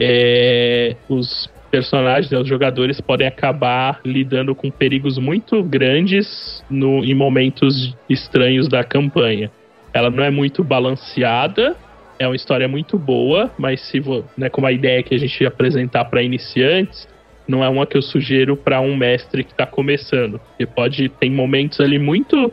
é, 0.00 0.96
os 1.08 1.48
personagens, 1.70 2.32
né, 2.32 2.38
os 2.38 2.48
jogadores 2.48 3.00
podem 3.00 3.28
acabar 3.28 4.00
lidando 4.04 4.52
com 4.52 4.68
perigos 4.68 5.16
muito 5.16 5.62
grandes 5.62 6.64
no, 6.68 7.04
em 7.04 7.14
momentos 7.14 7.96
estranhos 8.08 8.66
da 8.66 8.82
campanha. 8.82 9.48
Ela 9.94 10.10
não 10.10 10.24
é 10.24 10.30
muito 10.30 10.64
balanceada, 10.64 11.76
é 12.20 12.26
uma 12.26 12.36
história 12.36 12.68
muito 12.68 12.98
boa, 12.98 13.50
mas 13.58 13.80
se 13.80 13.98
né, 14.36 14.50
como 14.50 14.66
a 14.66 14.72
ideia 14.72 15.02
que 15.02 15.14
a 15.14 15.18
gente 15.18 15.40
ia 15.40 15.48
apresentar 15.48 16.04
para 16.04 16.22
iniciantes, 16.22 17.08
não 17.48 17.64
é 17.64 17.68
uma 17.68 17.86
que 17.86 17.96
eu 17.96 18.02
sugiro 18.02 18.58
para 18.58 18.78
um 18.78 18.94
mestre 18.94 19.42
que 19.42 19.52
está 19.52 19.64
começando. 19.64 20.38
Porque 20.38 20.66
pode 20.66 21.08
tem 21.08 21.30
momentos 21.30 21.80
ali 21.80 21.98
muito 21.98 22.52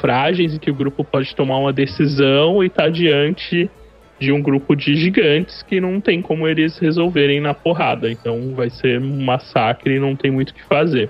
frágeis 0.00 0.52
em 0.52 0.58
que 0.58 0.68
o 0.68 0.74
grupo 0.74 1.04
pode 1.04 1.32
tomar 1.36 1.58
uma 1.58 1.72
decisão 1.72 2.62
e 2.64 2.68
tá 2.68 2.88
diante 2.88 3.70
de 4.18 4.32
um 4.32 4.42
grupo 4.42 4.74
de 4.74 4.96
gigantes 4.96 5.62
que 5.62 5.80
não 5.80 6.00
tem 6.00 6.20
como 6.20 6.48
eles 6.48 6.76
resolverem 6.78 7.40
na 7.40 7.54
porrada. 7.54 8.10
Então 8.10 8.52
vai 8.56 8.68
ser 8.68 9.00
um 9.00 9.22
massacre 9.22 9.94
e 9.94 10.00
não 10.00 10.16
tem 10.16 10.32
muito 10.32 10.50
o 10.50 10.54
que 10.54 10.64
fazer. 10.64 11.08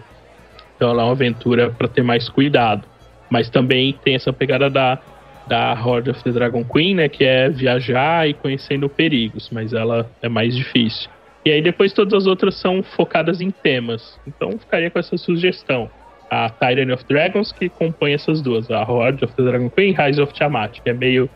Então 0.76 0.90
ela 0.90 1.00
é 1.00 1.04
uma 1.06 1.12
aventura 1.12 1.70
para 1.70 1.88
ter 1.88 2.02
mais 2.02 2.28
cuidado. 2.28 2.86
Mas 3.30 3.48
também 3.48 3.98
tem 4.04 4.14
essa 4.14 4.30
pegada 4.30 4.68
da 4.68 4.98
da 5.46 5.72
Horde 5.74 6.10
of 6.10 6.22
the 6.22 6.30
Dragon 6.30 6.64
Queen, 6.64 6.94
né? 6.94 7.08
Que 7.08 7.24
é 7.24 7.48
viajar 7.48 8.28
e 8.28 8.34
conhecendo 8.34 8.88
perigos, 8.88 9.50
mas 9.52 9.72
ela 9.72 10.10
é 10.22 10.28
mais 10.28 10.56
difícil. 10.56 11.10
E 11.44 11.50
aí 11.50 11.60
depois 11.60 11.92
todas 11.92 12.14
as 12.14 12.26
outras 12.26 12.54
são 12.56 12.82
focadas 12.82 13.40
em 13.40 13.50
temas. 13.50 14.18
Então 14.26 14.58
ficaria 14.58 14.90
com 14.90 14.98
essa 14.98 15.16
sugestão. 15.16 15.90
A 16.30 16.48
Tyranny 16.48 16.92
of 16.92 17.04
Dragons, 17.04 17.52
que 17.52 17.68
compõe 17.68 18.14
essas 18.14 18.40
duas. 18.40 18.70
A 18.70 18.82
Horde 18.82 19.24
of 19.24 19.34
the 19.34 19.42
Dragon 19.42 19.68
Queen 19.70 19.90
e 19.90 19.92
Rise 19.92 20.20
of 20.20 20.32
Tiamat, 20.32 20.80
que 20.80 20.90
é 20.90 20.94
meio 20.94 21.28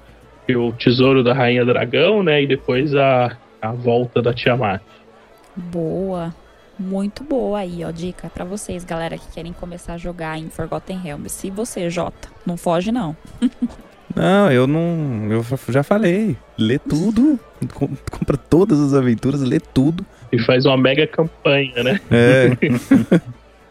o 0.48 0.72
tesouro 0.72 1.22
da 1.22 1.34
Rainha 1.34 1.64
Dragão, 1.64 2.22
né? 2.22 2.42
E 2.42 2.46
depois 2.46 2.94
a, 2.94 3.36
a 3.60 3.72
volta 3.72 4.22
da 4.22 4.32
Tiamat. 4.32 4.80
Boa. 5.54 6.34
Muito 6.78 7.22
boa 7.22 7.58
aí, 7.58 7.84
ó. 7.84 7.90
Dica 7.90 8.30
para 8.30 8.44
vocês, 8.44 8.84
galera, 8.84 9.18
que 9.18 9.30
querem 9.32 9.52
começar 9.52 9.94
a 9.94 9.98
jogar 9.98 10.38
em 10.38 10.48
Forgotten 10.48 10.96
Realms. 10.96 11.32
Se 11.32 11.50
você, 11.50 11.90
Jota, 11.90 12.28
não 12.46 12.56
foge, 12.56 12.90
não. 12.90 13.16
Não, 14.14 14.50
eu 14.50 14.66
não. 14.66 15.28
Eu 15.30 15.44
já 15.68 15.82
falei. 15.82 16.36
Lê 16.56 16.78
tudo. 16.78 17.38
Compra 18.10 18.36
todas 18.36 18.80
as 18.80 18.94
aventuras, 18.94 19.40
lê 19.40 19.60
tudo. 19.60 20.04
E 20.32 20.38
faz 20.38 20.66
uma 20.66 20.76
mega 20.76 21.06
campanha, 21.06 21.82
né? 21.82 22.00
É. 22.10 22.50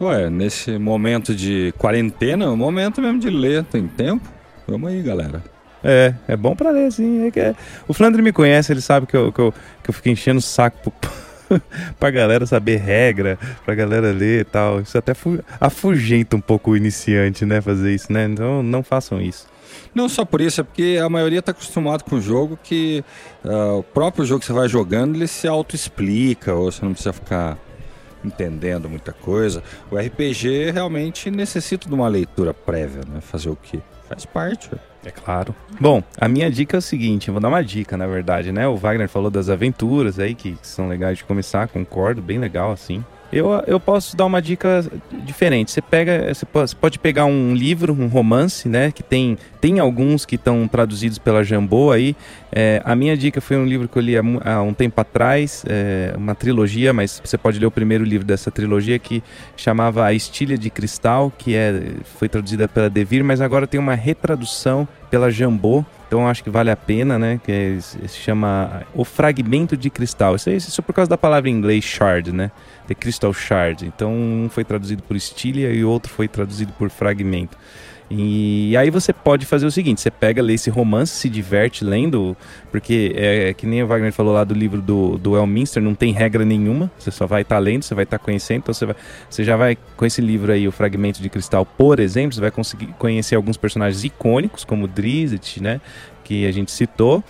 Ué, 0.00 0.30
nesse 0.30 0.78
momento 0.78 1.34
de 1.34 1.74
quarentena, 1.76 2.44
é 2.44 2.48
o 2.48 2.56
momento 2.56 3.00
mesmo 3.00 3.18
de 3.18 3.30
ler. 3.30 3.64
Tem 3.64 3.86
tempo? 3.86 4.28
Vamos 4.66 4.90
aí, 4.90 5.02
galera. 5.02 5.42
É, 5.82 6.14
é 6.26 6.36
bom 6.36 6.54
pra 6.54 6.70
ler, 6.70 6.90
sim. 6.92 7.26
É 7.26 7.30
que 7.30 7.40
é... 7.40 7.54
O 7.86 7.94
Flandre 7.94 8.22
me 8.22 8.32
conhece, 8.32 8.72
ele 8.72 8.80
sabe 8.80 9.06
que 9.06 9.16
eu, 9.16 9.32
que 9.32 9.40
eu, 9.40 9.54
que 9.82 9.90
eu 9.90 9.94
fico 9.94 10.08
enchendo 10.08 10.38
o 10.38 10.42
saco 10.42 10.90
pro... 10.90 11.10
pra 11.98 12.10
galera 12.10 12.44
saber 12.46 12.76
regra, 12.76 13.38
pra 13.64 13.74
galera 13.74 14.12
ler 14.12 14.42
e 14.42 14.44
tal. 14.44 14.80
Isso 14.80 14.96
até 14.98 15.12
afugenta 15.60 16.36
um 16.36 16.40
pouco 16.40 16.72
o 16.72 16.76
iniciante, 16.76 17.44
né? 17.44 17.60
Fazer 17.60 17.94
isso, 17.94 18.12
né? 18.12 18.24
Então 18.24 18.62
não 18.62 18.82
façam 18.82 19.20
isso. 19.20 19.46
Não 19.94 20.08
só 20.08 20.24
por 20.24 20.40
isso, 20.40 20.60
é 20.60 20.64
porque 20.64 20.98
a 21.02 21.08
maioria 21.08 21.38
está 21.40 21.52
acostumado 21.52 22.04
com 22.04 22.16
o 22.16 22.20
jogo 22.20 22.58
que 22.62 23.04
uh, 23.44 23.78
o 23.78 23.82
próprio 23.82 24.24
jogo 24.24 24.40
que 24.40 24.46
você 24.46 24.52
vai 24.52 24.68
jogando 24.68 25.14
ele 25.16 25.26
se 25.26 25.46
auto-explica, 25.48 26.54
ou 26.54 26.70
você 26.70 26.84
não 26.84 26.92
precisa 26.92 27.12
ficar 27.12 27.58
entendendo 28.24 28.88
muita 28.88 29.12
coisa. 29.12 29.62
O 29.90 29.96
RPG 29.96 30.70
realmente 30.72 31.30
necessita 31.30 31.88
de 31.88 31.94
uma 31.94 32.08
leitura 32.08 32.52
prévia, 32.52 33.02
né? 33.08 33.20
Fazer 33.20 33.48
o 33.48 33.56
quê? 33.56 33.80
Faz 34.08 34.24
parte. 34.24 34.70
É 35.04 35.10
claro. 35.10 35.54
Bom, 35.80 36.02
a 36.20 36.28
minha 36.28 36.50
dica 36.50 36.76
é 36.76 36.80
o 36.80 36.82
seguinte, 36.82 37.30
vou 37.30 37.40
dar 37.40 37.48
uma 37.48 37.62
dica, 37.62 37.96
na 37.96 38.06
verdade, 38.06 38.50
né? 38.50 38.66
O 38.66 38.76
Wagner 38.76 39.08
falou 39.08 39.30
das 39.30 39.48
aventuras 39.48 40.18
aí, 40.18 40.34
que 40.34 40.56
são 40.62 40.88
legais 40.88 41.18
de 41.18 41.24
começar, 41.24 41.68
concordo, 41.68 42.20
bem 42.20 42.38
legal, 42.38 42.72
assim. 42.72 43.04
Eu, 43.30 43.50
eu 43.66 43.78
posso 43.78 44.16
dar 44.16 44.24
uma 44.24 44.40
dica 44.40 44.84
diferente. 45.12 45.70
Você 45.70 45.82
pega, 45.82 46.32
você 46.32 46.74
pode 46.74 46.98
pegar 46.98 47.26
um 47.26 47.54
livro, 47.54 47.92
um 47.92 48.06
romance, 48.06 48.68
né? 48.68 48.90
Que 48.90 49.02
tem, 49.02 49.36
tem 49.60 49.78
alguns 49.78 50.24
que 50.24 50.36
estão 50.36 50.66
traduzidos 50.66 51.18
pela 51.18 51.44
Jambô 51.44 51.92
aí. 51.92 52.16
É, 52.50 52.80
a 52.84 52.96
minha 52.96 53.16
dica 53.16 53.40
foi 53.40 53.58
um 53.58 53.66
livro 53.66 53.86
que 53.86 53.98
eu 53.98 54.02
li 54.02 54.16
há, 54.16 54.22
há 54.44 54.62
um 54.62 54.72
tempo 54.72 54.98
atrás, 54.98 55.62
é, 55.68 56.14
uma 56.16 56.34
trilogia, 56.34 56.94
mas 56.94 57.20
você 57.22 57.36
pode 57.36 57.58
ler 57.58 57.66
o 57.66 57.70
primeiro 57.70 58.02
livro 58.02 58.26
dessa 58.26 58.50
trilogia 58.50 58.98
que 58.98 59.22
chamava 59.56 60.06
A 60.06 60.14
Estilha 60.14 60.56
de 60.56 60.70
Cristal, 60.70 61.30
que 61.36 61.54
é, 61.54 61.82
foi 62.18 62.28
traduzida 62.30 62.66
pela 62.66 62.88
Devir, 62.88 63.22
mas 63.22 63.42
agora 63.42 63.66
tem 63.66 63.78
uma 63.78 63.94
retradução 63.94 64.88
pela 65.10 65.30
Jambô. 65.30 65.84
Então 66.06 66.26
acho 66.26 66.42
que 66.42 66.48
vale 66.48 66.70
a 66.70 66.76
pena, 66.76 67.18
né? 67.18 67.38
Que 67.44 67.52
é, 67.52 67.80
se 67.80 68.16
chama 68.18 68.82
O 68.94 69.04
Fragmento 69.04 69.76
de 69.76 69.90
Cristal. 69.90 70.36
Isso, 70.36 70.48
é, 70.48 70.54
isso 70.54 70.82
por 70.82 70.94
causa 70.94 71.10
da 71.10 71.18
palavra 71.18 71.50
em 71.50 71.52
inglês 71.52 71.84
shard, 71.84 72.32
né? 72.32 72.50
The 72.88 72.94
Crystal 72.94 73.32
Shard. 73.32 73.86
Então 73.86 74.12
um 74.12 74.48
foi 74.50 74.64
traduzido 74.64 75.02
por 75.02 75.18
Stilia 75.20 75.70
e 75.70 75.84
outro 75.84 76.10
foi 76.12 76.26
traduzido 76.26 76.72
por 76.72 76.90
Fragmento. 76.90 77.56
E 78.10 78.74
aí 78.74 78.88
você 78.88 79.12
pode 79.12 79.44
fazer 79.44 79.66
o 79.66 79.70
seguinte: 79.70 80.00
você 80.00 80.10
pega, 80.10 80.40
lê 80.40 80.54
esse 80.54 80.70
romance, 80.70 81.12
se 81.12 81.28
diverte 81.28 81.84
lendo, 81.84 82.34
porque 82.70 83.12
é, 83.14 83.50
é 83.50 83.54
que 83.54 83.66
nem 83.66 83.82
o 83.82 83.86
Wagner 83.86 84.12
falou 84.12 84.32
lá 84.32 84.44
do 84.44 84.54
livro 84.54 84.80
do, 84.80 85.18
do 85.18 85.36
Elminster, 85.36 85.82
não 85.82 85.94
tem 85.94 86.10
regra 86.10 86.42
nenhuma, 86.42 86.90
você 86.98 87.10
só 87.10 87.26
vai 87.26 87.42
estar 87.42 87.56
tá 87.56 87.60
lendo, 87.60 87.82
você 87.82 87.94
vai 87.94 88.04
estar 88.04 88.18
tá 88.18 88.24
conhecendo, 88.24 88.60
então 88.60 88.72
você, 88.72 88.86
vai, 88.86 88.96
você 89.28 89.44
já 89.44 89.56
vai, 89.56 89.76
com 89.94 90.06
esse 90.06 90.22
livro 90.22 90.50
aí, 90.50 90.66
o 90.66 90.72
Fragmento 90.72 91.20
de 91.20 91.28
Cristal, 91.28 91.66
por 91.66 92.00
exemplo, 92.00 92.34
você 92.34 92.40
vai 92.40 92.50
conseguir 92.50 92.86
conhecer 92.98 93.34
alguns 93.34 93.58
personagens 93.58 94.02
icônicos, 94.02 94.64
como 94.64 94.88
Drizzt, 94.88 95.58
né, 95.58 95.78
que 96.24 96.46
a 96.46 96.52
gente 96.52 96.70
citou, 96.70 97.22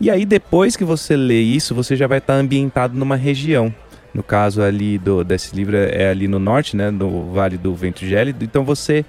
e 0.00 0.10
aí 0.10 0.26
depois 0.26 0.76
que 0.76 0.84
você 0.84 1.16
lê 1.16 1.40
isso, 1.40 1.76
você 1.76 1.94
já 1.94 2.08
vai 2.08 2.18
estar 2.18 2.34
tá 2.34 2.40
ambientado 2.40 2.98
numa 2.98 3.14
região. 3.14 3.72
No 4.14 4.22
caso 4.22 4.62
ali 4.62 4.96
do, 4.96 5.24
desse 5.24 5.54
livro 5.54 5.76
é 5.76 6.08
ali 6.08 6.28
no 6.28 6.38
norte, 6.38 6.76
né, 6.76 6.90
no 6.90 7.32
Vale 7.32 7.58
do 7.58 7.74
Vento 7.74 8.06
Gélido. 8.06 8.44
Então 8.44 8.64
você 8.64 9.04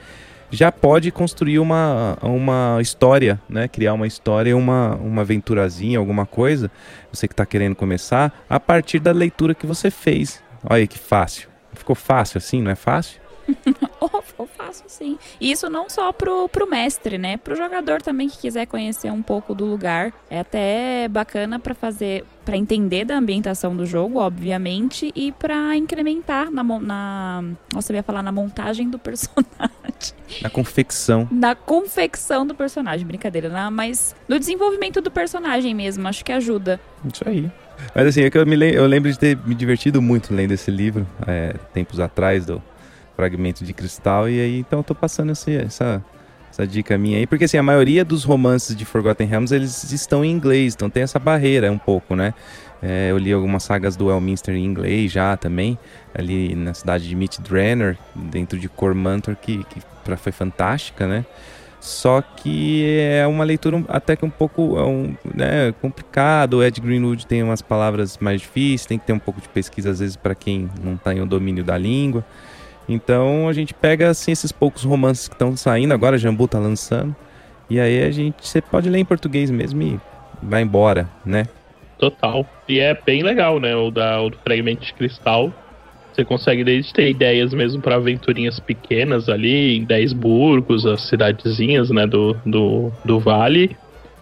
já 0.49 0.71
pode 0.71 1.11
construir 1.11 1.59
uma, 1.59 2.17
uma 2.21 2.79
história, 2.81 3.39
né? 3.47 3.67
Criar 3.67 3.93
uma 3.93 4.07
história, 4.07 4.55
uma, 4.55 4.95
uma 4.95 5.21
aventurazinha, 5.21 5.99
alguma 5.99 6.25
coisa. 6.25 6.71
Você 7.11 7.27
que 7.27 7.33
está 7.33 7.45
querendo 7.45 7.75
começar, 7.75 8.45
a 8.49 8.59
partir 8.59 8.99
da 8.99 9.11
leitura 9.11 9.53
que 9.53 9.65
você 9.65 9.91
fez. 9.91 10.41
Olha 10.67 10.87
que 10.87 10.97
fácil. 10.97 11.49
Ficou 11.73 11.95
fácil 11.95 12.37
assim, 12.37 12.61
não 12.61 12.71
é 12.71 12.75
fácil? 12.75 13.19
ficou 14.35 14.45
fácil 14.45 14.83
sim. 14.87 15.17
E 15.39 15.49
isso 15.49 15.69
não 15.69 15.89
só 15.89 16.11
pro, 16.11 16.49
pro 16.49 16.69
mestre, 16.69 17.17
né? 17.17 17.37
Pro 17.37 17.55
jogador 17.55 18.01
também 18.01 18.27
que 18.27 18.37
quiser 18.37 18.65
conhecer 18.65 19.09
um 19.09 19.21
pouco 19.21 19.55
do 19.55 19.65
lugar. 19.65 20.11
É 20.29 20.39
até 20.39 21.07
bacana 21.07 21.57
para 21.57 21.73
fazer, 21.73 22.25
para 22.43 22.57
entender 22.57 23.05
da 23.05 23.17
ambientação 23.17 23.75
do 23.75 23.85
jogo, 23.85 24.19
obviamente, 24.19 25.11
e 25.15 25.31
para 25.31 25.75
incrementar 25.77 26.51
na, 26.51 26.63
na. 26.63 27.43
Nossa, 27.73 27.93
eu 27.93 27.95
ia 27.95 28.03
falar 28.03 28.21
na 28.21 28.31
montagem 28.31 28.89
do 28.89 28.99
personagem. 28.99 29.55
Na 30.41 30.49
confecção. 30.49 31.27
Na 31.31 31.55
confecção 31.55 32.45
do 32.45 32.53
personagem, 32.53 33.07
brincadeira, 33.07 33.47
né? 33.47 33.69
mas 33.69 34.13
no 34.27 34.37
desenvolvimento 34.37 34.99
do 34.99 35.09
personagem 35.09 35.73
mesmo, 35.73 36.07
acho 36.07 36.25
que 36.25 36.31
ajuda. 36.31 36.79
Isso 37.11 37.23
aí. 37.25 37.49
Mas 37.93 38.07
assim, 38.07 38.21
é 38.21 38.29
que 38.29 38.37
eu, 38.37 38.45
me 38.45 38.55
lembro, 38.55 38.77
eu 38.77 38.87
lembro 38.87 39.11
de 39.11 39.19
ter 39.19 39.37
me 39.45 39.53
divertido 39.53 40.01
muito 40.01 40.33
lendo 40.33 40.51
esse 40.53 40.71
livro, 40.71 41.05
é, 41.27 41.55
tempos 41.73 41.99
atrás, 41.99 42.45
do, 42.45 42.61
fragmento 43.15 43.63
de 43.63 43.73
cristal. 43.73 44.29
E 44.29 44.39
aí, 44.39 44.59
então, 44.59 44.79
eu 44.79 44.83
tô 44.83 44.93
passando 44.93 45.31
essa, 45.31 46.03
essa 46.51 46.67
dica 46.67 46.97
minha 46.97 47.17
aí. 47.17 47.27
Porque, 47.27 47.45
assim, 47.45 47.57
a 47.57 47.63
maioria 47.63 48.05
dos 48.05 48.23
romances 48.23 48.75
de 48.75 48.85
Forgotten 48.85 49.27
Realms, 49.27 49.53
eles 49.53 49.91
estão 49.91 50.23
em 50.23 50.31
inglês. 50.31 50.73
Então 50.73 50.89
tem 50.89 51.03
essa 51.03 51.19
barreira 51.19 51.71
um 51.71 51.77
pouco, 51.77 52.15
né? 52.15 52.33
É, 52.81 53.09
eu 53.11 53.17
li 53.17 53.33
algumas 53.33 53.63
sagas 53.63 53.95
do 53.95 54.09
Elminster 54.09 54.55
em 54.55 54.63
inglês 54.63 55.11
já 55.11 55.35
também. 55.35 55.77
Ali 56.13 56.55
na 56.55 56.73
cidade 56.73 57.07
de 57.07 57.15
Meat 57.15 57.39
dentro 58.15 58.59
de 58.59 58.69
Cormantor, 58.69 59.35
que, 59.35 59.63
que 59.65 59.81
pra, 60.03 60.15
foi 60.15 60.31
fantástica, 60.31 61.07
né? 61.07 61.25
Só 61.79 62.19
que 62.21 62.83
é 62.99 63.27
uma 63.27 63.43
leitura 63.43 63.83
até 63.89 64.15
que 64.15 64.25
um 64.25 64.29
pouco 64.29 64.77
é 64.77 64.83
um, 64.83 65.15
né, 65.35 65.71
complicado. 65.81 66.55
O 66.55 66.63
Ed 66.63 66.81
Greenwood 66.81 67.27
tem 67.27 67.43
umas 67.43 67.61
palavras 67.61 68.17
mais 68.17 68.41
difíceis, 68.41 68.87
tem 68.87 68.97
que 68.97 69.05
ter 69.05 69.13
um 69.13 69.19
pouco 69.19 69.39
de 69.39 69.47
pesquisa 69.49 69.91
às 69.91 69.99
vezes 69.99 70.15
para 70.15 70.33
quem 70.33 70.67
não 70.83 70.97
tem 70.97 71.21
o 71.21 71.27
domínio 71.27 71.63
da 71.63 71.77
língua. 71.77 72.25
Então 72.87 73.47
a 73.47 73.53
gente 73.53 73.73
pega 73.73 74.09
assim 74.09 74.31
esses 74.31 74.51
poucos 74.51 74.83
romances 74.83 75.27
que 75.27 75.35
estão 75.35 75.55
saindo, 75.57 75.93
agora 75.93 76.17
Jambu 76.17 76.47
tá 76.47 76.59
lançando. 76.59 77.15
E 77.69 77.79
aí 77.79 78.03
a 78.03 78.11
gente 78.11 78.47
você 78.47 78.61
pode 78.61 78.89
ler 78.89 78.99
em 78.99 79.05
português 79.05 79.49
mesmo 79.49 79.81
e 79.81 79.99
vai 80.41 80.61
embora, 80.61 81.09
né? 81.25 81.45
Total. 81.97 82.45
E 82.67 82.79
é 82.79 82.97
bem 83.05 83.23
legal, 83.23 83.59
né? 83.59 83.75
O, 83.75 83.89
da, 83.89 84.21
o 84.21 84.29
do 84.29 84.37
Fragmento 84.37 84.85
de 84.85 84.93
Cristal. 84.93 85.51
Você 86.13 86.23
consegue 86.23 86.63
desde 86.63 86.93
ter 86.93 87.09
ideias 87.09 87.53
mesmo 87.53 87.81
para 87.81 87.95
aventurinhas 87.95 88.57
pequenas 88.57 89.27
ali, 89.27 89.77
em 89.77 89.83
10 89.83 90.13
burgos, 90.13 90.85
as 90.85 91.09
cidadezinhas, 91.09 91.89
né, 91.89 92.07
do, 92.07 92.37
do, 92.45 92.89
do 93.03 93.19
vale, 93.19 93.75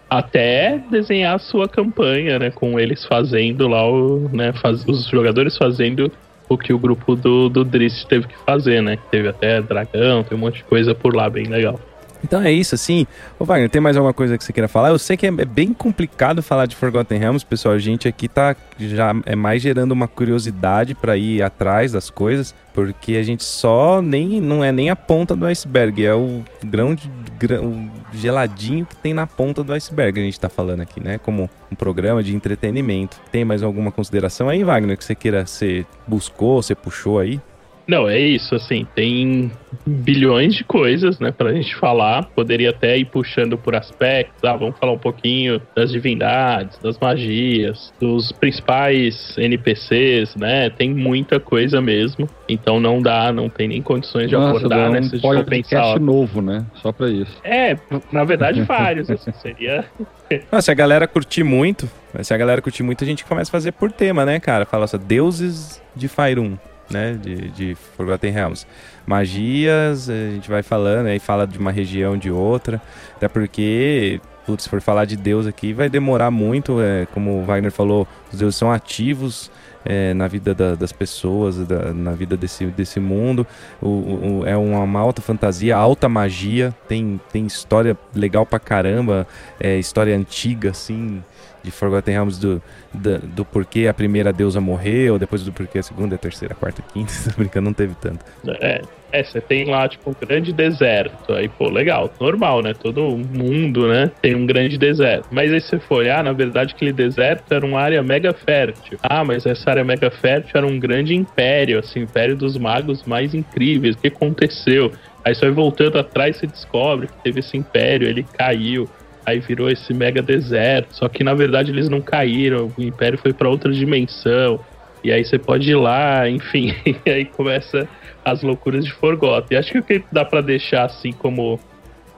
até 0.10 0.82
desenhar 0.90 1.36
a 1.36 1.40
sua 1.40 1.70
campanha, 1.70 2.40
né, 2.40 2.50
com 2.50 2.80
eles 2.80 3.06
fazendo 3.06 3.68
lá 3.68 3.88
o, 3.88 4.28
né, 4.34 4.52
faz, 4.54 4.84
os 4.88 5.06
jogadores 5.06 5.56
fazendo 5.56 6.12
o 6.54 6.58
que 6.58 6.74
o 6.74 6.80
grupo 6.80 7.16
do, 7.16 7.50
do 7.50 7.64
Driss 7.64 8.06
teve 8.06 8.28
que 8.28 8.36
fazer, 8.46 8.82
né? 8.82 8.98
Teve 9.12 9.28
até 9.28 9.62
dragão, 9.62 10.24
tem 10.24 10.38
um 10.38 10.42
monte 10.42 10.58
de 10.58 10.64
coisa 10.64 10.94
por 10.94 11.16
lá 11.16 11.30
bem 11.30 11.46
legal. 11.46 11.80
Então 12.24 12.42
é 12.42 12.52
isso, 12.52 12.74
assim. 12.74 13.06
Ô 13.38 13.46
Wagner, 13.46 13.70
tem 13.70 13.82
mais 13.82 13.98
alguma 13.98 14.14
coisa 14.14 14.38
que 14.38 14.44
você 14.44 14.54
queira 14.54 14.68
falar? 14.68 14.90
Eu 14.90 15.00
sei 15.00 15.18
que 15.18 15.28
é 15.28 15.32
bem 15.32 15.74
complicado 15.74 16.42
falar 16.42 16.66
de 16.66 16.76
Forgotten 16.76 17.20
Realms, 17.20 17.46
pessoal. 17.46 17.76
A 17.76 17.80
gente 17.80 18.08
aqui 18.08 18.28
tá 18.28 18.56
já 18.80 19.14
é 19.26 19.36
mais 19.36 19.62
gerando 19.62 19.92
uma 19.92 20.08
curiosidade 20.08 20.96
para 20.96 21.18
ir 21.18 21.42
atrás 21.42 21.92
das 21.92 22.10
coisas, 22.10 22.56
porque 22.74 23.18
a 23.18 23.24
gente 23.24 23.44
só 23.44 24.02
nem 24.02 24.42
não 24.42 24.64
é 24.64 24.72
nem 24.72 24.90
a 24.90 24.96
ponta 24.96 25.36
do 25.36 25.46
iceberg, 25.46 26.06
é 26.06 26.14
o 26.14 26.44
grão 26.64 26.96
de 26.96 27.12
grão 27.38 27.92
geladinho 28.14 28.86
que 28.86 28.96
tem 28.96 29.14
na 29.14 29.28
ponta 29.28 29.64
do 29.64 29.74
iceberg 29.74 30.20
a 30.20 30.24
gente 30.24 30.40
tá 30.40 30.50
falando 30.50 30.82
aqui, 30.82 31.02
né? 31.02 31.18
Como 31.18 31.50
um 31.72 31.76
programa 31.76 32.24
de 32.24 32.36
entretenimento. 32.36 33.20
Tem 33.32 33.44
mais 33.44 33.62
alguma 33.62 33.92
consideração 33.92 34.48
aí, 34.50 34.64
Wagner, 34.64 34.98
que 34.98 35.04
você 35.04 35.16
queira 35.16 35.46
você 35.46 35.86
buscou, 36.08 36.62
você 36.62 36.74
puxou 36.74 37.20
aí? 37.20 37.40
Não, 37.88 38.10
é 38.10 38.18
isso, 38.20 38.56
assim, 38.56 38.88
tem 38.96 39.52
bilhões 39.86 40.56
de 40.56 40.64
coisas, 40.64 41.20
né, 41.20 41.32
pra 41.32 41.52
gente 41.54 41.76
falar. 41.76 42.24
Poderia 42.36 42.70
até 42.70 42.98
ir 42.98 43.06
puxando 43.06 43.58
por 43.58 43.76
aspectos, 43.76 44.44
ah, 44.44 44.56
vamos 44.56 44.78
falar 44.78 44.94
um 44.94 44.98
pouquinho 44.98 45.62
das 45.76 45.92
divindades, 45.92 46.78
das 46.80 46.98
magias, 46.98 47.94
dos 48.00 48.32
principais 48.32 49.36
NPCs, 49.38 50.36
né? 50.36 50.70
Tem 50.70 50.94
muita 50.94 51.40
coisa 51.40 51.82
mesmo. 51.82 52.30
Então 52.48 52.80
não 52.80 53.02
dá, 53.02 53.32
não 53.32 53.50
tem 53.50 53.68
nem 53.68 53.82
condições 53.82 54.30
de 54.30 54.36
Nossa, 54.36 54.58
abordar, 54.58 54.92
né? 54.92 55.02
Se 55.02 55.08
a 55.08 55.12
gente 55.12 55.22
for 55.22 55.46
pensar. 55.46 56.00
novo, 56.00 56.42
né? 56.42 56.66
Só 56.76 56.92
pra 56.92 57.10
isso. 57.10 57.38
É, 57.44 57.78
na 58.12 58.24
verdade, 58.24 58.62
vários, 58.64 59.10
assim, 59.10 59.32
seria. 59.34 59.86
Não, 60.52 60.62
se 60.62 60.72
a 60.72 60.74
galera 60.74 61.08
curtir 61.08 61.44
muito, 61.44 61.88
se 62.22 62.34
a 62.34 62.38
galera 62.38 62.62
curtir 62.62 62.82
muito, 62.82 63.04
a 63.04 63.08
gente 63.08 63.24
começa 63.24 63.52
a 63.52 63.52
fazer 63.52 63.72
por 63.72 63.92
tema, 63.92 64.26
né, 64.26 64.40
cara? 64.40 64.66
Fala 64.66 64.88
só, 64.88 64.98
deuses 64.98 65.82
de 65.96 66.08
Faerun 66.08 66.58
né, 66.90 67.18
de, 67.22 67.50
de 67.50 67.76
Forgotten 67.96 68.32
Realms. 68.32 68.66
Magias, 69.06 70.10
a 70.10 70.30
gente 70.32 70.50
vai 70.50 70.64
falando, 70.64 71.08
aí 71.08 71.20
fala 71.20 71.46
de 71.46 71.58
uma 71.58 71.72
região, 71.72 72.18
de 72.18 72.32
outra, 72.32 72.82
até 73.16 73.28
porque, 73.28 74.22
putz, 74.46 74.64
se 74.64 74.70
for 74.70 74.80
falar 74.80 75.06
de 75.06 75.18
Deus 75.18 75.46
aqui, 75.46 75.74
vai 75.74 75.90
demorar 75.90 76.32
muito, 76.32 76.80
é, 76.82 77.06
como 77.14 77.42
o 77.42 77.44
Wagner 77.44 77.72
falou, 77.72 78.08
os 78.32 78.40
deuses 78.40 78.56
são 78.56 78.72
ativos, 78.72 79.52
é, 79.86 80.14
na 80.14 80.28
vida 80.28 80.54
da, 80.54 80.76
das 80.76 80.92
pessoas, 80.92 81.58
da, 81.68 81.94
na 81.94 82.12
vida 82.12 82.38
desse, 82.38 82.66
desse 82.68 83.00
mundo. 83.00 83.46
O, 83.82 83.88
o, 83.88 84.44
é 84.46 84.56
uma, 84.56 84.80
uma, 84.80 85.00
alta 85.00 85.22
fantasia, 85.22 85.76
alta 85.76 86.08
magia, 86.08 86.74
tem, 86.88 87.20
tem 87.32 87.46
história 87.46 87.98
legal 88.16 88.46
pra 88.46 88.60
caramba, 88.60 89.28
é, 89.60 89.78
história 89.78 90.16
antiga, 90.16 90.72
assim, 90.72 91.22
de 91.64 91.72
Forgotten 91.72 92.14
Realms 92.14 92.40
do, 92.40 92.62
do, 92.94 93.20
do, 93.20 93.46
porquê 93.46 93.88
a 93.88 93.94
primeira 93.94 94.34
deusa 94.34 94.60
morreu, 94.60 95.18
depois 95.18 95.44
do 95.44 95.52
porquê 95.52 95.80
a 95.80 95.84
segunda, 95.84 96.16
a 96.16 96.18
terceira, 96.18 96.54
a 96.54 96.58
quarta, 96.58 96.84
a 96.88 96.92
quinta, 96.92 97.12
tá 97.26 97.34
brincando, 97.38 97.66
não 97.66 97.74
teve 97.74 97.96
tanto. 97.96 98.26
É, 98.60 98.82
é, 99.12 99.24
você 99.24 99.40
tem 99.40 99.66
lá, 99.66 99.88
tipo, 99.88 100.10
um 100.10 100.16
grande 100.20 100.52
deserto, 100.52 101.34
aí, 101.34 101.48
pô, 101.48 101.70
legal, 101.70 102.12
normal, 102.20 102.62
né, 102.62 102.74
todo 102.74 103.02
mundo, 103.18 103.88
né, 103.88 104.12
tem 104.22 104.36
um 104.36 104.46
grande 104.46 104.78
deserto, 104.78 105.28
mas 105.32 105.54
aí 105.54 105.62
você 105.62 105.80
foi, 105.80 106.10
ah, 106.10 106.22
na 106.22 106.34
verdade 106.34 106.74
aquele 106.76 106.92
deserto 106.92 107.54
era 107.54 107.66
uma 107.66 107.80
área 107.80 108.04
mega 108.04 108.34
fértil, 108.34 108.98
ah, 109.02 109.24
mas 109.24 109.46
essa 109.46 109.70
área 109.70 109.84
mega 109.84 110.12
fértil 110.12 110.52
era 110.56 110.68
um 110.68 110.80
grande 110.80 111.16
império, 111.16 111.80
assim, 111.80 112.02
império 112.02 112.36
dos 112.36 112.58
magos 112.58 113.04
mais 113.04 113.34
incríveis, 113.34 113.96
o 113.96 114.00
que 114.00 114.08
aconteceu? 114.08 114.92
Aí 115.24 115.34
você 115.34 115.46
vai 115.46 115.52
voltando 115.52 115.98
atrás 115.98 116.42
e 116.44 116.48
descobre 116.48 117.08
que 117.08 117.24
teve 117.24 117.40
esse 117.40 117.56
império, 117.56 118.08
ele 118.08 118.24
caiu, 118.24 118.90
Aí 119.26 119.40
virou 119.40 119.70
esse 119.70 119.94
mega 119.94 120.22
deserto. 120.22 120.96
Só 120.96 121.08
que 121.08 121.24
na 121.24 121.34
verdade 121.34 121.72
eles 121.72 121.90
não 121.90 122.02
caíram. 122.02 122.72
O 122.78 122.82
Império 122.82 123.18
foi 123.18 123.34
para 123.34 123.50
outra 123.50 123.72
dimensão. 123.72 124.60
E 125.04 125.12
aí 125.12 125.24
você 125.24 125.38
pode 125.38 125.70
ir 125.70 125.76
lá, 125.76 126.30
enfim, 126.30 126.74
e 127.06 127.10
aí 127.10 127.26
começa 127.26 127.88
as 128.24 128.42
loucuras 128.42 128.86
de 128.86 128.94
Forgotten. 128.94 129.58
Acho 129.58 129.72
que 129.74 129.80
o 129.80 129.84
que 129.84 130.02
dá 130.12 130.24
para 130.24 130.40
deixar 130.40 130.86
assim 130.86 131.12
como 131.12 131.60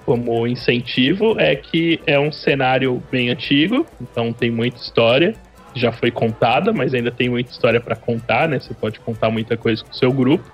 como 0.06 0.46
incentivo 0.46 1.36
é 1.40 1.56
que 1.56 2.00
é 2.06 2.20
um 2.20 2.32
cenário 2.32 3.02
bem 3.12 3.32
antigo, 3.32 3.88
então 4.00 4.32
tem 4.32 4.52
muita 4.52 4.78
história, 4.78 5.34
já 5.74 5.92
foi 5.92 6.12
contada, 6.12 6.72
mas 6.72 6.94
ainda 6.94 7.10
tem 7.10 7.28
muita 7.28 7.50
história 7.50 7.82
para 7.82 7.96
contar, 7.96 8.48
né? 8.48 8.60
Você 8.60 8.74
pode 8.76 9.00
contar 9.00 9.32
muita 9.32 9.58
coisa 9.58 9.84
com 9.84 9.90
o 9.90 9.96
seu 9.96 10.14
grupo. 10.14 10.46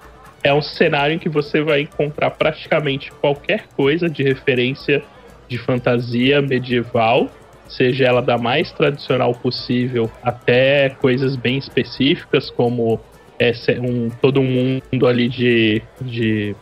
É 0.41 0.53
um 0.53 0.61
cenário 0.61 1.15
em 1.15 1.19
que 1.19 1.27
você 1.27 1.61
vai 1.61 1.81
encontrar 1.81 2.31
praticamente 2.31 3.11
qualquer 3.11 3.65
coisa 3.75 4.09
de 4.09 4.23
referência 4.23 5.03
de 5.51 5.57
fantasia 5.57 6.41
medieval, 6.41 7.29
seja 7.67 8.05
ela 8.05 8.21
da 8.21 8.37
mais 8.37 8.71
tradicional 8.71 9.33
possível 9.33 10.09
até 10.23 10.89
coisas 10.89 11.35
bem 11.35 11.57
específicas, 11.57 12.49
como 12.49 13.01
é, 13.37 13.51
um, 13.81 14.09
todo 14.09 14.39
um 14.39 14.45
mundo 14.45 15.05
ali 15.05 15.27
de, 15.27 15.81
de 15.99 16.55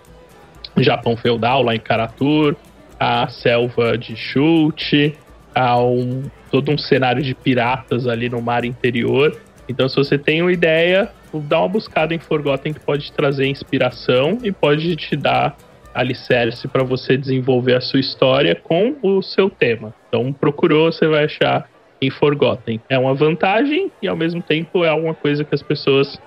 Japão 0.77 1.15
feudal, 1.15 1.61
lá 1.61 1.75
em 1.75 1.79
Karatur, 1.79 2.55
a 2.99 3.27
selva 3.27 3.95
de 3.95 4.15
Chute, 4.15 5.15
a 5.53 5.79
um, 5.79 6.23
todo 6.49 6.71
um 6.71 6.77
cenário 6.77 7.21
de 7.21 7.35
piratas 7.35 8.07
ali 8.07 8.27
no 8.27 8.41
mar 8.41 8.65
interior. 8.65 9.39
Então, 9.67 9.87
se 9.87 9.97
você 9.97 10.17
tem 10.17 10.41
uma 10.41 10.51
ideia, 10.51 11.11
dá 11.31 11.59
uma 11.59 11.69
buscada 11.69 12.15
em 12.15 12.19
Forgotten 12.19 12.73
que 12.73 12.79
pode 12.79 13.11
trazer 13.11 13.45
inspiração 13.45 14.39
e 14.41 14.51
pode 14.51 14.95
te 14.95 15.15
dar 15.15 15.55
alicerce 15.99 16.67
para 16.67 16.83
você 16.83 17.17
desenvolver 17.17 17.75
a 17.75 17.81
sua 17.81 17.99
história 17.99 18.55
com 18.55 18.95
o 19.01 19.21
seu 19.21 19.49
tema. 19.49 19.93
Então, 20.07 20.31
procurou, 20.33 20.91
você 20.91 21.07
vai 21.07 21.25
achar 21.25 21.69
em 22.01 22.09
Forgotten. 22.09 22.79
É 22.89 22.97
uma 22.97 23.13
vantagem 23.13 23.91
e, 24.01 24.07
ao 24.07 24.15
mesmo 24.15 24.41
tempo, 24.41 24.83
é 24.83 24.89
alguma 24.89 25.13
coisa 25.13 25.43
que 25.43 25.53
as 25.53 25.61
pessoas 25.61 26.19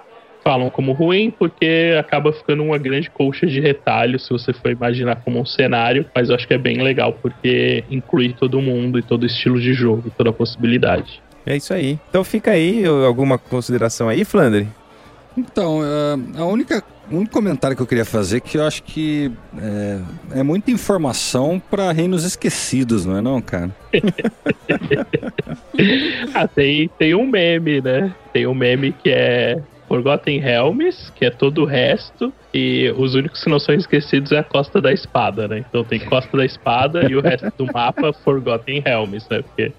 falam 0.43 0.69
como 0.71 0.93
ruim, 0.93 1.31
porque 1.31 1.97
acaba 1.99 2.33
ficando 2.33 2.63
uma 2.63 2.77
grande 2.77 3.09
colcha 3.09 3.47
de 3.47 3.61
retalho 3.61 4.19
se 4.19 4.29
você 4.31 4.53
for 4.53 4.71
imaginar 4.71 5.17
como 5.17 5.41
um 5.41 5.47
cenário, 5.47 6.05
mas 6.15 6.29
eu 6.29 6.35
acho 6.35 6.47
que 6.47 6.55
é 6.55 6.59
bem 6.59 6.83
legal 6.83 7.13
porque 7.13 7.85
inclui 7.91 8.33
todo 8.33 8.61
mundo 8.61 8.99
e 8.99 9.03
todo 9.03 9.25
estilo 9.25 9.61
de 9.61 9.73
jogo, 9.73 10.11
toda 10.17 10.31
a 10.31 10.33
possibilidade. 10.33 11.23
É 11.47 11.57
isso 11.57 11.73
aí. 11.73 11.99
Então 12.09 12.25
fica 12.25 12.53
aí 12.53 12.85
alguma 12.85 13.39
consideração 13.39 14.09
aí, 14.09 14.25
Flandre? 14.25 14.69
Então, 15.37 15.81
uh, 15.81 16.41
a 16.41 16.45
única 16.45 16.83
único 17.11 17.33
comentário 17.33 17.77
que 17.77 17.83
eu 17.83 17.87
queria 17.87 18.05
fazer 18.05 18.41
que 18.41 18.57
eu 18.57 18.65
acho 18.65 18.83
que 18.83 19.31
é, 19.59 20.41
é 20.41 20.43
muita 20.43 20.71
informação 20.71 21.61
para 21.71 21.93
reinos 21.93 22.25
esquecidos, 22.25 23.05
não 23.05 23.17
é 23.17 23.21
não, 23.21 23.41
cara? 23.41 23.71
ah, 26.35 26.49
tem, 26.49 26.89
tem 26.99 27.15
um 27.15 27.27
meme, 27.27 27.81
né? 27.81 28.15
Tem 28.33 28.47
um 28.47 28.55
meme 28.55 28.93
que 28.93 29.11
é 29.11 29.61
Forgotten 29.89 30.43
Helms, 30.43 31.13
que 31.15 31.27
é 31.27 31.31
todo 31.31 31.63
o 31.63 31.67
resto, 31.67 32.33
e 32.55 32.91
os 32.97 33.15
únicos 33.15 33.45
que 33.45 33.51
não 33.51 33.59
são 33.59 33.75
esquecidos 33.75 34.33
é 34.33 34.39
a 34.39 34.45
Costa 34.45 34.81
da 34.81 34.93
Espada, 34.93 35.47
né? 35.47 35.65
Então 35.69 35.85
tem 35.85 36.01
Costa 36.01 36.35
da 36.37 36.47
Espada 36.47 37.07
e 37.11 37.15
o 37.15 37.21
resto 37.21 37.53
do 37.59 37.67
mapa 37.67 38.13
Forgotten 38.13 38.83
Helms, 38.87 39.29
né? 39.29 39.43
Porque 39.43 39.73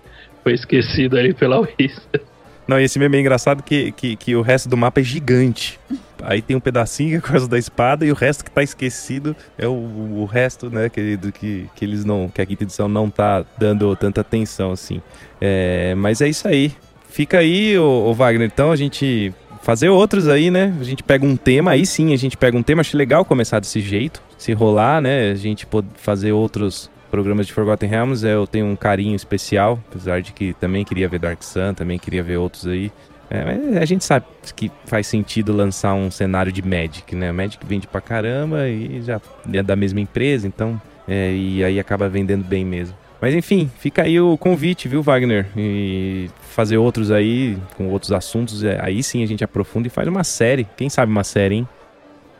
foi 0.43 0.53
esquecido 0.53 1.17
ali 1.17 1.33
pela 1.33 1.59
Wizard. 1.59 2.32
Não, 2.67 2.79
e 2.79 2.83
esse 2.83 2.97
meme 2.97 3.17
é 3.17 3.19
engraçado 3.19 3.61
que, 3.61 3.91
que, 3.91 4.15
que, 4.15 4.35
o 4.35 4.41
resto 4.41 4.69
do 4.69 4.77
mapa 4.77 5.01
é 5.01 5.03
gigante. 5.03 5.79
Aí 6.21 6.41
tem 6.41 6.55
um 6.55 6.59
pedacinho 6.59 7.21
que 7.21 7.27
é 7.27 7.31
Costa 7.31 7.47
da 7.47 7.59
Espada 7.59 8.05
e 8.05 8.11
o 8.11 8.15
resto 8.15 8.45
que 8.45 8.51
tá 8.51 8.63
esquecido 8.63 9.35
é 9.57 9.67
o, 9.67 9.71
o 9.71 10.25
resto, 10.25 10.69
né, 10.69 10.87
que, 10.87 11.17
do 11.17 11.31
que, 11.31 11.69
que 11.75 11.83
eles 11.83 12.05
não. 12.05 12.29
que 12.29 12.41
a 12.41 12.45
quinta 12.45 12.63
edição 12.63 12.87
não 12.87 13.09
tá 13.09 13.43
dando 13.57 13.93
tanta 13.95 14.21
atenção, 14.21 14.71
assim. 14.71 15.01
É, 15.41 15.93
mas 15.95 16.21
é 16.21 16.29
isso 16.29 16.47
aí. 16.47 16.73
Fica 17.09 17.39
aí, 17.39 17.77
o, 17.77 17.83
o 17.83 18.13
Wagner. 18.13 18.49
Então 18.51 18.71
a 18.71 18.75
gente 18.75 19.33
fazer 19.61 19.89
outros 19.89 20.27
aí, 20.27 20.49
né? 20.49 20.73
A 20.79 20.83
gente 20.83 21.03
pega 21.03 21.25
um 21.25 21.35
tema, 21.35 21.71
aí 21.71 21.85
sim 21.85 22.13
a 22.13 22.17
gente 22.17 22.37
pega 22.37 22.57
um 22.57 22.63
tema. 22.63 22.81
Acho 22.81 22.97
legal 22.97 23.25
começar 23.25 23.59
desse 23.59 23.81
jeito. 23.81 24.21
Se 24.37 24.53
rolar, 24.53 25.01
né? 25.01 25.31
A 25.31 25.35
gente 25.35 25.65
pode 25.65 25.87
fazer 25.95 26.31
outros 26.31 26.89
programas 27.13 27.45
de 27.45 27.53
Forgotten 27.53 27.87
Realms. 27.87 28.25
Eu 28.25 28.47
tenho 28.47 28.65
um 28.65 28.75
carinho 28.75 29.15
especial, 29.15 29.79
apesar 29.87 30.19
de 30.19 30.33
que 30.33 30.51
também 30.53 30.83
queria 30.83 31.07
ver 31.07 31.19
Dark 31.19 31.43
Sun, 31.43 31.75
também 31.75 31.99
queria 31.99 32.23
ver 32.23 32.37
outros 32.37 32.65
aí. 32.65 32.91
É, 33.29 33.77
a 33.77 33.85
gente 33.85 34.03
sabe 34.03 34.25
que 34.55 34.71
faz 34.85 35.05
sentido 35.05 35.53
lançar 35.53 35.93
um 35.93 36.09
cenário 36.09 36.51
de 36.51 36.63
Magic, 36.63 37.15
né? 37.15 37.31
Magic 37.31 37.63
vende 37.67 37.85
pra 37.85 38.01
caramba 38.01 38.67
e 38.67 38.99
já 39.03 39.21
é 39.53 39.61
da 39.61 39.75
mesma 39.75 39.99
empresa, 39.99 40.47
então. 40.47 40.81
É, 41.07 41.31
e 41.31 41.63
aí 41.63 41.79
acaba 41.79 42.09
vendendo 42.09 42.43
bem 42.43 42.65
mesmo. 42.65 42.97
Mas 43.21 43.35
enfim, 43.35 43.69
fica 43.77 44.01
aí 44.01 44.19
o 44.19 44.35
convite, 44.35 44.87
viu, 44.87 45.03
Wagner? 45.03 45.45
E 45.55 46.31
fazer 46.49 46.77
outros 46.77 47.11
aí, 47.11 47.59
com 47.77 47.89
outros 47.89 48.11
assuntos. 48.11 48.63
É, 48.63 48.79
aí 48.81 49.03
sim 49.03 49.21
a 49.21 49.27
gente 49.27 49.43
aprofunda 49.43 49.85
e 49.87 49.91
faz 49.91 50.07
uma 50.07 50.23
série. 50.23 50.67
Quem 50.75 50.89
sabe 50.89 51.11
uma 51.11 51.23
série, 51.23 51.57
hein? 51.57 51.67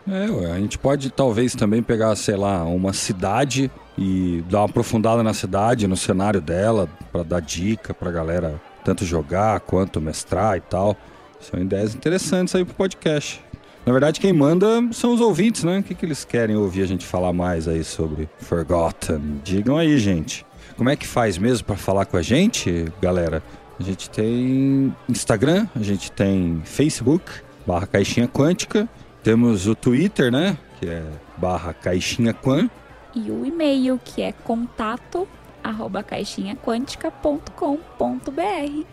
É, 0.09 0.51
a 0.51 0.59
gente 0.59 0.80
pode 0.80 1.11
talvez 1.11 1.53
também 1.53 1.84
pegar, 1.84 2.15
sei 2.15 2.36
lá, 2.36 2.63
uma 2.65 2.91
cidade 2.91 3.71
e 3.98 4.44
dar 4.50 4.60
uma 4.60 4.66
aprofundada 4.66 5.22
na 5.24 5.34
cidade, 5.34 5.88
no 5.88 5.98
cenário 5.98 6.41
dela, 6.41 6.89
para 7.12 7.24
dar 7.24 7.41
dica 7.41 7.94
pra 7.94 8.12
galera 8.12 8.60
tanto 8.84 9.06
jogar 9.06 9.60
quanto 9.62 10.02
mestrar 10.02 10.58
e 10.58 10.62
tal. 10.62 10.98
São 11.39 11.60
ideias 11.60 11.94
interessantes 11.94 12.56
aí 12.56 12.66
pro 12.66 12.74
podcast. 12.74 13.41
Na 13.86 13.91
verdade, 13.91 14.20
quem 14.20 14.32
manda 14.32 14.68
são 14.94 15.14
os 15.14 15.20
ouvintes, 15.20 15.64
né? 15.64 15.80
O 15.80 15.84
que, 15.84 15.94
que 15.94 16.06
eles 16.06 16.24
querem 16.24 16.56
ouvir 16.56 16.84
a 16.84 16.86
gente 16.86 17.06
falar 17.06 17.34
mais 17.34 17.68
aí 17.68 17.84
sobre 17.84 18.30
Forgotten? 18.39 19.41
Digam 19.44 19.78
aí, 19.78 19.98
gente. 19.98 20.46
Como 20.78 20.89
é 20.89 20.96
que 20.96 21.06
faz 21.06 21.38
mesmo 21.38 21.66
para 21.66 21.76
falar 21.76 22.06
com 22.06 22.16
a 22.16 22.22
gente, 22.22 22.86
galera? 23.02 23.44
A 23.80 23.84
gente 23.84 24.10
tem 24.10 24.96
Instagram, 25.10 25.68
a 25.76 25.84
gente 25.84 26.12
tem 26.12 26.62
Facebook, 26.64 27.30
barra 27.68 27.86
Caixinha 27.86 28.28
Quântica. 28.28 28.88
Temos 29.22 29.68
o 29.68 29.76
Twitter, 29.76 30.32
né? 30.32 30.58
Que 30.80 30.88
é 30.88 31.04
barra 31.38 31.74
Caixinha 31.74 32.34
Quan. 32.34 32.70
E 33.16 33.32
o 33.32 33.45
e-mail, 33.45 33.99
que 34.03 34.22
é 34.22 34.32
contato 34.32 35.28
arroba 35.64 36.03
caixinhaquântica.com.br. 36.03 38.86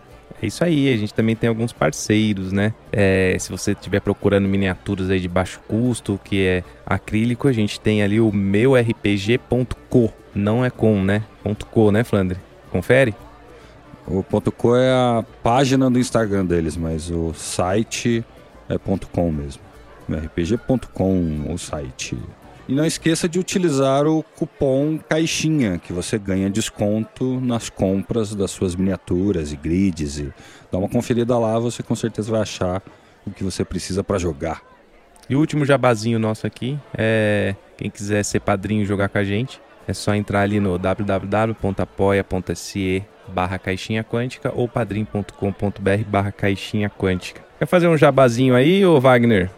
É 0.42 0.46
isso 0.46 0.64
aí, 0.64 0.92
a 0.92 0.96
gente 0.96 1.12
também 1.12 1.36
tem 1.36 1.48
alguns 1.48 1.72
parceiros, 1.72 2.52
né? 2.52 2.72
É, 2.90 3.36
se 3.38 3.50
você 3.50 3.72
estiver 3.72 4.00
procurando 4.00 4.48
miniaturas 4.48 5.10
aí 5.10 5.20
de 5.20 5.28
baixo 5.28 5.60
custo, 5.68 6.18
que 6.24 6.46
é 6.46 6.64
acrílico, 6.86 7.46
a 7.46 7.52
gente 7.52 7.78
tem 7.78 8.02
ali 8.02 8.20
o 8.20 8.32
meurpg.co. 8.32 10.12
Não 10.34 10.64
é 10.64 10.70
com, 10.70 11.02
né? 11.02 11.24
Ponto 11.42 11.66
.co, 11.66 11.90
né, 11.90 12.04
Flandre? 12.04 12.38
Confere? 12.70 13.14
O 14.06 14.22
ponto 14.22 14.50
.co 14.50 14.76
é 14.76 14.90
a 14.90 15.24
página 15.42 15.90
do 15.90 15.98
Instagram 15.98 16.46
deles, 16.46 16.76
mas 16.76 17.10
o 17.10 17.34
site 17.34 18.24
é 18.68 18.78
ponto 18.78 19.08
.com 19.08 19.30
mesmo. 19.30 19.60
rpg.com 20.08 21.52
o 21.52 21.58
site. 21.58 22.16
E 22.70 22.72
não 22.72 22.86
esqueça 22.86 23.28
de 23.28 23.36
utilizar 23.40 24.06
o 24.06 24.22
cupom 24.22 24.96
CAIXINHA, 24.96 25.78
que 25.78 25.92
você 25.92 26.16
ganha 26.16 26.48
desconto 26.48 27.40
nas 27.40 27.68
compras 27.68 28.32
das 28.32 28.52
suas 28.52 28.76
miniaturas 28.76 29.52
e 29.52 29.56
grids. 29.56 30.20
E 30.20 30.32
dá 30.70 30.78
uma 30.78 30.88
conferida 30.88 31.36
lá, 31.36 31.58
você 31.58 31.82
com 31.82 31.96
certeza 31.96 32.30
vai 32.30 32.42
achar 32.42 32.80
o 33.26 33.32
que 33.32 33.42
você 33.42 33.64
precisa 33.64 34.04
para 34.04 34.18
jogar. 34.18 34.62
E 35.28 35.34
o 35.34 35.40
último 35.40 35.64
jabazinho 35.64 36.16
nosso 36.20 36.46
aqui 36.46 36.78
é 36.96 37.56
quem 37.76 37.90
quiser 37.90 38.22
ser 38.22 38.38
padrinho 38.38 38.82
e 38.82 38.86
jogar 38.86 39.08
com 39.08 39.18
a 39.18 39.24
gente, 39.24 39.60
é 39.88 39.92
só 39.92 40.14
entrar 40.14 40.42
ali 40.42 40.60
no 40.60 40.78
www.apoia.se 40.78 41.44
barra 43.26 43.58
caixinha 43.58 44.04
quântica 44.04 44.52
ou 44.54 44.68
padrim.com.br 44.68 46.04
barra 46.06 46.30
caixinha 46.30 46.88
quântica. 46.88 47.42
Quer 47.58 47.66
fazer 47.66 47.88
um 47.88 47.96
jabazinho 47.96 48.54
aí, 48.54 48.86
ô 48.86 49.00
Wagner? 49.00 49.50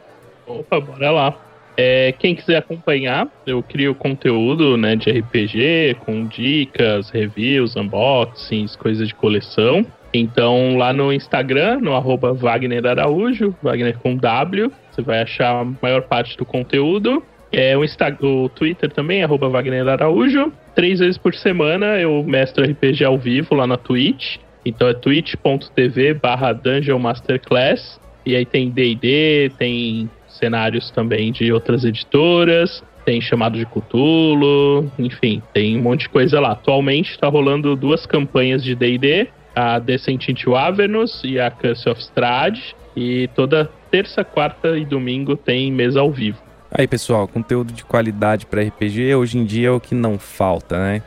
Opa, 0.46 0.80
bora 0.80 1.10
lá. 1.10 1.51
É, 1.76 2.12
quem 2.18 2.34
quiser 2.34 2.56
acompanhar, 2.56 3.26
eu 3.46 3.62
crio 3.62 3.94
conteúdo 3.94 4.76
né, 4.76 4.94
de 4.94 5.10
RPG 5.10 5.96
com 6.00 6.26
dicas, 6.26 7.10
reviews, 7.10 7.76
unboxings, 7.76 8.76
coisas 8.76 9.08
de 9.08 9.14
coleção. 9.14 9.86
Então, 10.12 10.76
lá 10.76 10.92
no 10.92 11.12
Instagram, 11.12 11.80
no 11.80 11.94
arroba 11.94 12.34
Wagner 12.34 12.86
Araújo, 12.86 13.56
Wagner 13.62 13.98
com 13.98 14.14
W, 14.14 14.70
você 14.90 15.00
vai 15.00 15.22
achar 15.22 15.62
a 15.62 15.64
maior 15.80 16.02
parte 16.02 16.36
do 16.36 16.44
conteúdo. 16.44 17.22
É, 17.50 17.76
o, 17.76 17.84
Insta 17.84 18.16
o 18.20 18.48
Twitter 18.50 18.90
também, 18.90 19.22
arroba 19.22 19.48
Wagner 19.48 19.88
Araújo. 19.88 20.52
Três 20.74 21.00
vezes 21.00 21.16
por 21.16 21.34
semana 21.34 21.98
eu 21.98 22.22
mestro 22.24 22.64
RPG 22.64 23.04
ao 23.04 23.18
vivo 23.18 23.54
lá 23.54 23.66
na 23.66 23.78
Twitch. 23.78 24.36
Então 24.64 24.88
é 24.88 24.94
twitch.tv 24.94 26.14
barra 26.14 26.52
Dungeon 26.52 26.98
Masterclass. 26.98 28.00
E 28.24 28.36
aí 28.36 28.46
tem 28.46 28.70
D&D, 28.70 29.50
tem 29.58 30.08
cenários 30.38 30.90
também 30.90 31.32
de 31.32 31.52
outras 31.52 31.84
editoras, 31.84 32.82
tem 33.04 33.20
chamado 33.20 33.58
de 33.58 33.66
Cthulhu, 33.66 34.90
enfim, 34.98 35.42
tem 35.52 35.78
um 35.78 35.82
monte 35.82 36.02
de 36.02 36.08
coisa 36.08 36.40
lá. 36.40 36.52
Atualmente 36.52 37.10
está 37.10 37.28
rolando 37.28 37.74
duas 37.74 38.06
campanhas 38.06 38.62
de 38.62 38.74
D&D, 38.74 39.28
a 39.54 39.78
Descent 39.78 40.28
into 40.28 40.54
Avernus 40.54 41.22
e 41.24 41.38
a 41.38 41.50
Curse 41.50 41.88
of 41.88 42.00
Strahd, 42.00 42.60
e 42.96 43.28
toda 43.34 43.70
terça, 43.90 44.24
quarta 44.24 44.76
e 44.78 44.84
domingo 44.84 45.36
tem 45.36 45.70
mesa 45.72 46.00
ao 46.00 46.10
vivo. 46.10 46.38
Aí, 46.70 46.86
pessoal, 46.86 47.28
conteúdo 47.28 47.72
de 47.72 47.84
qualidade 47.84 48.46
para 48.46 48.62
RPG 48.62 49.14
hoje 49.14 49.36
em 49.36 49.44
dia 49.44 49.68
é 49.68 49.70
o 49.70 49.80
que 49.80 49.94
não 49.94 50.18
falta, 50.18 50.78
né? 50.78 51.02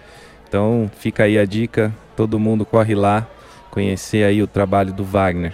Então, 0.48 0.90
fica 1.00 1.24
aí 1.24 1.40
a 1.40 1.46
dica, 1.46 1.94
todo 2.16 2.40
mundo 2.40 2.66
corre 2.66 2.94
lá 2.94 3.28
conhecer 3.72 4.24
aí 4.24 4.42
o 4.42 4.48
trabalho 4.48 4.94
do 4.94 5.04
Wagner. 5.04 5.54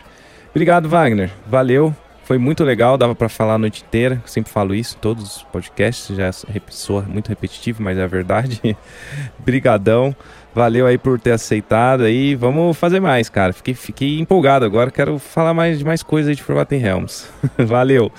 Obrigado, 0.52 0.88
Wagner. 0.88 1.32
Valeu. 1.48 1.96
Foi 2.32 2.38
muito 2.38 2.64
legal, 2.64 2.98
dava 2.98 3.14
para 3.14 3.28
falar 3.28 3.56
a 3.56 3.58
noite 3.58 3.84
inteira. 3.86 4.22
Sempre 4.26 4.50
falo 4.50 4.74
isso, 4.74 4.98
todos 5.02 5.36
os 5.36 5.44
podcasts, 5.44 6.16
já 6.16 6.28
é 6.28 7.10
muito 7.10 7.28
repetitivo, 7.28 7.84
mas 7.84 7.98
é 7.98 8.04
a 8.04 8.08
verdade. 8.08 8.62
Brigadão. 9.40 10.16
Valeu 10.56 10.88
aí 10.88 10.98
por 10.98 11.20
ter 11.20 11.34
aceitado 11.34 12.04
aí. 12.04 12.34
Vamos 12.34 12.78
fazer 12.78 13.02
mais, 13.02 13.28
cara. 13.28 13.52
Fiquei, 13.52 13.74
fiquei 13.74 14.18
empolgado 14.18 14.64
agora. 14.64 14.90
Quero 14.90 15.20
falar 15.20 15.54
mais 15.54 15.80
de 15.80 15.84
mais 15.84 16.02
coisas 16.02 16.38
de 16.38 16.42
Forgotten 16.42 16.80
Realms. 16.80 17.30
valeu. 17.60 18.10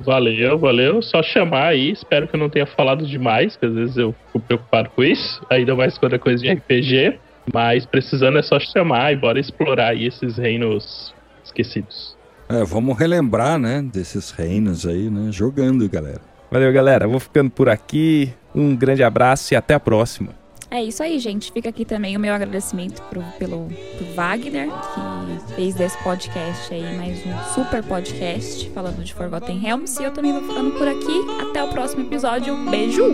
Valeu, 0.00 0.58
valeu. 0.58 1.00
Só 1.00 1.22
chamar 1.22 1.68
aí. 1.68 1.92
Espero 1.92 2.28
que 2.28 2.36
eu 2.36 2.40
não 2.40 2.50
tenha 2.50 2.66
falado 2.66 3.06
demais, 3.06 3.56
que 3.56 3.64
às 3.64 3.72
vezes 3.72 3.96
eu 3.96 4.14
fico 4.26 4.40
preocupado 4.40 4.90
com 4.90 5.02
isso. 5.02 5.42
Ainda 5.48 5.74
mais 5.74 5.96
quando 5.96 6.14
é 6.14 6.18
coisa 6.18 6.42
de 6.42 6.52
RPG. 6.52 7.18
Mas 7.50 7.86
precisando 7.86 8.36
é 8.36 8.42
só 8.42 8.60
chamar 8.60 9.14
e 9.14 9.16
bora 9.16 9.40
explorar 9.40 9.92
aí 9.92 10.04
esses 10.04 10.36
reinos 10.36 11.14
esquecidos. 11.42 12.20
É, 12.48 12.64
vamos 12.64 12.98
relembrar, 12.98 13.58
né, 13.58 13.82
desses 13.82 14.30
reinos 14.30 14.86
aí, 14.86 15.08
né, 15.08 15.32
jogando, 15.32 15.88
galera. 15.88 16.20
Valeu, 16.50 16.72
galera. 16.72 17.08
Vou 17.08 17.18
ficando 17.18 17.50
por 17.50 17.68
aqui. 17.68 18.32
Um 18.54 18.76
grande 18.76 19.02
abraço 19.02 19.54
e 19.54 19.56
até 19.56 19.72
a 19.72 19.80
próxima. 19.80 20.42
É 20.70 20.82
isso 20.82 21.02
aí, 21.02 21.18
gente. 21.18 21.52
Fica 21.52 21.68
aqui 21.68 21.84
também 21.84 22.16
o 22.16 22.20
meu 22.20 22.32
agradecimento 22.32 23.02
pro, 23.10 23.22
pelo 23.38 23.68
pro 23.96 24.06
Wagner, 24.14 24.68
que 24.68 25.54
fez 25.54 25.74
desse 25.74 26.02
podcast 26.02 26.72
aí 26.72 26.96
mais 26.96 27.18
um 27.26 27.54
super 27.54 27.82
podcast 27.82 28.70
falando 28.70 29.04
de 29.04 29.12
Forgotten 29.12 29.58
Realms. 29.58 30.00
E 30.00 30.04
eu 30.04 30.12
também 30.12 30.32
vou 30.32 30.42
ficando 30.42 30.70
por 30.70 30.88
aqui. 30.88 31.26
Até 31.42 31.62
o 31.62 31.68
próximo 31.68 32.04
episódio. 32.04 32.56
Beijo! 32.70 33.04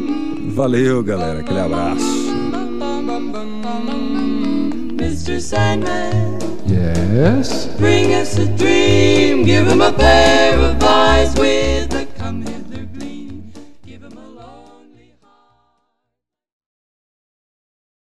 Valeu, 0.50 1.02
galera. 1.02 1.40
Aquele 1.40 1.58
abraço. 1.58 2.04
Mr. 5.00 5.40
Sandman, 5.40 6.38
Yes? 6.68 7.66
Bring 7.78 8.12
us 8.14 8.36
a 8.36 8.46
dream, 8.56 9.44
give 9.44 9.66
him 9.66 9.80
a 9.80 9.92
pair 9.92 10.58
of 10.58 10.82
eyes 10.82 11.34
with 11.34 11.94
a 11.94 12.06
come 12.18 12.46
here. 12.46 12.67